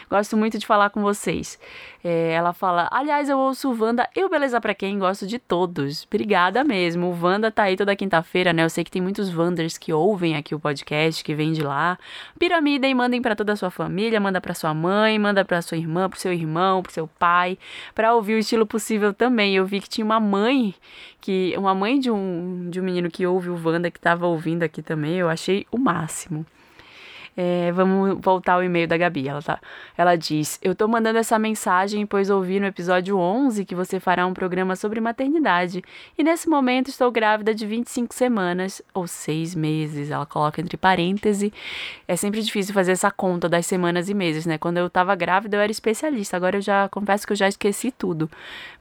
Gosto 0.09 0.35
muito 0.35 0.57
de 0.57 0.65
falar 0.65 0.89
com 0.89 1.03
vocês. 1.03 1.59
É, 2.03 2.33
ela 2.33 2.53
fala: 2.53 2.87
Aliás, 2.91 3.29
eu 3.29 3.37
ouço 3.37 3.71
o 3.71 3.79
Wanda 3.79 4.09
e 4.15 4.23
o 4.23 4.29
Beleza 4.29 4.61
para 4.61 4.75
Quem, 4.75 4.97
gosto 4.97 5.25
de 5.25 5.37
todos. 5.39 6.03
Obrigada 6.05 6.63
mesmo. 6.63 7.07
O 7.07 7.19
Wanda 7.19 7.51
tá 7.51 7.63
aí 7.63 7.75
toda 7.75 7.95
quinta-feira, 7.95 8.53
né? 8.53 8.63
Eu 8.63 8.69
sei 8.69 8.83
que 8.83 8.91
tem 8.91 9.01
muitos 9.01 9.35
Wanders 9.35 9.77
que 9.77 9.91
ouvem 9.91 10.35
aqui 10.35 10.53
o 10.53 10.59
podcast, 10.59 11.23
que 11.23 11.33
vêm 11.33 11.51
de 11.51 11.63
lá. 11.63 11.97
Piramida 12.39 12.87
e 12.87 12.93
mandem 12.93 13.21
para 13.21 13.35
toda 13.35 13.53
a 13.53 13.55
sua 13.55 13.71
família, 13.71 14.19
manda 14.19 14.39
para 14.39 14.53
sua 14.53 14.71
mãe, 14.73 15.17
manda 15.17 15.43
para 15.43 15.61
sua 15.63 15.77
irmã, 15.77 16.07
pro 16.07 16.19
seu 16.19 16.31
irmão, 16.31 16.83
pro 16.83 16.91
seu 16.91 17.07
pai, 17.07 17.57
para 17.93 18.13
ouvir 18.13 18.35
o 18.35 18.39
estilo 18.39 18.65
possível 18.67 19.11
também. 19.11 19.55
Eu 19.55 19.65
vi 19.65 19.74
que 19.79 19.89
tinha 19.89 20.05
uma 20.05 20.19
mãe 20.19 20.73
que 21.21 21.53
uma 21.57 21.73
mãe 21.73 21.99
de 21.99 22.11
um 22.11 22.69
de 22.69 22.79
um 22.79 22.83
menino 22.83 23.09
que 23.09 23.25
ouve 23.25 23.49
o 23.49 23.59
Wanda 23.63 23.89
que 23.91 23.99
tava 23.99 24.27
ouvindo 24.27 24.63
aqui 24.63 24.81
também. 24.81 25.15
Eu 25.15 25.29
achei 25.29 25.65
o 25.71 25.77
máximo. 25.77 26.45
É, 27.37 27.69
vamos 27.73 28.17
voltar 28.21 28.53
ao 28.53 28.63
e-mail 28.63 28.87
da 28.87 28.97
Gabi. 28.97 29.27
Ela, 29.27 29.41
tá, 29.41 29.59
ela 29.97 30.15
diz: 30.15 30.57
Eu 30.61 30.73
tô 30.73 30.87
mandando 30.87 31.19
essa 31.19 31.37
mensagem 31.37 32.05
pois 32.05 32.29
ouvi 32.29 32.59
no 32.59 32.65
episódio 32.65 33.17
11 33.17 33.65
que 33.65 33.75
você 33.75 33.99
fará 33.99 34.25
um 34.25 34.33
programa 34.33 34.75
sobre 34.75 35.01
maternidade. 35.01 35.83
E 36.17 36.23
nesse 36.23 36.47
momento 36.47 36.87
estou 36.89 37.11
grávida 37.11 37.53
de 37.53 37.65
25 37.65 38.13
semanas 38.13 38.81
ou 38.93 39.05
6 39.05 39.53
meses. 39.53 40.11
Ela 40.11 40.25
coloca 40.25 40.61
entre 40.61 40.77
parênteses. 40.77 41.51
É 42.07 42.15
sempre 42.15 42.41
difícil 42.41 42.73
fazer 42.73 42.93
essa 42.93 43.11
conta 43.11 43.49
das 43.49 43.65
semanas 43.65 44.07
e 44.09 44.13
meses, 44.13 44.45
né? 44.45 44.57
Quando 44.57 44.77
eu 44.77 44.89
tava 44.89 45.13
grávida 45.15 45.57
eu 45.57 45.61
era 45.61 45.71
especialista. 45.71 46.37
Agora 46.37 46.57
eu 46.57 46.61
já 46.61 46.87
confesso 46.89 47.27
que 47.27 47.33
eu 47.33 47.37
já 47.37 47.47
esqueci 47.47 47.91
tudo. 47.91 48.29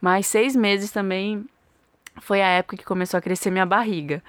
Mas 0.01 0.27
seis 0.27 0.55
meses 0.55 0.93
também 0.93 1.45
foi 2.21 2.41
a 2.43 2.47
época 2.49 2.77
que 2.77 2.85
começou 2.85 3.19
a 3.19 3.21
crescer 3.21 3.51
minha 3.51 3.67
barriga. 3.67 4.23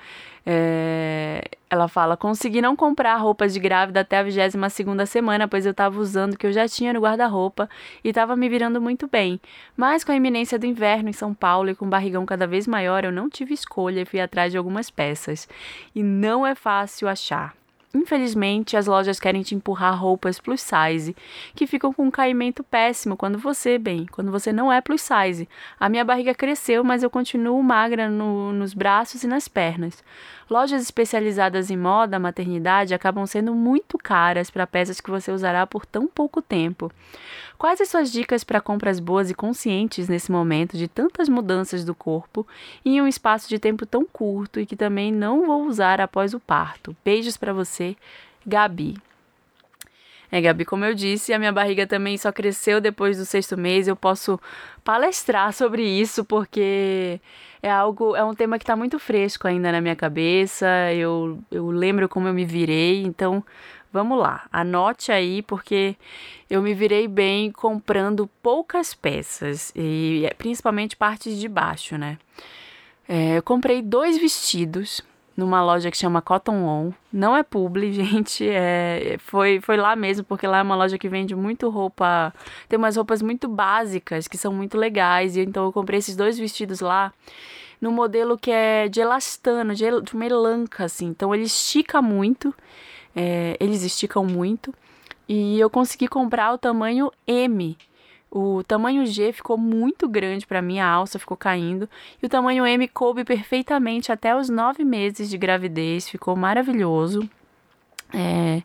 É, 0.45 1.43
ela 1.69 1.87
fala: 1.87 2.15
consegui 2.15 2.61
não 2.61 2.75
comprar 2.75 3.15
roupas 3.17 3.53
de 3.53 3.59
grávida 3.59 4.01
até 4.01 4.17
a 4.19 4.23
22 4.23 4.71
segunda 4.71 5.05
semana, 5.05 5.47
pois 5.47 5.65
eu 5.65 5.71
estava 5.71 5.99
usando 5.99 6.33
o 6.33 6.37
que 6.37 6.45
eu 6.45 6.53
já 6.53 6.67
tinha 6.67 6.93
no 6.93 7.01
guarda-roupa 7.01 7.69
e 8.03 8.09
estava 8.09 8.35
me 8.35 8.47
virando 8.47 8.79
muito 8.81 9.07
bem. 9.07 9.39
Mas 9.75 10.03
com 10.03 10.11
a 10.11 10.15
iminência 10.15 10.59
do 10.59 10.65
inverno 10.65 11.09
em 11.09 11.13
São 11.13 11.33
Paulo 11.33 11.69
e 11.69 11.75
com 11.75 11.85
o 11.85 11.89
barrigão 11.89 12.25
cada 12.25 12.45
vez 12.45 12.67
maior, 12.67 13.03
eu 13.03 13.11
não 13.11 13.29
tive 13.29 13.53
escolha 13.53 14.01
e 14.01 14.05
fui 14.05 14.19
atrás 14.19 14.51
de 14.51 14.57
algumas 14.57 14.89
peças. 14.89 15.47
E 15.95 16.03
não 16.03 16.45
é 16.45 16.53
fácil 16.53 17.07
achar. 17.07 17.55
Infelizmente, 17.95 18.75
as 18.75 18.87
lojas 18.87 19.21
querem 19.21 19.41
te 19.41 19.55
empurrar 19.55 19.97
roupas 19.97 20.37
plus 20.37 20.61
size, 20.61 21.15
que 21.55 21.65
ficam 21.65 21.93
com 21.93 22.03
um 22.03 22.11
caimento 22.11 22.61
péssimo 22.61 23.15
quando 23.15 23.37
você, 23.37 23.77
bem, 23.77 24.05
quando 24.11 24.29
você 24.31 24.51
não 24.51 24.71
é 24.71 24.81
plus 24.81 25.01
size. 25.01 25.47
A 25.79 25.87
minha 25.87 26.03
barriga 26.03 26.35
cresceu, 26.35 26.83
mas 26.83 27.03
eu 27.03 27.09
continuo 27.09 27.63
magra 27.63 28.09
no, 28.09 28.51
nos 28.51 28.73
braços 28.73 29.23
e 29.23 29.27
nas 29.27 29.47
pernas. 29.47 30.03
Lojas 30.49 30.81
especializadas 30.81 31.71
em 31.71 31.77
moda, 31.77 32.19
maternidade, 32.19 32.93
acabam 32.93 33.25
sendo 33.25 33.55
muito 33.55 33.97
caras 33.97 34.51
para 34.51 34.67
peças 34.67 35.01
que 35.01 35.09
você 35.09 35.31
usará 35.31 35.65
por 35.65 35.85
tão 35.85 36.07
pouco 36.07 36.41
tempo. 36.41 36.91
Quais 37.57 37.81
as 37.81 37.89
suas 37.89 38.11
dicas 38.11 38.43
para 38.43 38.61
compras 38.61 38.99
boas 38.99 39.31
e 39.31 39.33
conscientes 39.33 40.07
nesse 40.07 40.31
momento 40.31 40.77
de 40.77 40.87
tantas 40.87 41.27
mudanças 41.27 41.83
do 41.83 41.95
corpo 41.95 42.45
em 42.85 43.01
um 43.01 43.07
espaço 43.07 43.49
de 43.49 43.57
tempo 43.57 43.85
tão 43.85 44.05
curto 44.05 44.59
e 44.59 44.65
que 44.65 44.75
também 44.75 45.11
não 45.11 45.47
vou 45.47 45.65
usar 45.65 45.99
após 45.99 46.33
o 46.33 46.39
parto? 46.39 46.95
Beijos 47.03 47.37
para 47.37 47.53
você, 47.53 47.95
Gabi. 48.45 48.95
É, 50.31 50.41
Gabi, 50.41 50.65
como 50.65 50.85
eu 50.85 50.93
disse, 50.93 51.33
a 51.33 51.39
minha 51.39 51.51
barriga 51.51 51.85
também 51.85 52.17
só 52.17 52.31
cresceu 52.31 52.81
depois 52.81 53.17
do 53.17 53.25
sexto 53.25 53.57
mês. 53.57 53.87
Eu 53.87 53.95
posso 53.95 54.39
palestrar 54.83 55.53
sobre 55.53 55.83
isso 55.83 56.25
porque 56.25 57.19
é 57.61 57.71
algo, 57.71 58.15
é 58.15 58.23
um 58.23 58.33
tema 58.33 58.57
que 58.57 58.63
está 58.63 58.75
muito 58.75 58.99
fresco 58.99 59.47
ainda 59.47 59.71
na 59.71 59.81
minha 59.81 59.95
cabeça. 59.95 60.67
Eu, 60.93 61.39
eu 61.51 61.67
lembro 61.69 62.09
como 62.09 62.27
eu 62.27 62.33
me 62.33 62.45
virei, 62.45 63.03
então 63.03 63.43
vamos 63.91 64.19
lá, 64.19 64.45
anote 64.51 65.09
aí 65.11 65.41
porque 65.41 65.95
eu 66.49 66.61
me 66.61 66.73
virei 66.73 67.07
bem 67.07 67.49
comprando 67.49 68.29
poucas 68.43 68.93
peças 68.93 69.71
e 69.73 70.29
principalmente 70.37 70.97
partes 70.97 71.39
de 71.39 71.47
baixo, 71.47 71.97
né? 71.97 72.17
É, 73.07 73.37
eu 73.37 73.43
comprei 73.43 73.81
dois 73.81 74.17
vestidos 74.17 75.01
numa 75.35 75.63
loja 75.63 75.91
que 75.91 75.97
chama 75.97 76.21
Cotton 76.21 76.63
On. 76.63 76.91
Não 77.11 77.35
é 77.35 77.43
publi, 77.43 77.91
gente, 77.93 78.47
é, 78.47 79.17
foi, 79.19 79.59
foi 79.61 79.77
lá 79.77 79.95
mesmo, 79.95 80.23
porque 80.23 80.47
lá 80.47 80.59
é 80.59 80.61
uma 80.61 80.75
loja 80.75 80.97
que 80.97 81.09
vende 81.09 81.35
muito 81.35 81.69
roupa, 81.69 82.33
tem 82.69 82.77
umas 82.77 82.95
roupas 82.95 83.21
muito 83.21 83.47
básicas 83.47 84.27
que 84.27 84.37
são 84.37 84.53
muito 84.53 84.77
legais, 84.77 85.35
e 85.35 85.41
então 85.41 85.65
eu 85.65 85.73
comprei 85.73 85.99
esses 85.99 86.15
dois 86.15 86.37
vestidos 86.37 86.79
lá. 86.79 87.13
no 87.81 87.91
modelo 87.91 88.37
que 88.37 88.51
é 88.51 88.87
de 88.87 89.01
elastano, 89.01 89.75
de, 89.75 89.85
de 90.01 90.15
melanca, 90.15 90.85
assim. 90.85 91.07
Então 91.07 91.35
ele 91.35 91.43
estica 91.43 92.01
muito, 92.01 92.53
é, 93.15 93.57
eles 93.59 93.83
esticam 93.83 94.25
muito. 94.25 94.73
E 95.27 95.59
eu 95.59 95.69
consegui 95.69 96.07
comprar 96.07 96.53
o 96.53 96.57
tamanho 96.57 97.11
M. 97.27 97.77
O 98.37 98.61
tamanho 98.65 99.05
G 99.05 99.31
ficou 99.31 99.57
muito 99.57 100.09
grande 100.09 100.45
para 100.45 100.61
mim, 100.61 100.77
a 100.77 100.85
alça 100.85 101.17
ficou 101.17 101.37
caindo. 101.37 101.87
E 102.21 102.25
o 102.25 102.29
tamanho 102.29 102.65
M 102.65 102.85
coube 102.89 103.23
perfeitamente 103.23 104.11
até 104.11 104.35
os 104.35 104.49
nove 104.49 104.83
meses 104.83 105.29
de 105.29 105.37
gravidez, 105.37 106.09
ficou 106.09 106.35
maravilhoso. 106.35 107.29
É, 108.17 108.63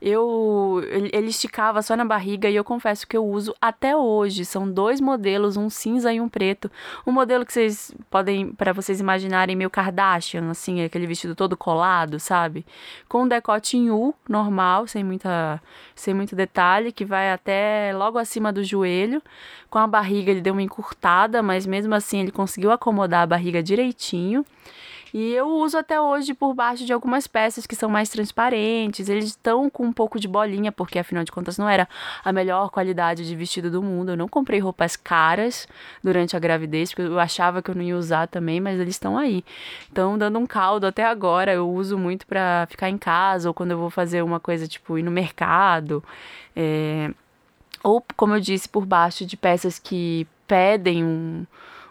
eu 0.00 0.80
ele 1.12 1.28
esticava 1.28 1.82
só 1.82 1.94
na 1.94 2.04
barriga 2.04 2.48
e 2.48 2.56
eu 2.56 2.64
confesso 2.64 3.06
que 3.06 3.14
eu 3.14 3.26
uso 3.26 3.54
até 3.60 3.94
hoje. 3.94 4.46
São 4.46 4.70
dois 4.70 5.02
modelos, 5.02 5.58
um 5.58 5.68
cinza 5.68 6.10
e 6.14 6.20
um 6.20 6.30
preto. 6.30 6.70
Um 7.06 7.12
modelo 7.12 7.44
que 7.44 7.52
vocês 7.52 7.94
podem, 8.10 8.52
para 8.52 8.72
vocês 8.72 8.98
imaginarem, 8.98 9.54
meio 9.54 9.68
Kardashian, 9.68 10.50
assim, 10.50 10.82
aquele 10.82 11.06
vestido 11.06 11.34
todo 11.34 11.58
colado, 11.58 12.18
sabe? 12.18 12.64
Com 13.06 13.24
um 13.24 13.28
decote 13.28 13.76
em 13.76 13.90
U, 13.90 14.14
normal, 14.26 14.86
sem 14.86 15.04
muita, 15.04 15.60
sem 15.94 16.14
muito 16.14 16.34
detalhe, 16.34 16.90
que 16.90 17.04
vai 17.04 17.30
até 17.30 17.92
logo 17.94 18.16
acima 18.16 18.50
do 18.50 18.64
joelho. 18.64 19.20
Com 19.68 19.78
a 19.78 19.86
barriga 19.86 20.30
ele 20.30 20.40
deu 20.40 20.54
uma 20.54 20.62
encurtada, 20.62 21.42
mas 21.42 21.66
mesmo 21.66 21.94
assim 21.94 22.20
ele 22.20 22.30
conseguiu 22.30 22.70
acomodar 22.70 23.24
a 23.24 23.26
barriga 23.26 23.62
direitinho. 23.62 24.42
E 25.14 25.32
eu 25.32 25.48
uso 25.48 25.78
até 25.78 26.00
hoje 26.00 26.34
por 26.34 26.54
baixo 26.54 26.84
de 26.84 26.92
algumas 26.92 27.26
peças 27.26 27.66
que 27.66 27.76
são 27.76 27.88
mais 27.88 28.08
transparentes. 28.08 29.08
Eles 29.08 29.26
estão 29.26 29.70
com 29.70 29.84
um 29.84 29.92
pouco 29.92 30.18
de 30.18 30.28
bolinha, 30.28 30.72
porque 30.72 30.98
afinal 30.98 31.24
de 31.24 31.32
contas 31.32 31.58
não 31.58 31.68
era 31.68 31.88
a 32.24 32.32
melhor 32.32 32.70
qualidade 32.70 33.26
de 33.26 33.36
vestido 33.36 33.70
do 33.70 33.82
mundo. 33.82 34.10
Eu 34.10 34.16
não 34.16 34.28
comprei 34.28 34.58
roupas 34.58 34.96
caras 34.96 35.68
durante 36.02 36.36
a 36.36 36.38
gravidez, 36.38 36.90
porque 36.90 37.02
eu 37.02 37.18
achava 37.18 37.62
que 37.62 37.70
eu 37.70 37.74
não 37.74 37.82
ia 37.82 37.96
usar 37.96 38.26
também, 38.26 38.60
mas 38.60 38.78
eles 38.80 38.94
estão 38.94 39.16
aí. 39.16 39.44
Estão 39.82 40.18
dando 40.18 40.38
um 40.38 40.46
caldo 40.46 40.86
até 40.86 41.04
agora. 41.04 41.52
Eu 41.52 41.70
uso 41.70 41.96
muito 41.96 42.26
para 42.26 42.66
ficar 42.68 42.90
em 42.90 42.98
casa 42.98 43.48
ou 43.48 43.54
quando 43.54 43.70
eu 43.70 43.78
vou 43.78 43.90
fazer 43.90 44.22
uma 44.22 44.40
coisa 44.40 44.66
tipo 44.66 44.98
ir 44.98 45.02
no 45.02 45.10
mercado. 45.10 46.02
É... 46.54 47.10
Ou, 47.82 48.04
como 48.16 48.34
eu 48.34 48.40
disse, 48.40 48.68
por 48.68 48.84
baixo 48.84 49.24
de 49.24 49.36
peças 49.36 49.78
que 49.78 50.26
pedem 50.46 51.04
um 51.04 51.46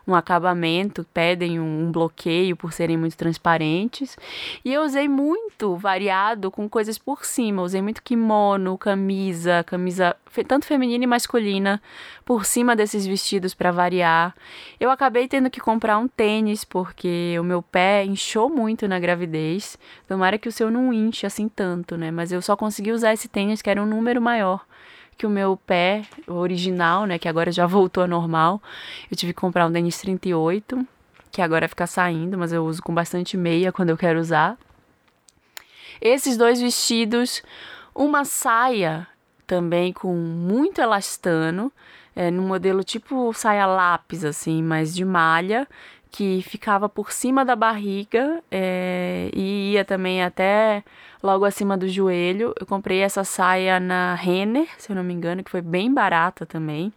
um 0.08 0.14
acabamento, 0.14 1.06
pedem 1.14 1.60
um, 1.60 1.92
bloqueio 1.92 2.56
por 2.56 2.72
serem 2.72 2.98
muito 2.98 3.18
transparentes. 3.18 4.18
E 4.64 4.74
eu 4.74 4.84
usei 4.84 5.08
muito 5.08 5.76
variado 5.76 6.52
com 6.52 6.70
coisas 6.70 6.98
por 6.98 7.26
cima. 7.26 7.62
usei 7.62 7.82
muito 7.82 8.04
kimono, 8.04 8.78
camisa, 8.78 9.64
camisa 9.64 10.16
tanto 10.48 10.66
feminina 10.66 11.04
e 11.04 11.08
masculina 11.08 11.82
por 12.26 12.46
cima 12.46 12.76
desses 12.76 13.06
vestidos 13.06 13.54
para 13.54 13.72
variar. 13.72 14.36
Eu 14.80 14.92
acabei 14.92 15.28
tendo 15.28 15.50
que 15.50 15.60
comprar 15.60 15.98
um 15.98 16.08
tênis 16.08 16.64
porque 16.64 17.36
o 17.40 17.44
meu 17.44 17.62
pé 17.62 18.04
inchou 18.04 18.50
muito 18.50 18.88
na 18.88 19.00
gravidez. 19.00 19.78
Tomara 20.08 20.38
que 20.38 20.50
o 20.50 20.52
seu 20.52 20.70
não 20.70 20.94
inche 20.94 21.26
assim 21.26 21.48
tanto, 21.48 21.98
né? 21.98 22.12
Mas 22.12 22.32
eu 22.32 22.42
só 22.42 22.56
consegui 22.56 22.92
usar 22.92 23.14
esse 23.14 23.28
tênis 23.28 23.62
que 23.62 23.70
era 23.70 23.82
um 23.82 23.86
número 23.86 24.22
maior 24.22 24.66
que 25.18 25.26
o 25.26 25.30
meu 25.30 25.58
pé 25.58 26.04
original, 26.28 27.06
né, 27.06 27.18
que 27.18 27.28
agora 27.28 27.52
já 27.52 27.66
voltou 27.66 28.04
ao 28.04 28.08
normal, 28.08 28.62
eu 29.10 29.16
tive 29.16 29.34
que 29.34 29.40
comprar 29.40 29.66
um 29.68 29.72
Denis 29.72 29.98
38, 30.00 30.86
que 31.32 31.42
agora 31.42 31.68
fica 31.68 31.88
saindo, 31.88 32.38
mas 32.38 32.52
eu 32.52 32.66
uso 32.66 32.82
com 32.82 32.94
bastante 32.94 33.38
meia 33.38 33.72
quando 33.72 33.90
eu 33.90 33.98
quero 33.98 34.20
usar. 34.20 34.58
Esses 36.02 36.38
dois 36.38 36.62
vestidos, 36.62 37.42
uma 37.94 38.26
saia 38.26 39.08
também 39.48 39.94
com 39.94 40.14
muito 40.14 40.82
elastano, 40.82 41.72
é, 42.16 42.32
no 42.32 42.42
modelo 42.42 42.84
tipo 42.84 43.34
saia 43.34 43.66
lápis, 43.66 44.24
assim, 44.24 44.64
mas 44.64 44.96
de 44.96 45.04
malha, 45.04 45.68
que 46.16 46.42
ficava 46.44 46.88
por 46.88 47.12
cima 47.12 47.44
da 47.44 47.58
barriga 47.58 48.42
é, 48.50 49.30
e 49.34 49.74
ia 49.74 49.84
também 49.84 50.24
até 50.24 50.82
logo 51.22 51.44
acima 51.44 51.76
do 51.76 51.90
joelho. 51.90 52.54
Eu 52.58 52.66
comprei 52.66 53.02
essa 53.02 53.26
saia 53.26 53.82
na 53.82 54.16
Renner, 54.16 54.66
se 54.78 54.90
eu 54.90 54.96
não 54.96 55.04
me 55.04 55.14
engano, 55.14 55.44
que 55.44 55.52
foi 55.52 55.62
bem 55.62 55.94
barata 55.94 56.46
também. 56.46 56.94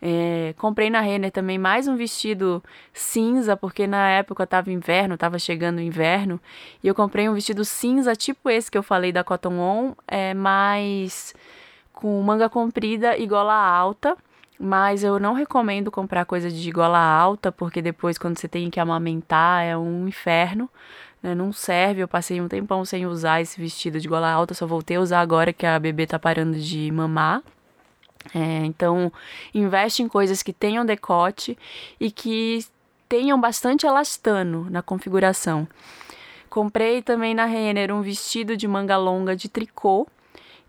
É, 0.00 0.54
comprei 0.56 0.88
na 0.88 1.02
Renner 1.02 1.30
também 1.30 1.58
mais 1.58 1.86
um 1.88 1.94
vestido 1.94 2.64
cinza, 2.90 3.54
porque 3.54 3.86
na 3.86 4.08
época 4.08 4.44
estava 4.44 4.72
inverno, 4.72 5.12
estava 5.12 5.38
chegando 5.38 5.76
o 5.76 5.82
inverno, 5.82 6.40
e 6.82 6.88
eu 6.88 6.94
comprei 6.94 7.28
um 7.28 7.34
vestido 7.34 7.66
cinza, 7.66 8.16
tipo 8.16 8.48
esse 8.48 8.70
que 8.70 8.78
eu 8.78 8.82
falei 8.82 9.12
da 9.12 9.22
Cotton 9.22 9.58
On, 9.58 9.92
é, 10.06 10.32
mais 10.32 11.34
com 11.92 12.22
manga 12.22 12.48
comprida 12.48 13.14
e 13.18 13.26
gola 13.26 13.52
alta. 13.54 14.16
Mas 14.58 15.04
eu 15.04 15.20
não 15.20 15.34
recomendo 15.34 15.90
comprar 15.90 16.24
coisa 16.24 16.50
de 16.50 16.70
gola 16.72 16.98
alta, 16.98 17.52
porque 17.52 17.80
depois, 17.80 18.18
quando 18.18 18.38
você 18.38 18.48
tem 18.48 18.68
que 18.70 18.80
amamentar, 18.80 19.62
é 19.64 19.76
um 19.76 20.08
inferno. 20.08 20.68
Né? 21.22 21.34
Não 21.34 21.52
serve. 21.52 22.02
Eu 22.02 22.08
passei 22.08 22.40
um 22.40 22.48
tempão 22.48 22.84
sem 22.84 23.06
usar 23.06 23.40
esse 23.40 23.60
vestido 23.60 24.00
de 24.00 24.08
gola 24.08 24.30
alta, 24.30 24.54
só 24.54 24.66
voltei 24.66 24.96
a 24.96 25.00
usar 25.00 25.20
agora 25.20 25.52
que 25.52 25.64
a 25.64 25.78
bebê 25.78 26.06
tá 26.06 26.18
parando 26.18 26.58
de 26.58 26.90
mamar. 26.90 27.42
É, 28.34 28.64
então, 28.64 29.12
investe 29.54 30.02
em 30.02 30.08
coisas 30.08 30.42
que 30.42 30.52
tenham 30.52 30.84
decote 30.84 31.56
e 32.00 32.10
que 32.10 32.66
tenham 33.08 33.40
bastante 33.40 33.86
elastano 33.86 34.68
na 34.68 34.82
configuração. 34.82 35.66
Comprei 36.50 37.00
também 37.00 37.34
na 37.34 37.44
Renner 37.44 37.94
um 37.94 38.02
vestido 38.02 38.56
de 38.56 38.66
manga 38.66 38.96
longa 38.96 39.36
de 39.36 39.48
tricô 39.48 40.06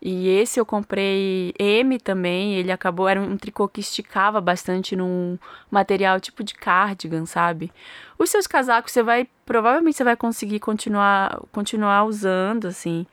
e 0.02 0.30
esse 0.30 0.60
eu 0.60 0.66
comprei 0.66 1.54
M 1.60 2.00
também, 2.00 2.56
ele 2.56 2.72
acabou, 2.72 3.08
era 3.08 3.20
um 3.20 3.38
tricô 3.38 3.68
que 3.68 3.82
esticava 3.82 4.40
bastante 4.40 4.96
num 4.96 5.38
material 5.70 6.20
tipo 6.20 6.44
de 6.44 6.54
cardigan, 6.54 7.26
sabe? 7.26 7.72
Os 8.18 8.30
seus 8.30 8.48
casacos 8.48 8.94
você 8.94 9.04
vai, 9.04 9.28
provavelmente 9.46 9.98
você 9.98 10.04
vai 10.04 10.16
conseguir 10.16 10.60
continuar, 10.60 11.42
continuar 11.52 12.06
usando, 12.06 12.68
assim. 12.68 13.06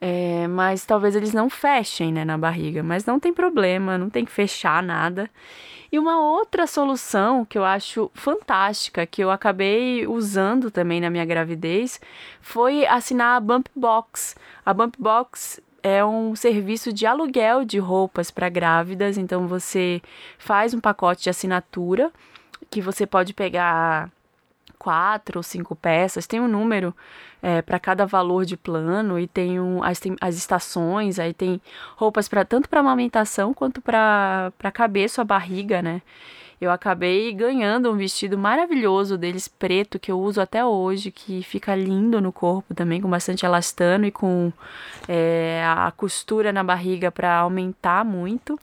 É, 0.00 0.46
mas 0.48 0.84
talvez 0.86 1.16
eles 1.16 1.32
não 1.32 1.50
fechem, 1.50 2.12
né, 2.12 2.24
na 2.24 2.38
barriga. 2.38 2.82
Mas 2.82 3.04
não 3.04 3.18
tem 3.18 3.32
problema, 3.32 3.98
não 3.98 4.10
tem 4.10 4.24
que 4.24 4.30
fechar 4.30 4.82
nada. 4.82 5.30
E 5.90 5.98
uma 5.98 6.20
outra 6.20 6.66
solução 6.66 7.44
que 7.44 7.56
eu 7.56 7.64
acho 7.64 8.10
fantástica, 8.14 9.06
que 9.06 9.24
eu 9.24 9.30
acabei 9.30 10.06
usando 10.06 10.70
também 10.70 11.00
na 11.00 11.08
minha 11.08 11.24
gravidez, 11.24 11.98
foi 12.40 12.86
assinar 12.86 13.36
a 13.36 13.40
Bump 13.40 13.68
Box. 13.74 14.36
A 14.64 14.74
Bump 14.74 14.94
Box 14.98 15.60
é 15.88 16.04
um 16.04 16.36
serviço 16.36 16.92
de 16.92 17.06
aluguel 17.06 17.64
de 17.64 17.78
roupas 17.78 18.30
para 18.30 18.48
grávidas. 18.48 19.16
Então 19.18 19.46
você 19.46 20.00
faz 20.38 20.74
um 20.74 20.80
pacote 20.80 21.24
de 21.24 21.30
assinatura 21.30 22.12
que 22.70 22.80
você 22.80 23.06
pode 23.06 23.32
pegar 23.32 24.10
quatro 24.78 25.38
ou 25.38 25.42
cinco 25.42 25.74
peças. 25.74 26.26
Tem 26.26 26.40
um 26.40 26.48
número 26.48 26.94
é, 27.42 27.60
para 27.62 27.78
cada 27.78 28.06
valor 28.06 28.44
de 28.44 28.56
plano 28.56 29.18
e 29.18 29.26
tem, 29.26 29.60
um, 29.60 29.82
as, 29.82 29.98
tem 29.98 30.16
as 30.20 30.36
estações. 30.36 31.18
Aí 31.18 31.34
tem 31.34 31.60
roupas 31.96 32.28
para 32.28 32.44
tanto 32.44 32.68
para 32.68 32.80
amamentação 32.80 33.52
quanto 33.52 33.80
para 33.80 34.52
caber 34.72 35.08
sua 35.10 35.24
barriga, 35.24 35.82
né? 35.82 36.02
Eu 36.60 36.70
acabei 36.70 37.32
ganhando 37.32 37.90
um 37.90 37.96
vestido 37.96 38.36
maravilhoso 38.36 39.16
deles, 39.16 39.46
preto, 39.46 39.98
que 39.98 40.10
eu 40.10 40.20
uso 40.20 40.40
até 40.40 40.64
hoje, 40.64 41.10
que 41.10 41.42
fica 41.42 41.74
lindo 41.74 42.20
no 42.20 42.32
corpo 42.32 42.74
também, 42.74 43.00
com 43.00 43.08
bastante 43.08 43.46
elastano 43.46 44.06
e 44.06 44.10
com 44.10 44.52
é, 45.06 45.62
a 45.64 45.92
costura 45.96 46.52
na 46.52 46.64
barriga 46.64 47.12
para 47.12 47.36
aumentar 47.36 48.04
muito. 48.04 48.58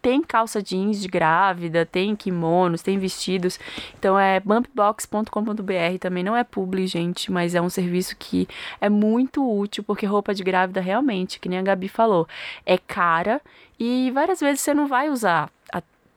Tem 0.00 0.22
calça 0.22 0.62
jeans 0.62 1.00
de 1.00 1.08
grávida, 1.08 1.84
tem 1.84 2.14
kimonos, 2.14 2.82
tem 2.82 2.98
vestidos. 2.98 3.58
Então 3.98 4.18
é 4.18 4.38
bumpbox.com.br, 4.40 5.98
também 5.98 6.22
não 6.22 6.36
é 6.36 6.44
publi, 6.44 6.86
gente, 6.86 7.32
mas 7.32 7.54
é 7.54 7.60
um 7.60 7.70
serviço 7.70 8.14
que 8.16 8.46
é 8.80 8.88
muito 8.88 9.42
útil, 9.42 9.82
porque 9.82 10.06
roupa 10.06 10.32
de 10.34 10.44
grávida 10.44 10.80
realmente, 10.80 11.40
que 11.40 11.48
nem 11.48 11.58
a 11.58 11.62
Gabi 11.62 11.88
falou, 11.88 12.28
é 12.64 12.78
cara 12.78 13.40
e 13.80 14.10
várias 14.12 14.38
vezes 14.38 14.60
você 14.60 14.72
não 14.72 14.86
vai 14.86 15.08
usar 15.08 15.50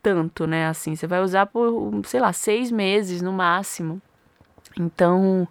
tanto, 0.02 0.46
né? 0.46 0.66
Assim, 0.66 0.96
você 0.96 1.06
vai 1.06 1.22
usar 1.22 1.46
por, 1.46 2.02
sei 2.04 2.20
lá, 2.20 2.32
seis 2.32 2.70
meses 2.70 3.22
no 3.22 3.32
máximo. 3.32 4.00
Então, 4.78 5.46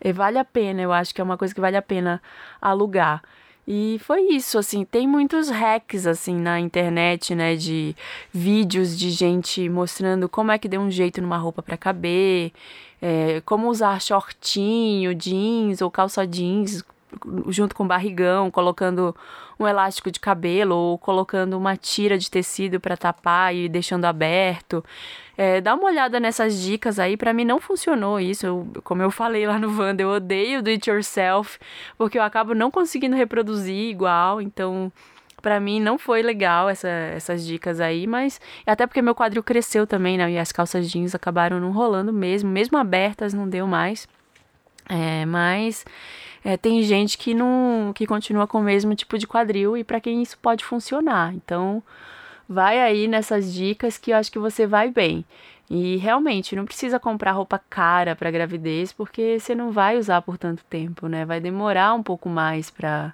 é, 0.00 0.12
vale 0.12 0.38
a 0.38 0.44
pena, 0.44 0.82
eu 0.82 0.92
acho 0.92 1.14
que 1.14 1.20
é 1.20 1.24
uma 1.24 1.36
coisa 1.38 1.54
que 1.54 1.60
vale 1.60 1.76
a 1.76 1.82
pena 1.82 2.20
alugar. 2.60 3.22
E 3.66 3.98
foi 4.04 4.22
isso, 4.28 4.58
assim, 4.58 4.84
tem 4.84 5.08
muitos 5.08 5.50
hacks, 5.50 6.06
assim, 6.06 6.36
na 6.36 6.60
internet, 6.60 7.34
né, 7.34 7.56
de 7.56 7.96
vídeos 8.32 8.96
de 8.96 9.10
gente 9.10 9.68
mostrando 9.68 10.28
como 10.28 10.52
é 10.52 10.58
que 10.58 10.68
deu 10.68 10.80
um 10.80 10.90
jeito 10.90 11.20
numa 11.20 11.36
roupa 11.36 11.62
para 11.62 11.76
caber, 11.76 12.52
é, 13.02 13.42
como 13.44 13.68
usar 13.68 14.00
shortinho, 14.00 15.12
jeans 15.14 15.80
ou 15.82 15.90
calça 15.90 16.24
jeans 16.24 16.84
junto 17.48 17.74
com 17.74 17.86
barrigão, 17.86 18.50
colocando 18.50 19.14
um 19.58 19.66
elástico 19.66 20.10
de 20.10 20.20
cabelo 20.20 20.74
ou 20.74 20.98
colocando 20.98 21.56
uma 21.56 21.76
tira 21.76 22.18
de 22.18 22.30
tecido 22.30 22.78
para 22.78 22.96
tapar 22.96 23.54
e 23.54 23.68
deixando 23.68 24.04
aberto. 24.04 24.84
É, 25.36 25.60
dá 25.60 25.74
uma 25.74 25.84
olhada 25.84 26.20
nessas 26.20 26.60
dicas 26.60 26.98
aí. 26.98 27.16
Para 27.16 27.32
mim 27.32 27.44
não 27.44 27.60
funcionou 27.60 28.20
isso. 28.20 28.46
Eu, 28.46 28.68
como 28.84 29.02
eu 29.02 29.10
falei 29.10 29.46
lá 29.46 29.58
no 29.58 29.78
Wanda, 29.78 30.02
eu 30.02 30.10
odeio 30.10 30.62
do 30.62 30.68
it 30.68 30.88
yourself 30.88 31.58
porque 31.96 32.18
eu 32.18 32.22
acabo 32.22 32.54
não 32.54 32.70
conseguindo 32.70 33.16
reproduzir 33.16 33.90
igual. 33.90 34.40
Então 34.40 34.92
para 35.40 35.60
mim 35.60 35.80
não 35.80 35.96
foi 35.96 36.22
legal 36.22 36.68
essa, 36.68 36.88
essas 36.88 37.46
dicas 37.46 37.78
aí, 37.78 38.06
mas 38.06 38.40
até 38.66 38.86
porque 38.86 39.00
meu 39.00 39.14
quadril 39.14 39.44
cresceu 39.44 39.86
também, 39.86 40.18
né? 40.18 40.28
E 40.32 40.38
as 40.38 40.50
calças 40.50 40.90
jeans 40.90 41.14
acabaram 41.14 41.60
não 41.60 41.70
rolando 41.70 42.12
mesmo, 42.12 42.50
mesmo 42.50 42.76
abertas 42.76 43.32
não 43.32 43.48
deu 43.48 43.66
mais. 43.66 44.08
É, 44.88 45.26
mas 45.26 45.84
é, 46.44 46.56
tem 46.56 46.82
gente 46.82 47.18
que 47.18 47.34
não 47.34 47.92
que 47.94 48.06
continua 48.06 48.46
com 48.46 48.58
o 48.58 48.62
mesmo 48.62 48.94
tipo 48.94 49.18
de 49.18 49.26
quadril 49.26 49.76
e 49.76 49.82
para 49.84 50.00
quem 50.00 50.22
isso 50.22 50.38
pode 50.38 50.64
funcionar. 50.64 51.34
Então, 51.34 51.82
vai 52.48 52.80
aí 52.80 53.08
nessas 53.08 53.52
dicas 53.52 53.98
que 53.98 54.12
eu 54.12 54.16
acho 54.16 54.30
que 54.30 54.38
você 54.38 54.66
vai 54.66 54.90
bem. 54.90 55.24
E 55.68 55.96
realmente 55.96 56.54
não 56.54 56.64
precisa 56.64 57.00
comprar 57.00 57.32
roupa 57.32 57.60
cara 57.68 58.14
para 58.14 58.30
gravidez, 58.30 58.92
porque 58.92 59.38
você 59.40 59.54
não 59.54 59.72
vai 59.72 59.98
usar 59.98 60.22
por 60.22 60.38
tanto 60.38 60.64
tempo, 60.70 61.08
né? 61.08 61.24
Vai 61.24 61.40
demorar 61.40 61.92
um 61.94 62.02
pouco 62.02 62.28
mais 62.28 62.70
para 62.70 63.12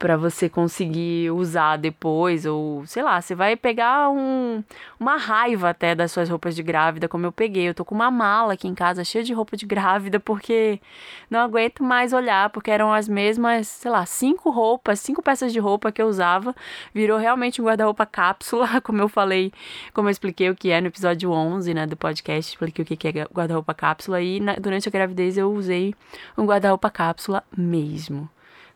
para 0.00 0.16
você 0.16 0.48
conseguir 0.48 1.30
usar 1.30 1.76
depois 1.76 2.46
ou 2.46 2.86
sei 2.86 3.02
lá, 3.02 3.20
você 3.20 3.34
vai 3.34 3.54
pegar 3.54 4.08
um, 4.08 4.64
uma 4.98 5.18
raiva 5.18 5.68
até 5.68 5.94
das 5.94 6.10
suas 6.10 6.30
roupas 6.30 6.56
de 6.56 6.62
grávida, 6.62 7.06
como 7.06 7.26
eu 7.26 7.32
peguei. 7.32 7.68
Eu 7.68 7.74
tô 7.74 7.84
com 7.84 7.94
uma 7.94 8.10
mala 8.10 8.54
aqui 8.54 8.66
em 8.66 8.74
casa 8.74 9.04
cheia 9.04 9.22
de 9.22 9.34
roupa 9.34 9.58
de 9.58 9.66
grávida 9.66 10.18
porque 10.18 10.80
não 11.28 11.40
aguento 11.40 11.84
mais 11.84 12.14
olhar, 12.14 12.48
porque 12.48 12.70
eram 12.70 12.90
as 12.90 13.06
mesmas, 13.08 13.68
sei 13.68 13.90
lá, 13.90 14.06
cinco 14.06 14.48
roupas, 14.48 15.00
cinco 15.00 15.22
peças 15.22 15.52
de 15.52 15.58
roupa 15.58 15.92
que 15.92 16.00
eu 16.00 16.06
usava. 16.08 16.56
Virou 16.94 17.18
realmente 17.18 17.60
um 17.60 17.66
guarda-roupa 17.66 18.06
cápsula, 18.06 18.80
como 18.82 19.02
eu 19.02 19.08
falei, 19.08 19.52
como 19.92 20.08
eu 20.08 20.12
expliquei 20.12 20.48
o 20.48 20.56
que 20.56 20.70
é 20.70 20.80
no 20.80 20.86
episódio 20.86 21.30
11, 21.30 21.74
né, 21.74 21.86
do 21.86 21.96
podcast, 21.96 22.52
expliquei 22.52 22.82
o 22.82 22.86
que 22.86 23.06
é 23.06 23.12
guarda-roupa 23.30 23.74
cápsula 23.74 24.22
e 24.22 24.40
na, 24.40 24.54
durante 24.54 24.88
a 24.88 24.90
gravidez 24.90 25.36
eu 25.36 25.52
usei 25.52 25.94
um 26.38 26.46
guarda-roupa 26.46 26.88
cápsula 26.88 27.44
mesmo. 27.54 28.30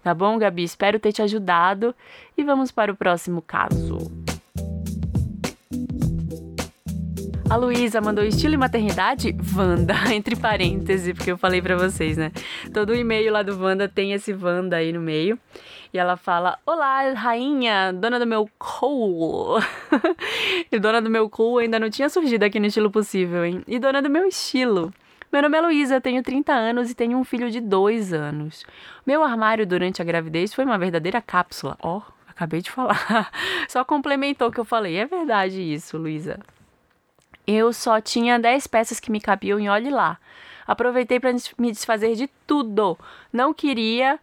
Tá 0.04 0.12
bom, 0.12 0.36
Gabi? 0.36 0.62
Espero 0.64 1.00
ter 1.00 1.12
te 1.12 1.22
ajudado 1.22 1.94
e 2.36 2.44
vamos 2.44 2.70
para 2.70 2.92
o 2.92 2.94
próximo 2.94 3.40
caso. 3.40 3.96
A 7.48 7.56
Luísa 7.56 8.02
mandou 8.02 8.22
estilo 8.22 8.52
e 8.52 8.58
maternidade 8.58 9.34
Wanda, 9.56 9.94
entre 10.12 10.36
parênteses, 10.36 11.14
porque 11.14 11.32
eu 11.32 11.38
falei 11.38 11.62
para 11.62 11.74
vocês, 11.74 12.18
né? 12.18 12.30
Todo 12.74 12.94
e-mail 12.94 13.32
lá 13.32 13.42
do 13.42 13.58
Wanda 13.58 13.88
tem 13.88 14.12
esse 14.12 14.34
Wanda 14.34 14.76
aí 14.76 14.92
no 14.92 15.00
meio. 15.00 15.38
E 15.90 15.98
ela 15.98 16.18
fala: 16.18 16.58
Olá, 16.66 17.10
rainha, 17.14 17.90
dona 17.90 18.18
do 18.18 18.26
meu 18.26 18.46
cool. 18.58 19.58
e 20.70 20.78
dona 20.78 21.00
do 21.00 21.08
meu 21.08 21.30
cool 21.30 21.58
ainda 21.58 21.80
não 21.80 21.88
tinha 21.88 22.10
surgido 22.10 22.44
aqui 22.44 22.60
no 22.60 22.66
estilo 22.66 22.90
possível, 22.90 23.42
hein? 23.42 23.62
E 23.66 23.78
dona 23.78 24.02
do 24.02 24.10
meu 24.10 24.26
estilo. 24.26 24.92
Meu 25.34 25.42
nome 25.42 25.58
é 25.58 25.60
Luísa, 25.60 26.00
tenho 26.00 26.22
30 26.22 26.52
anos 26.52 26.92
e 26.92 26.94
tenho 26.94 27.18
um 27.18 27.24
filho 27.24 27.50
de 27.50 27.60
2 27.60 28.12
anos. 28.12 28.64
Meu 29.04 29.24
armário 29.24 29.66
durante 29.66 30.00
a 30.00 30.04
gravidez 30.04 30.54
foi 30.54 30.64
uma 30.64 30.78
verdadeira 30.78 31.20
cápsula. 31.20 31.76
Ó, 31.82 31.96
oh, 31.96 32.02
acabei 32.24 32.62
de 32.62 32.70
falar. 32.70 33.32
Só 33.68 33.84
complementou 33.84 34.46
o 34.46 34.52
que 34.52 34.60
eu 34.60 34.64
falei. 34.64 34.96
É 34.96 35.04
verdade 35.04 35.60
isso, 35.60 35.98
Luísa. 35.98 36.38
Eu 37.44 37.72
só 37.72 38.00
tinha 38.00 38.38
10 38.38 38.68
peças 38.68 39.00
que 39.00 39.10
me 39.10 39.20
cabiam 39.20 39.58
e 39.58 39.68
olhe 39.68 39.90
lá. 39.90 40.18
Aproveitei 40.68 41.18
para 41.18 41.32
me 41.58 41.72
desfazer 41.72 42.14
de 42.14 42.30
tudo. 42.46 42.96
Não 43.32 43.52
queria, 43.52 44.20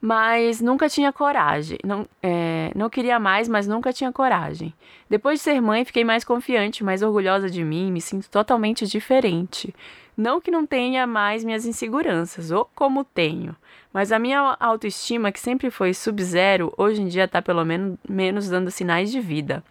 mas 0.00 0.62
nunca 0.62 0.88
tinha 0.88 1.12
coragem. 1.12 1.78
Não, 1.84 2.06
é, 2.22 2.72
não 2.74 2.88
queria 2.88 3.18
mais, 3.18 3.46
mas 3.46 3.68
nunca 3.68 3.92
tinha 3.92 4.10
coragem. 4.10 4.72
Depois 5.08 5.38
de 5.38 5.44
ser 5.44 5.60
mãe, 5.60 5.84
fiquei 5.84 6.02
mais 6.02 6.24
confiante, 6.24 6.82
mais 6.82 7.02
orgulhosa 7.02 7.50
de 7.50 7.62
mim, 7.62 7.92
me 7.92 8.00
sinto 8.00 8.30
totalmente 8.30 8.86
diferente. 8.86 9.74
Não 10.20 10.38
que 10.38 10.50
não 10.50 10.66
tenha 10.66 11.06
mais 11.06 11.42
minhas 11.42 11.64
inseguranças, 11.64 12.50
ou 12.50 12.68
como 12.74 13.04
tenho, 13.04 13.56
mas 13.90 14.12
a 14.12 14.18
minha 14.18 14.54
autoestima, 14.60 15.32
que 15.32 15.40
sempre 15.40 15.70
foi 15.70 15.94
sub-zero, 15.94 16.74
hoje 16.76 17.00
em 17.00 17.08
dia 17.08 17.24
está 17.24 17.40
pelo 17.40 17.64
menos, 17.64 17.96
menos 18.06 18.46
dando 18.46 18.70
sinais 18.70 19.10
de 19.10 19.18
vida. 19.18 19.64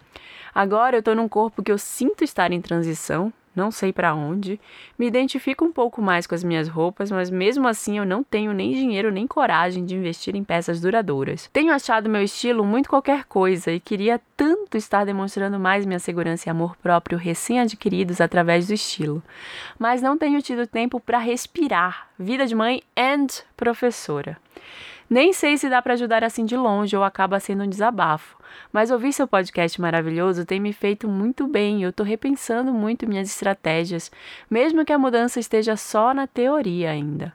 Agora 0.52 0.96
eu 0.96 1.02
estou 1.02 1.14
num 1.14 1.30
corpo 1.30 1.62
que 1.62 1.72
eu 1.72 1.78
sinto 1.78 2.24
estar 2.24 2.52
em 2.52 2.60
transição, 2.60 3.32
não 3.56 3.72
sei 3.72 3.92
para 3.92 4.14
onde. 4.14 4.60
Me 4.98 5.08
identifico 5.08 5.66
um 5.66 5.72
pouco 5.72 6.02
mais 6.02 6.28
com 6.28 6.36
as 6.36 6.44
minhas 6.44 6.68
roupas, 6.68 7.12
mas 7.12 7.30
mesmo 7.30 7.68
assim 7.68 7.98
eu 7.98 8.06
não 8.06 8.24
tenho 8.24 8.54
nem 8.54 8.72
dinheiro 8.72 9.12
nem 9.12 9.28
coragem 9.28 9.86
de 9.86 9.96
investir 9.96 10.36
em 10.36 10.44
peças 10.44 10.82
duradouras. 10.82 11.50
Tenho 11.52 11.74
achado 11.74 12.10
meu 12.10 12.24
estilo 12.24 12.66
muito 12.66 12.90
qualquer 12.90 13.26
coisa 13.26 13.72
e 13.72 13.80
queria 13.80 14.20
tanto 14.36 14.78
estar 14.78 15.06
demonstrando 15.06 15.60
mais 15.60 15.86
minha 15.86 16.00
segurança 16.00 16.48
e 16.48 16.52
amor 16.52 16.76
próprio 16.78 17.18
recém-adquiridos 17.18 18.22
através 18.22 18.68
do 18.68 18.74
estilo, 18.74 19.22
mas 19.78 20.02
não 20.02 20.18
tenho 20.18 20.42
tido 20.42 20.68
tempo 20.68 21.00
para 21.00 21.18
respirar. 21.18 22.10
Vida 22.18 22.46
de 22.46 22.56
mãe 22.56 22.82
and 22.98 23.28
professora. 23.56 24.38
Nem 25.10 25.34
sei 25.34 25.58
se 25.58 25.70
dá 25.70 25.82
para 25.82 25.94
ajudar 25.94 26.24
assim 26.24 26.46
de 26.46 26.56
longe 26.56 26.96
ou 26.96 27.04
acaba 27.04 27.40
sendo 27.40 27.64
um 27.64 27.70
desabafo. 27.70 28.38
Mas 28.72 28.92
ouvir 28.92 29.12
seu 29.12 29.28
podcast 29.28 29.82
maravilhoso 29.82 30.46
tem 30.46 30.60
me 30.60 30.72
feito 30.72 31.08
muito 31.08 31.48
bem. 31.48 31.82
Eu 31.82 31.90
estou 31.90 32.06
repensando 32.06 32.72
muito 32.72 33.08
minhas 33.08 33.30
estratégias, 33.30 34.12
mesmo 34.50 34.86
que 34.86 34.94
a 34.94 35.00
mudança 35.00 35.40
esteja 35.40 35.76
só 35.76 36.14
na 36.14 36.28
teoria 36.28 36.92
ainda 36.92 37.34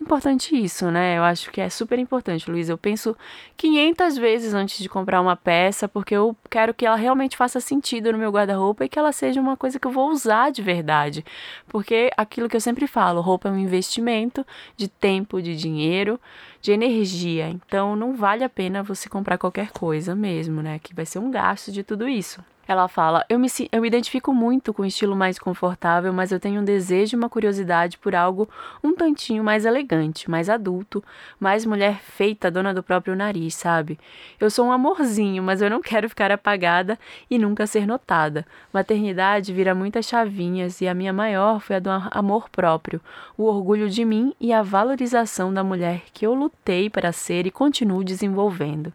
importante 0.00 0.56
isso, 0.56 0.90
né? 0.90 1.18
Eu 1.18 1.22
acho 1.22 1.50
que 1.50 1.60
é 1.60 1.68
super 1.68 1.98
importante, 1.98 2.50
Luiz. 2.50 2.68
Eu 2.68 2.78
penso 2.78 3.16
500 3.56 4.16
vezes 4.16 4.54
antes 4.54 4.78
de 4.78 4.88
comprar 4.88 5.20
uma 5.20 5.36
peça, 5.36 5.86
porque 5.86 6.14
eu 6.14 6.34
quero 6.48 6.72
que 6.72 6.86
ela 6.86 6.96
realmente 6.96 7.36
faça 7.36 7.60
sentido 7.60 8.10
no 8.12 8.18
meu 8.18 8.30
guarda-roupa 8.30 8.84
e 8.84 8.88
que 8.88 8.98
ela 8.98 9.12
seja 9.12 9.40
uma 9.40 9.56
coisa 9.56 9.78
que 9.78 9.86
eu 9.86 9.90
vou 9.90 10.10
usar 10.10 10.50
de 10.50 10.62
verdade. 10.62 11.24
Porque 11.68 12.10
aquilo 12.16 12.48
que 12.48 12.56
eu 12.56 12.60
sempre 12.60 12.86
falo, 12.86 13.20
roupa 13.20 13.48
é 13.48 13.52
um 13.52 13.58
investimento 13.58 14.44
de 14.76 14.88
tempo, 14.88 15.42
de 15.42 15.54
dinheiro, 15.54 16.18
de 16.60 16.72
energia. 16.72 17.48
Então 17.48 17.94
não 17.94 18.14
vale 18.14 18.42
a 18.42 18.48
pena 18.48 18.82
você 18.82 19.08
comprar 19.08 19.38
qualquer 19.38 19.70
coisa 19.70 20.14
mesmo, 20.14 20.62
né? 20.62 20.78
Que 20.78 20.94
vai 20.94 21.06
ser 21.06 21.18
um 21.18 21.30
gasto 21.30 21.70
de 21.70 21.82
tudo 21.82 22.08
isso. 22.08 22.42
Ela 22.70 22.86
fala: 22.86 23.26
eu 23.28 23.36
me, 23.36 23.48
eu 23.72 23.82
me 23.82 23.88
identifico 23.88 24.32
muito 24.32 24.72
com 24.72 24.82
o 24.82 24.86
estilo 24.86 25.16
mais 25.16 25.40
confortável, 25.40 26.12
mas 26.12 26.30
eu 26.30 26.38
tenho 26.38 26.60
um 26.60 26.64
desejo 26.64 27.16
e 27.16 27.18
uma 27.18 27.28
curiosidade 27.28 27.98
por 27.98 28.14
algo 28.14 28.48
um 28.80 28.94
tantinho 28.94 29.42
mais 29.42 29.64
elegante, 29.64 30.30
mais 30.30 30.48
adulto, 30.48 31.02
mais 31.40 31.66
mulher 31.66 31.98
feita, 32.00 32.48
dona 32.48 32.72
do 32.72 32.80
próprio 32.80 33.16
nariz, 33.16 33.56
sabe? 33.56 33.98
Eu 34.38 34.48
sou 34.48 34.66
um 34.66 34.70
amorzinho, 34.70 35.42
mas 35.42 35.60
eu 35.60 35.68
não 35.68 35.82
quero 35.82 36.08
ficar 36.08 36.30
apagada 36.30 36.96
e 37.28 37.40
nunca 37.40 37.66
ser 37.66 37.88
notada. 37.88 38.46
Maternidade 38.72 39.52
vira 39.52 39.74
muitas 39.74 40.06
chavinhas 40.06 40.80
e 40.80 40.86
a 40.86 40.94
minha 40.94 41.12
maior 41.12 41.58
foi 41.58 41.74
a 41.74 41.80
do 41.80 41.90
amor 41.90 42.48
próprio, 42.50 43.00
o 43.36 43.46
orgulho 43.46 43.90
de 43.90 44.04
mim 44.04 44.32
e 44.38 44.52
a 44.52 44.62
valorização 44.62 45.52
da 45.52 45.64
mulher 45.64 46.02
que 46.14 46.24
eu 46.24 46.34
lutei 46.34 46.88
para 46.88 47.10
ser 47.10 47.48
e 47.48 47.50
continuo 47.50 48.04
desenvolvendo. 48.04 48.92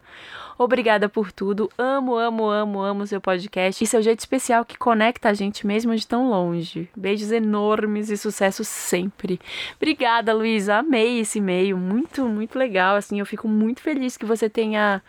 Obrigada 0.57 1.09
por 1.09 1.31
tudo. 1.33 1.69
Amo, 1.77 2.15
amo, 2.15 2.49
amo, 2.49 2.79
amo 2.81 3.07
seu 3.07 3.19
podcast 3.19 3.83
e 3.83 3.87
seu 3.87 4.01
jeito 4.01 4.19
especial 4.19 4.63
que 4.63 4.77
conecta 4.77 5.29
a 5.29 5.33
gente 5.33 5.67
mesmo 5.67 5.93
de 5.95 6.07
tão 6.07 6.29
longe. 6.29 6.89
Beijos 6.95 7.31
enormes 7.31 8.09
e 8.09 8.15
sucesso 8.17 8.63
sempre. 8.63 9.39
Obrigada, 9.75 10.33
Luísa. 10.33 10.77
Amei 10.77 11.19
esse 11.19 11.39
e-mail. 11.39 11.77
Muito, 11.77 12.25
muito 12.25 12.57
legal. 12.57 12.95
Assim, 12.95 13.19
eu 13.19 13.25
fico 13.25 13.49
muito 13.49 13.81
feliz 13.81 14.15
que 14.15 14.25
você 14.25 14.49
tenha 14.49 15.01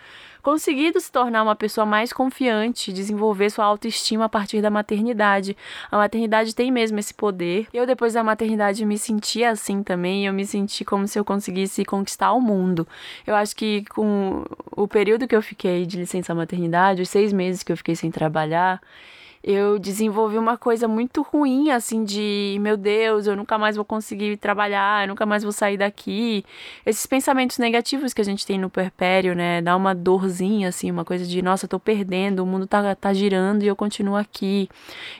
conseguido 0.47 1.01
se 1.01 1.11
tornar 1.11 1.42
uma 1.42 1.57
pessoa 1.57 1.84
mais 1.84 2.12
confiante, 2.12 2.92
desenvolver 2.92 3.51
sua 3.51 3.64
autoestima 3.64 4.26
a 4.26 4.28
partir 4.28 4.62
da 4.62 4.70
maternidade. 4.70 5.57
A 5.90 5.97
maternidade 5.97 6.55
tem 6.55 6.70
mesmo 6.70 7.01
esse 7.01 7.12
poder. 7.12 7.66
Eu, 7.74 7.84
depois 7.84 8.12
da 8.12 8.22
maternidade, 8.22 8.84
me 8.84 8.97
senti 8.97 9.42
assim 9.42 9.82
também. 9.82 10.24
Eu 10.24 10.32
me 10.32 10.47
senti 10.47 10.84
como 10.84 11.09
se 11.09 11.18
eu 11.18 11.24
conseguisse 11.24 11.84
conquistar 11.84 12.32
o 12.32 12.40
mundo. 12.40 12.86
Eu 13.26 13.34
acho 13.34 13.57
que 13.57 13.84
com 13.86 14.44
o 14.70 14.86
período 14.86 15.26
que 15.26 15.34
eu 15.34 15.42
fiquei 15.42 15.84
de 15.84 15.97
licença 15.97 16.32
maternidade, 16.32 17.03
os 17.03 17.09
seis 17.09 17.32
meses 17.32 17.64
que 17.64 17.72
eu 17.72 17.76
fiquei 17.76 17.97
sem 17.97 18.12
trabalhar, 18.12 18.80
eu 19.47 19.78
desenvolvi 19.78 20.36
uma 20.36 20.57
coisa 20.59 20.88
muito 20.88 21.22
ruim, 21.22 21.70
assim, 21.70 22.03
de 22.03 22.59
meu 22.61 22.76
Deus, 22.76 23.28
eu 23.28 23.36
nunca 23.36 23.57
mais 23.57 23.76
vou 23.76 23.84
conseguir 23.84 24.36
trabalhar, 24.38 25.05
eu 25.05 25.09
nunca 25.09 25.24
mais 25.24 25.44
vou 25.44 25.53
sair 25.53 25.76
daqui. 25.76 26.44
Esses 26.84 27.07
pensamentos 27.07 27.57
negativos 27.57 28.12
que 28.12 28.20
a 28.20 28.24
gente 28.24 28.44
tem 28.44 28.59
no 28.59 28.68
perpério, 28.68 29.36
né? 29.36 29.62
Dá 29.62 29.76
uma 29.76 29.94
dorzinha, 29.94 30.68
assim, 30.68 30.90
uma 30.90 31.05
coisa 31.05 31.24
de, 31.24 31.40
nossa, 31.42 31.68
tô 31.68 31.78
perdendo, 31.78 32.40
o 32.40 32.47
mundo 32.47 32.66
tá, 32.66 32.92
tá 32.97 33.14
girando 33.14 33.62
e 33.62 33.68
eu 33.68 33.76
continuo 33.76 34.16
aqui. 34.16 34.68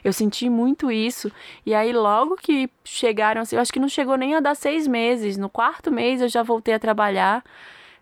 Eu 0.03 0.13
senti 0.13 0.51
muito 0.51 0.91
isso. 0.91 1.31
E 1.65 1.73
aí, 1.73 1.93
logo 1.93 2.35
que 2.35 2.69
chegaram, 2.85 3.43
assim, 3.43 3.55
eu 3.55 3.63
acho 3.63 3.73
que 3.73 3.79
não 3.79 3.89
chegou 3.89 4.17
nem 4.17 4.35
a 4.35 4.41
dar 4.41 4.57
seis 4.57 4.89
meses. 4.89 5.37
No 5.37 5.49
quarto 5.49 5.93
mês 5.93 6.21
eu 6.21 6.29
já 6.29 6.43
voltei 6.43 6.75
a 6.75 6.81
trabalhar. 6.81 7.45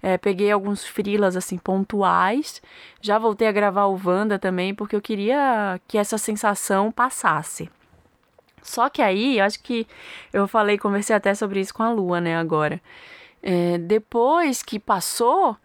É, 0.07 0.19
peguei 0.19 0.53
alguns 0.53 0.85
frilas 0.85 1.35
assim 1.35 1.57
pontuais. 1.57 2.61
Já 3.01 3.19
voltei 3.19 3.49
a 3.49 3.53
gravar 3.53 3.87
o 3.87 3.99
Wanda 4.05 4.39
também, 4.39 4.75
porque 4.75 4.95
eu 4.95 5.01
queria 5.01 5.81
que 5.89 5.97
essa 5.97 6.19
sensação 6.19 6.93
passasse. 6.93 7.71
Só 8.63 8.91
que 8.91 9.01
aí, 9.01 9.39
eu 9.39 9.47
acho 9.47 9.63
que 9.63 9.87
eu 10.31 10.47
falei, 10.47 10.77
conversei 10.77 11.17
até 11.17 11.35
sobre 11.35 11.59
isso 11.59 11.73
com 11.73 11.83
a 11.83 11.91
Lua, 11.91 12.21
né, 12.21 12.37
agora. 12.37 12.83
É, 13.43 13.79
depois 13.79 14.63
que 14.63 14.79
passou, 14.79 15.57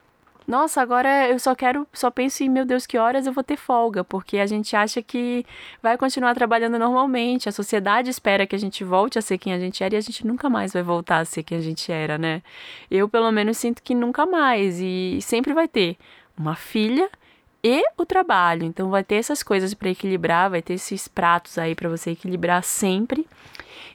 nossa, 0.49 0.81
agora 0.81 1.29
eu 1.29 1.37
só 1.37 1.53
quero, 1.53 1.87
só 1.93 2.09
penso 2.09 2.43
em, 2.43 2.49
meu 2.49 2.65
Deus, 2.65 2.87
que 2.87 2.97
horas 2.97 3.27
eu 3.27 3.31
vou 3.31 3.43
ter 3.43 3.55
folga, 3.55 4.03
porque 4.03 4.39
a 4.39 4.47
gente 4.47 4.75
acha 4.75 4.99
que 4.99 5.45
vai 5.79 5.95
continuar 5.95 6.33
trabalhando 6.33 6.79
normalmente, 6.79 7.47
a 7.47 7.51
sociedade 7.51 8.09
espera 8.09 8.47
que 8.47 8.55
a 8.55 8.59
gente 8.59 8.83
volte 8.83 9.19
a 9.19 9.21
ser 9.21 9.37
quem 9.37 9.53
a 9.53 9.59
gente 9.59 9.83
era 9.83 9.93
e 9.93 9.97
a 9.99 10.01
gente 10.01 10.25
nunca 10.25 10.49
mais 10.49 10.73
vai 10.73 10.81
voltar 10.81 11.19
a 11.19 11.25
ser 11.25 11.43
quem 11.43 11.59
a 11.59 11.61
gente 11.61 11.91
era, 11.91 12.17
né? 12.17 12.41
Eu, 12.89 13.07
pelo 13.07 13.31
menos, 13.31 13.57
sinto 13.57 13.83
que 13.83 13.93
nunca 13.93 14.25
mais 14.25 14.79
e 14.79 15.19
sempre 15.21 15.53
vai 15.53 15.67
ter 15.67 15.97
uma 16.35 16.55
filha 16.55 17.07
e 17.63 17.83
o 17.95 18.03
trabalho. 18.03 18.63
Então 18.63 18.89
vai 18.89 19.03
ter 19.03 19.17
essas 19.17 19.43
coisas 19.43 19.75
para 19.75 19.91
equilibrar, 19.91 20.49
vai 20.49 20.63
ter 20.63 20.73
esses 20.73 21.07
pratos 21.07 21.59
aí 21.59 21.75
para 21.75 21.89
você 21.89 22.09
equilibrar 22.09 22.63
sempre. 22.63 23.27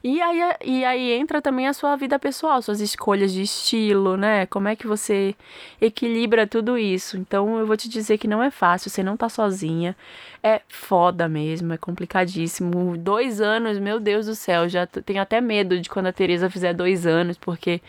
E 0.03 0.21
aí, 0.21 0.41
e 0.65 0.85
aí 0.85 1.13
entra 1.13 1.41
também 1.41 1.67
a 1.67 1.73
sua 1.73 1.97
vida 1.97 2.19
pessoal, 2.19 2.61
suas 2.61 2.81
escolhas 2.81 3.33
de 3.33 3.43
estilo, 3.43 4.17
né? 4.17 4.47
Como 4.47 4.69
é 4.69 4.77
que 4.77 4.87
você 4.87 5.35
equilibra 5.81 6.47
tudo 6.47 6.77
isso? 6.77 7.17
Então 7.17 7.59
eu 7.59 7.67
vou 7.67 7.77
te 7.77 7.89
dizer 7.89 8.19
que 8.19 8.29
não 8.29 8.43
é 8.43 8.51
fácil, 8.51 8.91
você 8.91 9.03
não 9.03 9.17
tá 9.17 9.29
sozinha. 9.29 9.97
É 10.43 10.61
foda 10.69 11.27
mesmo, 11.27 11.73
é 11.73 11.79
complicadíssimo. 11.79 12.99
Dois 12.99 13.41
anos, 13.41 13.79
meu 13.79 13.99
Deus 13.99 14.27
do 14.27 14.35
céu, 14.35 14.69
já 14.69 14.87
tenho 14.87 15.23
até 15.23 15.41
medo 15.41 15.81
de 15.81 15.89
quando 15.89 16.07
a 16.07 16.13
Teresa 16.13 16.51
fizer 16.51 16.75
dois 16.75 17.07
anos, 17.07 17.39
porque 17.39 17.81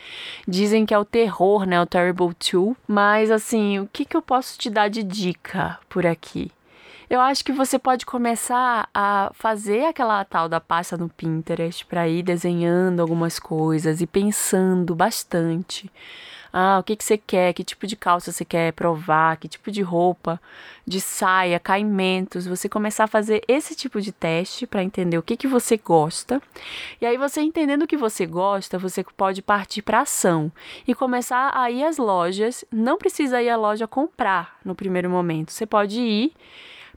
dizem 0.48 0.86
que 0.86 0.94
é 0.94 0.98
o 0.98 1.04
terror, 1.04 1.66
né? 1.66 1.82
O 1.82 1.86
Terrible 1.86 2.34
Two. 2.34 2.78
Mas 2.88 3.30
assim, 3.30 3.80
o 3.80 3.90
que, 3.92 4.06
que 4.06 4.16
eu 4.16 4.22
posso 4.22 4.58
te 4.58 4.70
dar 4.70 4.88
de 4.90 5.04
dica 5.04 5.78
por 5.90 6.06
aqui? 6.06 6.50
Eu 7.10 7.22
acho 7.22 7.46
que 7.46 7.52
você 7.52 7.78
pode 7.78 8.06
começar 8.06 8.90
a 8.94 9.32
fazer 9.34 9.86
aquela 9.86 10.26
tal 10.26 10.50
da 10.50 10.60
pasta 10.60 10.98
no 10.98 11.08
Pinterest 11.08 11.86
para 11.86 12.08
ir 12.08 12.24
desenhando 12.24 13.00
algumas 13.00 13.38
coisas 13.38 14.02
e 14.02 14.08
pensando 14.08 14.96
bastante. 14.96 15.92
Ah, 16.58 16.80
o 16.80 16.84
que, 16.84 16.96
que 16.96 17.04
você 17.04 17.18
quer? 17.18 17.54
Que 17.54 17.66
tipo 17.66 17.86
de 17.86 17.98
calça 17.98 18.32
você 18.32 18.46
quer 18.46 18.72
provar? 18.72 19.36
Que 19.36 19.46
tipo 19.46 19.70
de 19.70 19.82
roupa? 19.82 20.42
De 20.88 21.02
saia, 21.02 21.60
caimentos? 21.60 22.48
Você 22.48 22.70
começar 22.70 23.04
a 23.04 23.08
fazer 23.08 23.44
esse 23.46 23.76
tipo 23.76 24.00
de 24.00 24.14
teste 24.14 24.66
para 24.66 24.82
entender 24.82 25.18
o 25.18 25.22
que, 25.22 25.36
que 25.36 25.50
você 25.50 25.76
gosta. 25.76 26.42
E 27.02 27.06
aí, 27.06 27.18
você 27.18 27.42
entendendo 27.42 27.82
o 27.82 27.88
que 27.88 27.98
você 27.98 28.26
gosta, 28.26 28.80
você 28.80 29.04
pode 29.04 29.42
partir 29.42 29.82
para 29.82 30.00
ação 30.00 30.50
e 30.88 30.96
começar 30.96 31.52
a 31.54 31.70
ir 31.70 31.84
às 31.84 31.98
lojas. 31.98 32.64
Não 32.72 32.98
precisa 32.98 33.42
ir 33.42 33.50
à 33.50 33.58
loja 33.58 33.86
comprar 33.86 34.58
no 34.64 34.74
primeiro 34.74 35.10
momento. 35.10 35.52
Você 35.52 35.66
pode 35.66 36.00
ir 36.00 36.34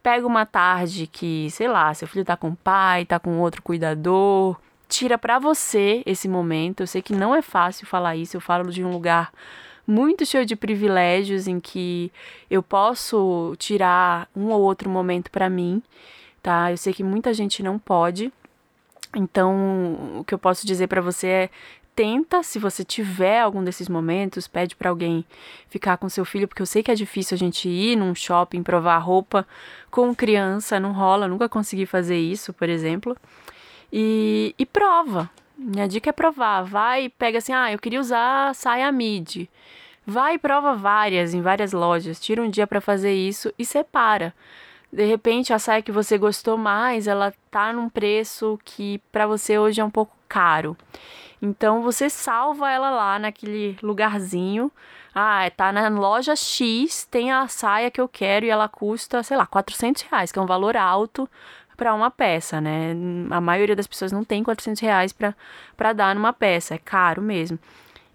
Pega 0.02 0.26
uma 0.26 0.46
tarde 0.46 1.06
que, 1.06 1.50
sei 1.50 1.68
lá, 1.68 1.92
seu 1.92 2.06
filho 2.06 2.24
tá 2.24 2.36
com 2.36 2.50
o 2.50 2.56
pai, 2.56 3.04
tá 3.04 3.18
com 3.18 3.38
outro 3.40 3.62
cuidador, 3.62 4.56
tira 4.88 5.18
para 5.18 5.38
você 5.38 6.02
esse 6.06 6.28
momento. 6.28 6.80
Eu 6.80 6.86
sei 6.86 7.02
que 7.02 7.14
não 7.14 7.34
é 7.34 7.42
fácil 7.42 7.86
falar 7.86 8.16
isso, 8.16 8.36
eu 8.36 8.40
falo 8.40 8.70
de 8.70 8.84
um 8.84 8.90
lugar 8.90 9.32
muito 9.86 10.26
cheio 10.26 10.44
de 10.44 10.54
privilégios 10.54 11.48
em 11.48 11.58
que 11.58 12.12
eu 12.50 12.62
posso 12.62 13.54
tirar 13.58 14.28
um 14.36 14.50
ou 14.50 14.60
outro 14.60 14.90
momento 14.90 15.30
para 15.30 15.48
mim, 15.48 15.82
tá? 16.42 16.70
Eu 16.70 16.76
sei 16.76 16.92
que 16.92 17.02
muita 17.02 17.32
gente 17.32 17.62
não 17.62 17.78
pode. 17.78 18.30
Então, 19.16 20.18
o 20.20 20.24
que 20.24 20.34
eu 20.34 20.38
posso 20.38 20.66
dizer 20.66 20.86
para 20.86 21.00
você 21.00 21.26
é 21.26 21.50
tenta, 21.98 22.44
se 22.44 22.60
você 22.60 22.84
tiver 22.84 23.40
algum 23.40 23.64
desses 23.64 23.88
momentos, 23.88 24.46
pede 24.46 24.76
para 24.76 24.88
alguém 24.88 25.24
ficar 25.68 25.96
com 25.96 26.08
seu 26.08 26.24
filho, 26.24 26.46
porque 26.46 26.62
eu 26.62 26.66
sei 26.66 26.80
que 26.80 26.92
é 26.92 26.94
difícil 26.94 27.34
a 27.34 27.38
gente 27.38 27.68
ir 27.68 27.96
num 27.96 28.14
shopping 28.14 28.62
provar 28.62 28.98
roupa 28.98 29.44
com 29.90 30.14
criança, 30.14 30.78
não 30.78 30.92
rola, 30.92 31.26
nunca 31.26 31.48
consegui 31.48 31.86
fazer 31.86 32.16
isso, 32.16 32.52
por 32.52 32.68
exemplo. 32.68 33.16
E, 33.92 34.54
e 34.56 34.64
prova. 34.64 35.28
Minha 35.56 35.88
dica 35.88 36.10
é 36.10 36.12
provar. 36.12 36.62
Vai 36.62 37.06
e 37.06 37.08
pega 37.08 37.38
assim, 37.38 37.52
ah, 37.52 37.72
eu 37.72 37.80
queria 37.80 37.98
usar 37.98 38.54
saia 38.54 38.92
midi. 38.92 39.50
Vai 40.06 40.34
e 40.34 40.38
prova 40.38 40.76
várias 40.76 41.34
em 41.34 41.42
várias 41.42 41.72
lojas. 41.72 42.20
Tira 42.20 42.40
um 42.40 42.48
dia 42.48 42.64
para 42.64 42.80
fazer 42.80 43.12
isso 43.12 43.52
e 43.58 43.64
separa. 43.64 44.32
De 44.92 45.04
repente, 45.04 45.52
a 45.52 45.58
saia 45.58 45.82
que 45.82 45.90
você 45.90 46.16
gostou 46.16 46.56
mais, 46.56 47.08
ela 47.08 47.34
tá 47.50 47.72
num 47.72 47.88
preço 47.88 48.56
que 48.64 49.02
para 49.10 49.26
você 49.26 49.58
hoje 49.58 49.80
é 49.80 49.84
um 49.84 49.90
pouco 49.90 50.16
caro. 50.28 50.76
Então 51.40 51.82
você 51.82 52.10
salva 52.10 52.70
ela 52.70 52.90
lá 52.90 53.18
naquele 53.18 53.78
lugarzinho. 53.82 54.70
Ah, 55.14 55.50
tá 55.56 55.72
na 55.72 55.88
loja 55.88 56.36
X, 56.36 57.04
tem 57.10 57.32
a 57.32 57.48
saia 57.48 57.90
que 57.90 58.00
eu 58.00 58.08
quero 58.08 58.46
e 58.46 58.50
ela 58.50 58.68
custa, 58.68 59.22
sei 59.22 59.36
lá, 59.36 59.46
400 59.46 60.02
reais, 60.02 60.30
que 60.30 60.38
é 60.38 60.42
um 60.42 60.46
valor 60.46 60.76
alto 60.76 61.28
para 61.76 61.94
uma 61.94 62.10
peça, 62.10 62.60
né? 62.60 62.92
A 63.30 63.40
maioria 63.40 63.76
das 63.76 63.86
pessoas 63.86 64.12
não 64.12 64.24
tem 64.24 64.42
400 64.42 64.80
reais 64.80 65.12
para 65.12 65.92
dar 65.92 66.14
numa 66.14 66.32
peça, 66.32 66.74
é 66.74 66.78
caro 66.78 67.22
mesmo. 67.22 67.58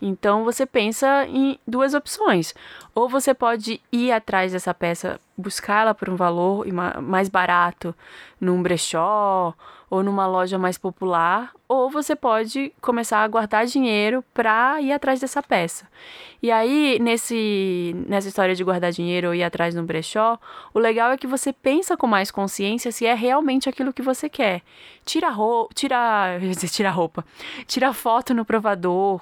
Então 0.01 0.43
você 0.43 0.65
pensa 0.65 1.25
em 1.27 1.57
duas 1.65 1.93
opções. 1.93 2.53
Ou 2.93 3.07
você 3.07 3.33
pode 3.33 3.79
ir 3.89 4.11
atrás 4.11 4.51
dessa 4.51 4.73
peça, 4.73 5.17
buscá-la 5.37 5.93
por 5.93 6.09
um 6.09 6.17
valor 6.17 6.65
mais 7.01 7.29
barato 7.29 7.95
num 8.39 8.61
brechó 8.61 9.53
ou 9.93 10.01
numa 10.01 10.25
loja 10.25 10.57
mais 10.57 10.75
popular, 10.75 11.51
ou 11.67 11.87
você 11.87 12.15
pode 12.15 12.73
começar 12.81 13.19
a 13.19 13.27
guardar 13.27 13.67
dinheiro 13.67 14.25
para 14.33 14.81
ir 14.81 14.91
atrás 14.91 15.19
dessa 15.19 15.43
peça. 15.43 15.87
E 16.41 16.49
aí, 16.49 16.97
nesse, 16.99 17.95
nessa 18.07 18.27
história 18.27 18.55
de 18.55 18.63
guardar 18.63 18.91
dinheiro 18.91 19.27
ou 19.27 19.35
ir 19.35 19.43
atrás 19.43 19.75
no 19.75 19.83
brechó, 19.83 20.39
o 20.73 20.79
legal 20.79 21.11
é 21.11 21.17
que 21.17 21.27
você 21.27 21.53
pensa 21.53 21.95
com 21.95 22.07
mais 22.07 22.31
consciência 22.31 22.91
se 22.91 23.05
é 23.05 23.13
realmente 23.13 23.69
aquilo 23.69 23.93
que 23.93 24.01
você 24.01 24.27
quer. 24.27 24.63
Tira 25.05 25.29
roupa, 25.29 25.71
tira, 25.75 26.39
tira 26.71 26.89
roupa, 26.89 27.23
tira 27.67 27.93
foto 27.93 28.33
no 28.33 28.43
provador, 28.43 29.21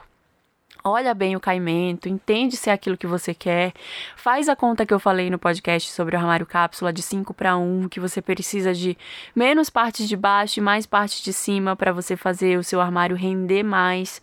olha 0.83 1.13
bem 1.13 1.35
o 1.35 1.39
caimento, 1.39 2.09
entende 2.09 2.55
se 2.55 2.69
é 2.69 2.73
aquilo 2.73 2.97
que 2.97 3.07
você 3.07 3.33
quer, 3.33 3.73
faz 4.15 4.49
a 4.49 4.55
conta 4.55 4.85
que 4.85 4.93
eu 4.93 4.99
falei 4.99 5.29
no 5.29 5.39
podcast 5.39 5.91
sobre 5.91 6.15
o 6.15 6.19
armário 6.19 6.45
cápsula 6.45 6.91
de 6.91 7.01
5 7.01 7.33
para 7.33 7.57
1, 7.57 7.89
que 7.89 7.99
você 7.99 8.21
precisa 8.21 8.73
de 8.73 8.97
menos 9.35 9.69
partes 9.69 10.07
de 10.07 10.15
baixo 10.15 10.59
e 10.59 10.61
mais 10.61 10.85
partes 10.85 11.21
de 11.21 11.33
cima 11.33 11.75
para 11.75 11.91
você 11.91 12.15
fazer 12.15 12.57
o 12.57 12.63
seu 12.63 12.81
armário 12.81 13.15
render 13.15 13.63
mais. 13.63 14.21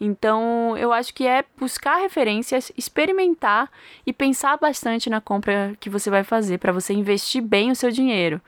Então, 0.00 0.76
eu 0.76 0.92
acho 0.92 1.12
que 1.12 1.26
é 1.26 1.44
buscar 1.58 1.98
referências, 1.98 2.70
experimentar 2.76 3.70
e 4.06 4.12
pensar 4.12 4.56
bastante 4.56 5.10
na 5.10 5.20
compra 5.20 5.74
que 5.80 5.90
você 5.90 6.08
vai 6.08 6.22
fazer 6.22 6.58
para 6.58 6.72
você 6.72 6.92
investir 6.92 7.42
bem 7.42 7.70
o 7.70 7.76
seu 7.76 7.90
dinheiro. 7.90 8.40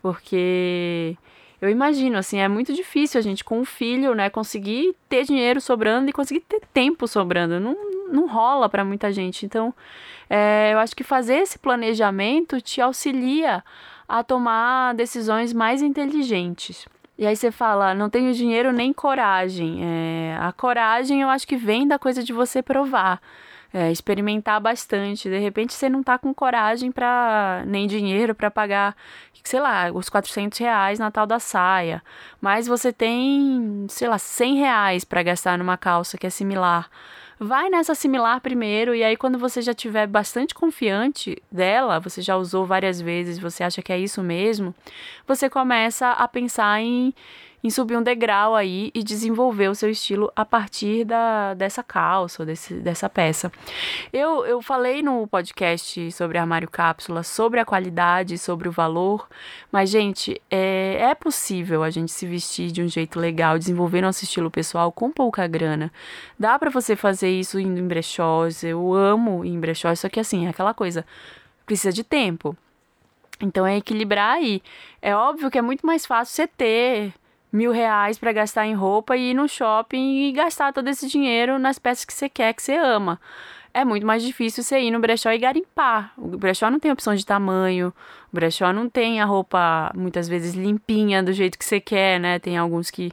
Porque 0.00 1.16
eu 1.62 1.70
imagino, 1.70 2.18
assim, 2.18 2.40
é 2.40 2.48
muito 2.48 2.72
difícil 2.72 3.20
a 3.20 3.22
gente 3.22 3.44
com 3.44 3.60
um 3.60 3.64
filho, 3.64 4.16
né, 4.16 4.28
conseguir 4.28 4.96
ter 5.08 5.22
dinheiro 5.24 5.60
sobrando 5.60 6.10
e 6.10 6.12
conseguir 6.12 6.40
ter 6.40 6.60
tempo 6.74 7.06
sobrando. 7.06 7.60
Não, 7.60 7.76
não 8.12 8.26
rola 8.26 8.68
para 8.68 8.84
muita 8.84 9.12
gente. 9.12 9.46
Então, 9.46 9.72
é, 10.28 10.70
eu 10.72 10.80
acho 10.80 10.96
que 10.96 11.04
fazer 11.04 11.36
esse 11.36 11.60
planejamento 11.60 12.60
te 12.60 12.80
auxilia 12.80 13.62
a 14.08 14.24
tomar 14.24 14.92
decisões 14.94 15.52
mais 15.52 15.82
inteligentes. 15.82 16.84
E 17.16 17.24
aí 17.24 17.36
você 17.36 17.52
fala, 17.52 17.94
não 17.94 18.10
tenho 18.10 18.34
dinheiro 18.34 18.72
nem 18.72 18.92
coragem. 18.92 19.78
É, 19.84 20.36
a 20.40 20.50
coragem 20.50 21.22
eu 21.22 21.28
acho 21.28 21.46
que 21.46 21.56
vem 21.56 21.86
da 21.86 21.96
coisa 21.96 22.24
de 22.24 22.32
você 22.32 22.60
provar 22.60 23.20
é, 23.72 23.90
experimentar 23.90 24.60
bastante. 24.60 25.28
De 25.28 25.38
repente 25.38 25.72
você 25.72 25.88
não 25.88 26.02
tá 26.02 26.18
com 26.18 26.34
coragem 26.34 26.92
para 26.92 27.64
nem 27.66 27.86
dinheiro 27.86 28.34
para 28.34 28.50
pagar, 28.50 28.94
sei 29.42 29.60
lá, 29.60 29.90
os 29.92 30.08
400 30.08 30.58
reais 30.58 30.98
na 30.98 31.10
tal 31.10 31.26
da 31.26 31.38
saia, 31.38 32.02
mas 32.40 32.66
você 32.66 32.92
tem, 32.92 33.86
sei 33.88 34.08
lá, 34.08 34.18
100 34.18 34.56
reais 34.56 35.04
para 35.04 35.22
gastar 35.22 35.56
numa 35.56 35.76
calça 35.76 36.18
que 36.18 36.26
é 36.26 36.30
similar. 36.30 36.90
Vai 37.38 37.68
nessa 37.68 37.94
similar 37.94 38.40
primeiro 38.40 38.94
e 38.94 39.02
aí 39.02 39.16
quando 39.16 39.36
você 39.36 39.60
já 39.60 39.74
tiver 39.74 40.06
bastante 40.06 40.54
confiante 40.54 41.42
dela, 41.50 41.98
você 41.98 42.22
já 42.22 42.36
usou 42.36 42.64
várias 42.64 43.00
vezes, 43.00 43.36
você 43.36 43.64
acha 43.64 43.82
que 43.82 43.92
é 43.92 43.98
isso 43.98 44.22
mesmo, 44.22 44.72
você 45.26 45.50
começa 45.50 46.10
a 46.10 46.28
pensar 46.28 46.80
em 46.80 47.12
em 47.62 47.70
subir 47.70 47.96
um 47.96 48.02
degrau 48.02 48.54
aí 48.54 48.90
e 48.94 49.02
desenvolver 49.02 49.68
o 49.68 49.74
seu 49.74 49.88
estilo 49.88 50.32
a 50.34 50.44
partir 50.44 51.04
da, 51.04 51.54
dessa 51.54 51.82
calça, 51.82 52.44
desse, 52.44 52.74
dessa 52.74 53.08
peça. 53.08 53.52
Eu, 54.12 54.44
eu 54.44 54.60
falei 54.60 55.02
no 55.02 55.26
podcast 55.26 56.10
sobre 56.12 56.38
armário 56.38 56.68
cápsula, 56.68 57.22
sobre 57.22 57.60
a 57.60 57.64
qualidade, 57.64 58.36
sobre 58.36 58.68
o 58.68 58.72
valor, 58.72 59.28
mas, 59.70 59.90
gente, 59.90 60.40
é, 60.50 60.98
é 61.10 61.14
possível 61.14 61.82
a 61.82 61.90
gente 61.90 62.10
se 62.10 62.26
vestir 62.26 62.72
de 62.72 62.82
um 62.82 62.88
jeito 62.88 63.20
legal, 63.20 63.58
desenvolver 63.58 64.00
nosso 64.00 64.24
estilo 64.24 64.50
pessoal 64.50 64.90
com 64.90 65.10
pouca 65.10 65.46
grana. 65.46 65.92
Dá 66.38 66.58
para 66.58 66.70
você 66.70 66.96
fazer 66.96 67.30
isso 67.30 67.60
indo 67.60 67.78
em 67.78 67.86
brechós, 67.86 68.64
eu 68.64 68.92
amo 68.92 69.44
em 69.44 69.58
brechós, 69.58 70.00
só 70.00 70.08
que 70.08 70.18
assim, 70.18 70.46
é 70.46 70.50
aquela 70.50 70.74
coisa, 70.74 71.06
precisa 71.64 71.92
de 71.92 72.02
tempo. 72.02 72.56
Então 73.40 73.66
é 73.66 73.76
equilibrar 73.76 74.36
aí. 74.36 74.62
É 75.00 75.14
óbvio 75.16 75.50
que 75.50 75.58
é 75.58 75.62
muito 75.62 75.84
mais 75.84 76.06
fácil 76.06 76.34
você 76.34 76.46
ter 76.46 77.12
mil 77.52 77.70
reais 77.70 78.18
para 78.18 78.32
gastar 78.32 78.66
em 78.66 78.74
roupa 78.74 79.16
e 79.16 79.30
ir 79.30 79.34
no 79.34 79.48
shopping 79.48 80.24
e 80.24 80.32
gastar 80.32 80.72
todo 80.72 80.88
esse 80.88 81.06
dinheiro 81.06 81.58
nas 81.58 81.78
peças 81.78 82.04
que 82.04 82.14
você 82.14 82.28
quer, 82.28 82.54
que 82.54 82.62
você 82.62 82.74
ama. 82.74 83.20
É 83.74 83.84
muito 83.84 84.06
mais 84.06 84.22
difícil 84.22 84.62
você 84.62 84.80
ir 84.80 84.90
no 84.90 85.00
brechó 85.00 85.30
e 85.30 85.38
garimpar. 85.38 86.12
O 86.16 86.36
brechó 86.36 86.70
não 86.70 86.78
tem 86.78 86.90
opção 86.90 87.14
de 87.14 87.24
tamanho, 87.24 87.92
o 88.32 88.34
brechó 88.34 88.72
não 88.72 88.88
tem 88.88 89.20
a 89.20 89.24
roupa 89.24 89.90
muitas 89.94 90.28
vezes 90.28 90.54
limpinha 90.54 91.22
do 91.22 91.32
jeito 91.32 91.58
que 91.58 91.64
você 91.64 91.80
quer, 91.80 92.20
né? 92.20 92.38
Tem 92.38 92.56
alguns 92.56 92.90
que 92.90 93.12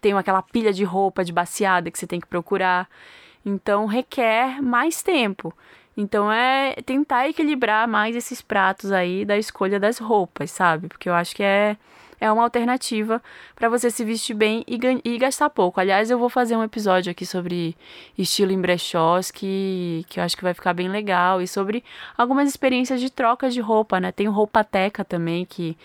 tem 0.00 0.12
aquela 0.12 0.42
pilha 0.42 0.72
de 0.72 0.84
roupa 0.84 1.24
de 1.24 1.32
baciada 1.32 1.90
que 1.90 1.98
você 1.98 2.06
tem 2.06 2.20
que 2.20 2.26
procurar. 2.26 2.88
Então 3.44 3.86
requer 3.86 4.62
mais 4.62 5.02
tempo. 5.02 5.52
Então 5.96 6.30
é 6.32 6.76
tentar 6.86 7.28
equilibrar 7.28 7.88
mais 7.88 8.16
esses 8.16 8.40
pratos 8.40 8.92
aí 8.92 9.24
da 9.24 9.36
escolha 9.36 9.80
das 9.80 9.98
roupas, 9.98 10.50
sabe? 10.50 10.88
Porque 10.88 11.08
eu 11.08 11.14
acho 11.14 11.34
que 11.34 11.42
é 11.42 11.76
é 12.20 12.30
uma 12.30 12.42
alternativa 12.42 13.22
para 13.54 13.68
você 13.68 13.90
se 13.90 14.04
vestir 14.04 14.34
bem 14.34 14.64
e, 14.66 14.78
e, 15.04 15.18
gastar 15.18 15.50
pouco. 15.50 15.80
Aliás, 15.80 16.10
eu 16.10 16.18
vou 16.18 16.28
fazer 16.28 16.56
um 16.56 16.62
episódio 16.62 17.10
aqui 17.10 17.24
sobre 17.24 17.76
estilo 18.16 18.52
em 18.52 18.60
brechós 18.60 19.30
que, 19.30 20.04
que 20.08 20.20
eu 20.20 20.24
acho 20.24 20.36
que 20.36 20.42
vai 20.42 20.54
ficar 20.54 20.74
bem 20.74 20.88
legal 20.88 21.40
e 21.40 21.48
sobre 21.48 21.84
algumas 22.16 22.48
experiências 22.48 23.00
de 23.00 23.10
troca 23.10 23.48
de 23.50 23.60
roupa, 23.60 24.00
né? 24.00 24.12
Tem 24.12 24.28
o 24.28 24.32
Roupateca 24.32 25.04
também, 25.04 25.44
que 25.44 25.76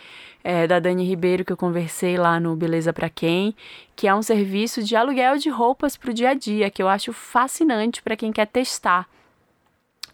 é 0.44 0.68
da 0.68 0.80
Dani 0.80 1.06
Ribeiro, 1.06 1.46
que 1.46 1.54
eu 1.54 1.58
conversei 1.58 2.18
lá 2.18 2.40
no 2.40 2.56
Beleza 2.56 2.92
Pra 2.92 3.10
Quem, 3.10 3.56
que 3.96 4.08
é 4.08 4.14
um 4.14 4.22
serviço 4.22 4.84
de 4.84 4.96
aluguel 4.96 5.38
de 5.38 5.50
roupas 5.50 5.96
para 5.96 6.12
o 6.12 6.14
dia 6.14 6.32
a 6.32 6.34
dia, 6.34 6.70
que 6.70 6.84
eu 6.84 6.90
acho 6.90 7.14
fascinante 7.14 8.02
para 8.02 8.18
quem 8.18 8.32
quer 8.32 8.48
testar. 8.48 9.08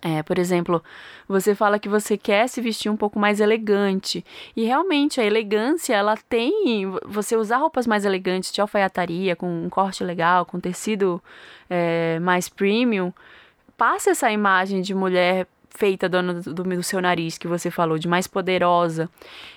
É, 0.01 0.23
por 0.23 0.39
exemplo, 0.39 0.81
você 1.27 1.53
fala 1.53 1.77
que 1.77 1.89
você 1.89 2.17
quer 2.17 2.47
se 2.47 2.61
vestir 2.61 2.89
um 2.89 2.95
pouco 2.95 3.19
mais 3.19 3.39
elegante. 3.41 4.23
E 4.55 4.63
realmente 4.63 5.19
a 5.19 5.25
elegância, 5.25 5.93
ela 5.93 6.15
tem. 6.29 6.85
Você 7.05 7.35
usar 7.35 7.57
roupas 7.57 7.85
mais 7.85 8.05
elegantes 8.05 8.51
de 8.51 8.61
alfaiataria, 8.61 9.35
com 9.35 9.65
um 9.65 9.69
corte 9.69 10.03
legal, 10.03 10.45
com 10.45 10.59
tecido 10.59 11.21
é, 11.69 12.17
mais 12.19 12.47
premium, 12.47 13.11
passa 13.77 14.11
essa 14.11 14.31
imagem 14.31 14.81
de 14.81 14.93
mulher 14.93 15.47
feita 15.69 16.09
dona 16.09 16.33
do, 16.33 16.53
do, 16.53 16.83
seu 16.83 17.01
nariz 17.01 17.37
que 17.37 17.47
você 17.47 17.69
falou, 17.71 17.97
de 17.97 18.07
mais 18.07 18.27
poderosa. 18.27 19.09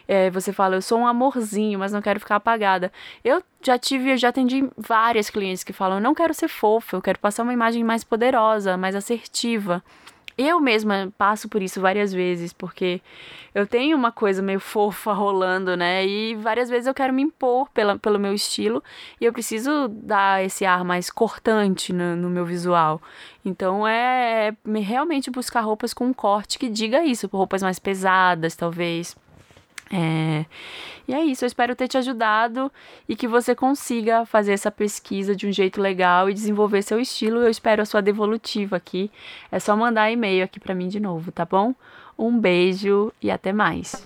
É, 0.06 0.30
você 0.30 0.52
fala, 0.52 0.76
eu 0.76 0.82
sou 0.82 1.00
um 1.00 1.06
amorzinho, 1.06 1.78
mas 1.78 1.92
não 1.92 2.02
quero 2.02 2.20
ficar 2.20 2.36
apagada. 2.36 2.92
Eu 3.24 3.42
já 3.60 3.78
tive, 3.78 4.12
eu 4.12 4.16
já 4.16 4.28
atendi 4.28 4.68
várias 4.76 5.30
clientes 5.30 5.64
que 5.64 5.72
falam, 5.72 5.96
eu 5.98 6.02
não 6.02 6.14
quero 6.14 6.34
ser 6.34 6.48
fofa, 6.48 6.96
eu 6.96 7.02
quero 7.02 7.18
passar 7.18 7.42
uma 7.42 7.52
imagem 7.52 7.82
mais 7.82 8.04
poderosa, 8.04 8.76
mais 8.76 8.94
assertiva. 8.94 9.82
Eu 10.42 10.60
mesma 10.60 11.12
passo 11.16 11.48
por 11.48 11.62
isso 11.62 11.80
várias 11.80 12.12
vezes, 12.12 12.52
porque 12.52 13.00
eu 13.54 13.66
tenho 13.66 13.96
uma 13.96 14.10
coisa 14.10 14.42
meio 14.42 14.58
fofa 14.58 15.12
rolando, 15.12 15.76
né? 15.76 16.06
E 16.06 16.34
várias 16.34 16.68
vezes 16.68 16.86
eu 16.86 16.94
quero 16.94 17.12
me 17.12 17.22
impor 17.22 17.68
pela, 17.70 17.98
pelo 17.98 18.18
meu 18.18 18.34
estilo 18.34 18.82
e 19.20 19.24
eu 19.24 19.32
preciso 19.32 19.88
dar 19.88 20.44
esse 20.44 20.64
ar 20.64 20.84
mais 20.84 21.10
cortante 21.10 21.92
no, 21.92 22.16
no 22.16 22.30
meu 22.30 22.44
visual. 22.44 23.00
Então 23.44 23.86
é, 23.86 24.48
é 24.48 24.78
realmente 24.78 25.30
buscar 25.30 25.60
roupas 25.60 25.94
com 25.94 26.06
um 26.06 26.12
corte 26.12 26.58
que 26.58 26.68
diga 26.68 27.04
isso, 27.04 27.28
roupas 27.32 27.62
mais 27.62 27.78
pesadas, 27.78 28.56
talvez. 28.56 29.16
É, 29.92 30.46
e 31.06 31.14
é 31.14 31.22
isso, 31.22 31.44
eu 31.44 31.46
espero 31.46 31.76
ter 31.76 31.86
te 31.86 31.98
ajudado 31.98 32.72
e 33.06 33.14
que 33.14 33.28
você 33.28 33.54
consiga 33.54 34.24
fazer 34.24 34.52
essa 34.52 34.70
pesquisa 34.70 35.36
de 35.36 35.46
um 35.46 35.52
jeito 35.52 35.80
legal 35.80 36.30
e 36.30 36.34
desenvolver 36.34 36.82
seu 36.82 36.98
estilo. 36.98 37.40
Eu 37.40 37.50
espero 37.50 37.82
a 37.82 37.84
sua 37.84 38.00
devolutiva 38.00 38.76
aqui. 38.76 39.10
É 39.50 39.58
só 39.58 39.76
mandar 39.76 40.10
e-mail 40.10 40.44
aqui 40.44 40.58
para 40.58 40.74
mim 40.74 40.88
de 40.88 40.98
novo, 40.98 41.30
tá 41.30 41.44
bom? 41.44 41.74
Um 42.18 42.38
beijo 42.38 43.12
e 43.20 43.30
até 43.30 43.52
mais 43.52 44.04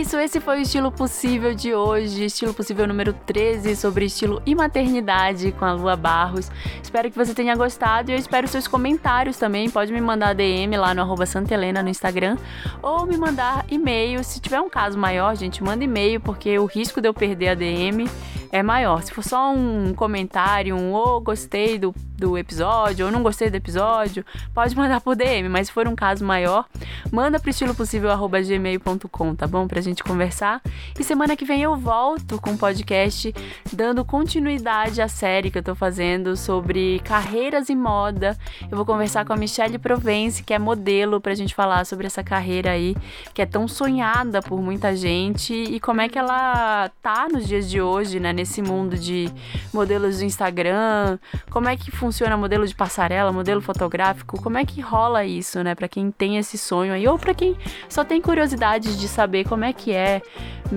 isso, 0.00 0.16
esse 0.16 0.38
foi 0.38 0.58
o 0.58 0.62
Estilo 0.62 0.92
Possível 0.92 1.54
de 1.54 1.74
hoje, 1.74 2.26
Estilo 2.26 2.54
Possível 2.54 2.86
número 2.86 3.12
13, 3.12 3.74
sobre 3.74 4.04
estilo 4.04 4.40
e 4.46 4.54
maternidade 4.54 5.50
com 5.50 5.64
a 5.64 5.72
Lua 5.72 5.96
Barros. 5.96 6.50
Espero 6.80 7.10
que 7.10 7.16
você 7.16 7.34
tenha 7.34 7.56
gostado 7.56 8.10
e 8.10 8.14
eu 8.14 8.18
espero 8.18 8.46
seus 8.46 8.68
comentários 8.68 9.36
também. 9.36 9.68
Pode 9.68 9.92
me 9.92 10.00
mandar 10.00 10.34
DM 10.34 10.76
lá 10.76 10.94
no 10.94 11.02
Helena 11.50 11.82
no 11.82 11.88
Instagram 11.88 12.36
ou 12.80 13.06
me 13.06 13.16
mandar 13.16 13.64
e-mail. 13.68 14.22
Se 14.22 14.40
tiver 14.40 14.60
um 14.60 14.70
caso 14.70 14.96
maior, 14.96 15.34
gente, 15.36 15.64
manda 15.64 15.82
e-mail, 15.82 16.20
porque 16.20 16.58
o 16.58 16.66
risco 16.66 17.00
de 17.00 17.08
eu 17.08 17.14
perder 17.14 17.48
a 17.48 17.54
DM 17.54 18.08
é 18.52 18.62
maior. 18.62 19.02
Se 19.02 19.12
for 19.12 19.24
só 19.24 19.52
um 19.52 19.92
comentário, 19.94 20.76
um 20.76 20.94
oh, 20.94 21.20
gostei 21.20 21.76
do, 21.76 21.92
do 22.18 22.38
episódio, 22.38 23.06
ou 23.06 23.12
não 23.12 23.22
gostei 23.22 23.50
do 23.50 23.56
episódio, 23.56 24.24
pode 24.54 24.74
mandar 24.74 25.00
por 25.00 25.14
DM, 25.14 25.48
mas 25.48 25.68
se 25.68 25.72
for 25.72 25.86
um 25.86 25.94
caso 25.94 26.24
maior, 26.24 26.64
manda 27.12 27.38
pro 27.38 27.50
estilopossível.gmail.com, 27.50 29.34
tá 29.34 29.46
bom? 29.46 29.68
Pra 29.68 29.80
gente 29.80 30.02
conversar. 30.02 30.62
E 30.98 31.04
semana 31.04 31.36
que 31.36 31.44
vem 31.44 31.62
eu 31.62 31.76
volto 31.76 32.40
com 32.40 32.50
um 32.50 32.56
podcast 32.56 33.34
dando 33.72 34.04
continuidade 34.04 35.02
à 35.02 35.08
série 35.08 35.50
que 35.50 35.58
eu 35.58 35.62
tô 35.62 35.74
fazendo 35.74 36.36
sobre 36.36 37.00
carreiras 37.04 37.68
e 37.68 37.76
moda. 37.76 38.36
Eu 38.70 38.76
vou 38.76 38.86
conversar 38.86 39.24
com 39.24 39.32
a 39.32 39.36
Michelle 39.36 39.78
Provence, 39.78 40.42
que 40.42 40.54
é 40.54 40.58
modelo, 40.58 41.20
pra 41.20 41.34
gente 41.34 41.54
falar 41.54 41.84
sobre 41.84 42.06
essa 42.06 42.22
carreira 42.22 42.70
aí, 42.70 42.96
que 43.34 43.42
é 43.42 43.46
tão 43.46 43.68
sonhada 43.68 44.40
por 44.40 44.62
muita 44.62 44.96
gente 44.96 45.52
e 45.52 45.78
como 45.78 46.00
é 46.00 46.08
que 46.08 46.18
ela 46.18 46.90
tá 47.02 47.28
nos 47.30 47.46
dias 47.46 47.68
de 47.68 47.80
hoje, 47.80 48.18
né? 48.18 48.32
nesse 48.38 48.62
mundo 48.62 48.96
de 48.96 49.28
modelos 49.72 50.18
do 50.18 50.24
Instagram, 50.24 51.18
como 51.50 51.68
é 51.68 51.76
que 51.76 51.90
funciona 52.08 52.38
modelo 52.38 52.66
de 52.66 52.74
passarela, 52.74 53.30
modelo 53.30 53.60
fotográfico, 53.60 54.40
como 54.42 54.56
é 54.56 54.64
que 54.64 54.80
rola 54.80 55.26
isso, 55.26 55.62
né, 55.62 55.74
para 55.74 55.86
quem 55.86 56.10
tem 56.10 56.38
esse 56.38 56.56
sonho 56.56 56.94
aí 56.94 57.06
ou 57.06 57.18
para 57.18 57.34
quem 57.34 57.54
só 57.86 58.02
tem 58.02 58.18
curiosidade 58.20 58.98
de 58.98 59.06
saber 59.06 59.46
como 59.46 59.64
é 59.64 59.74
que 59.74 59.92
é, 59.92 60.22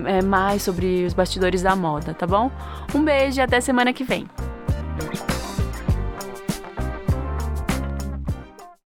é 0.05 0.21
mais 0.21 0.61
sobre 0.61 1.05
os 1.05 1.13
bastidores 1.13 1.61
da 1.61 1.73
moda, 1.73 2.13
tá 2.13 2.27
bom? 2.27 2.51
Um 2.93 3.01
beijo 3.01 3.39
e 3.39 3.41
até 3.41 3.61
semana 3.61 3.93
que 3.93 4.03
vem. 4.03 4.27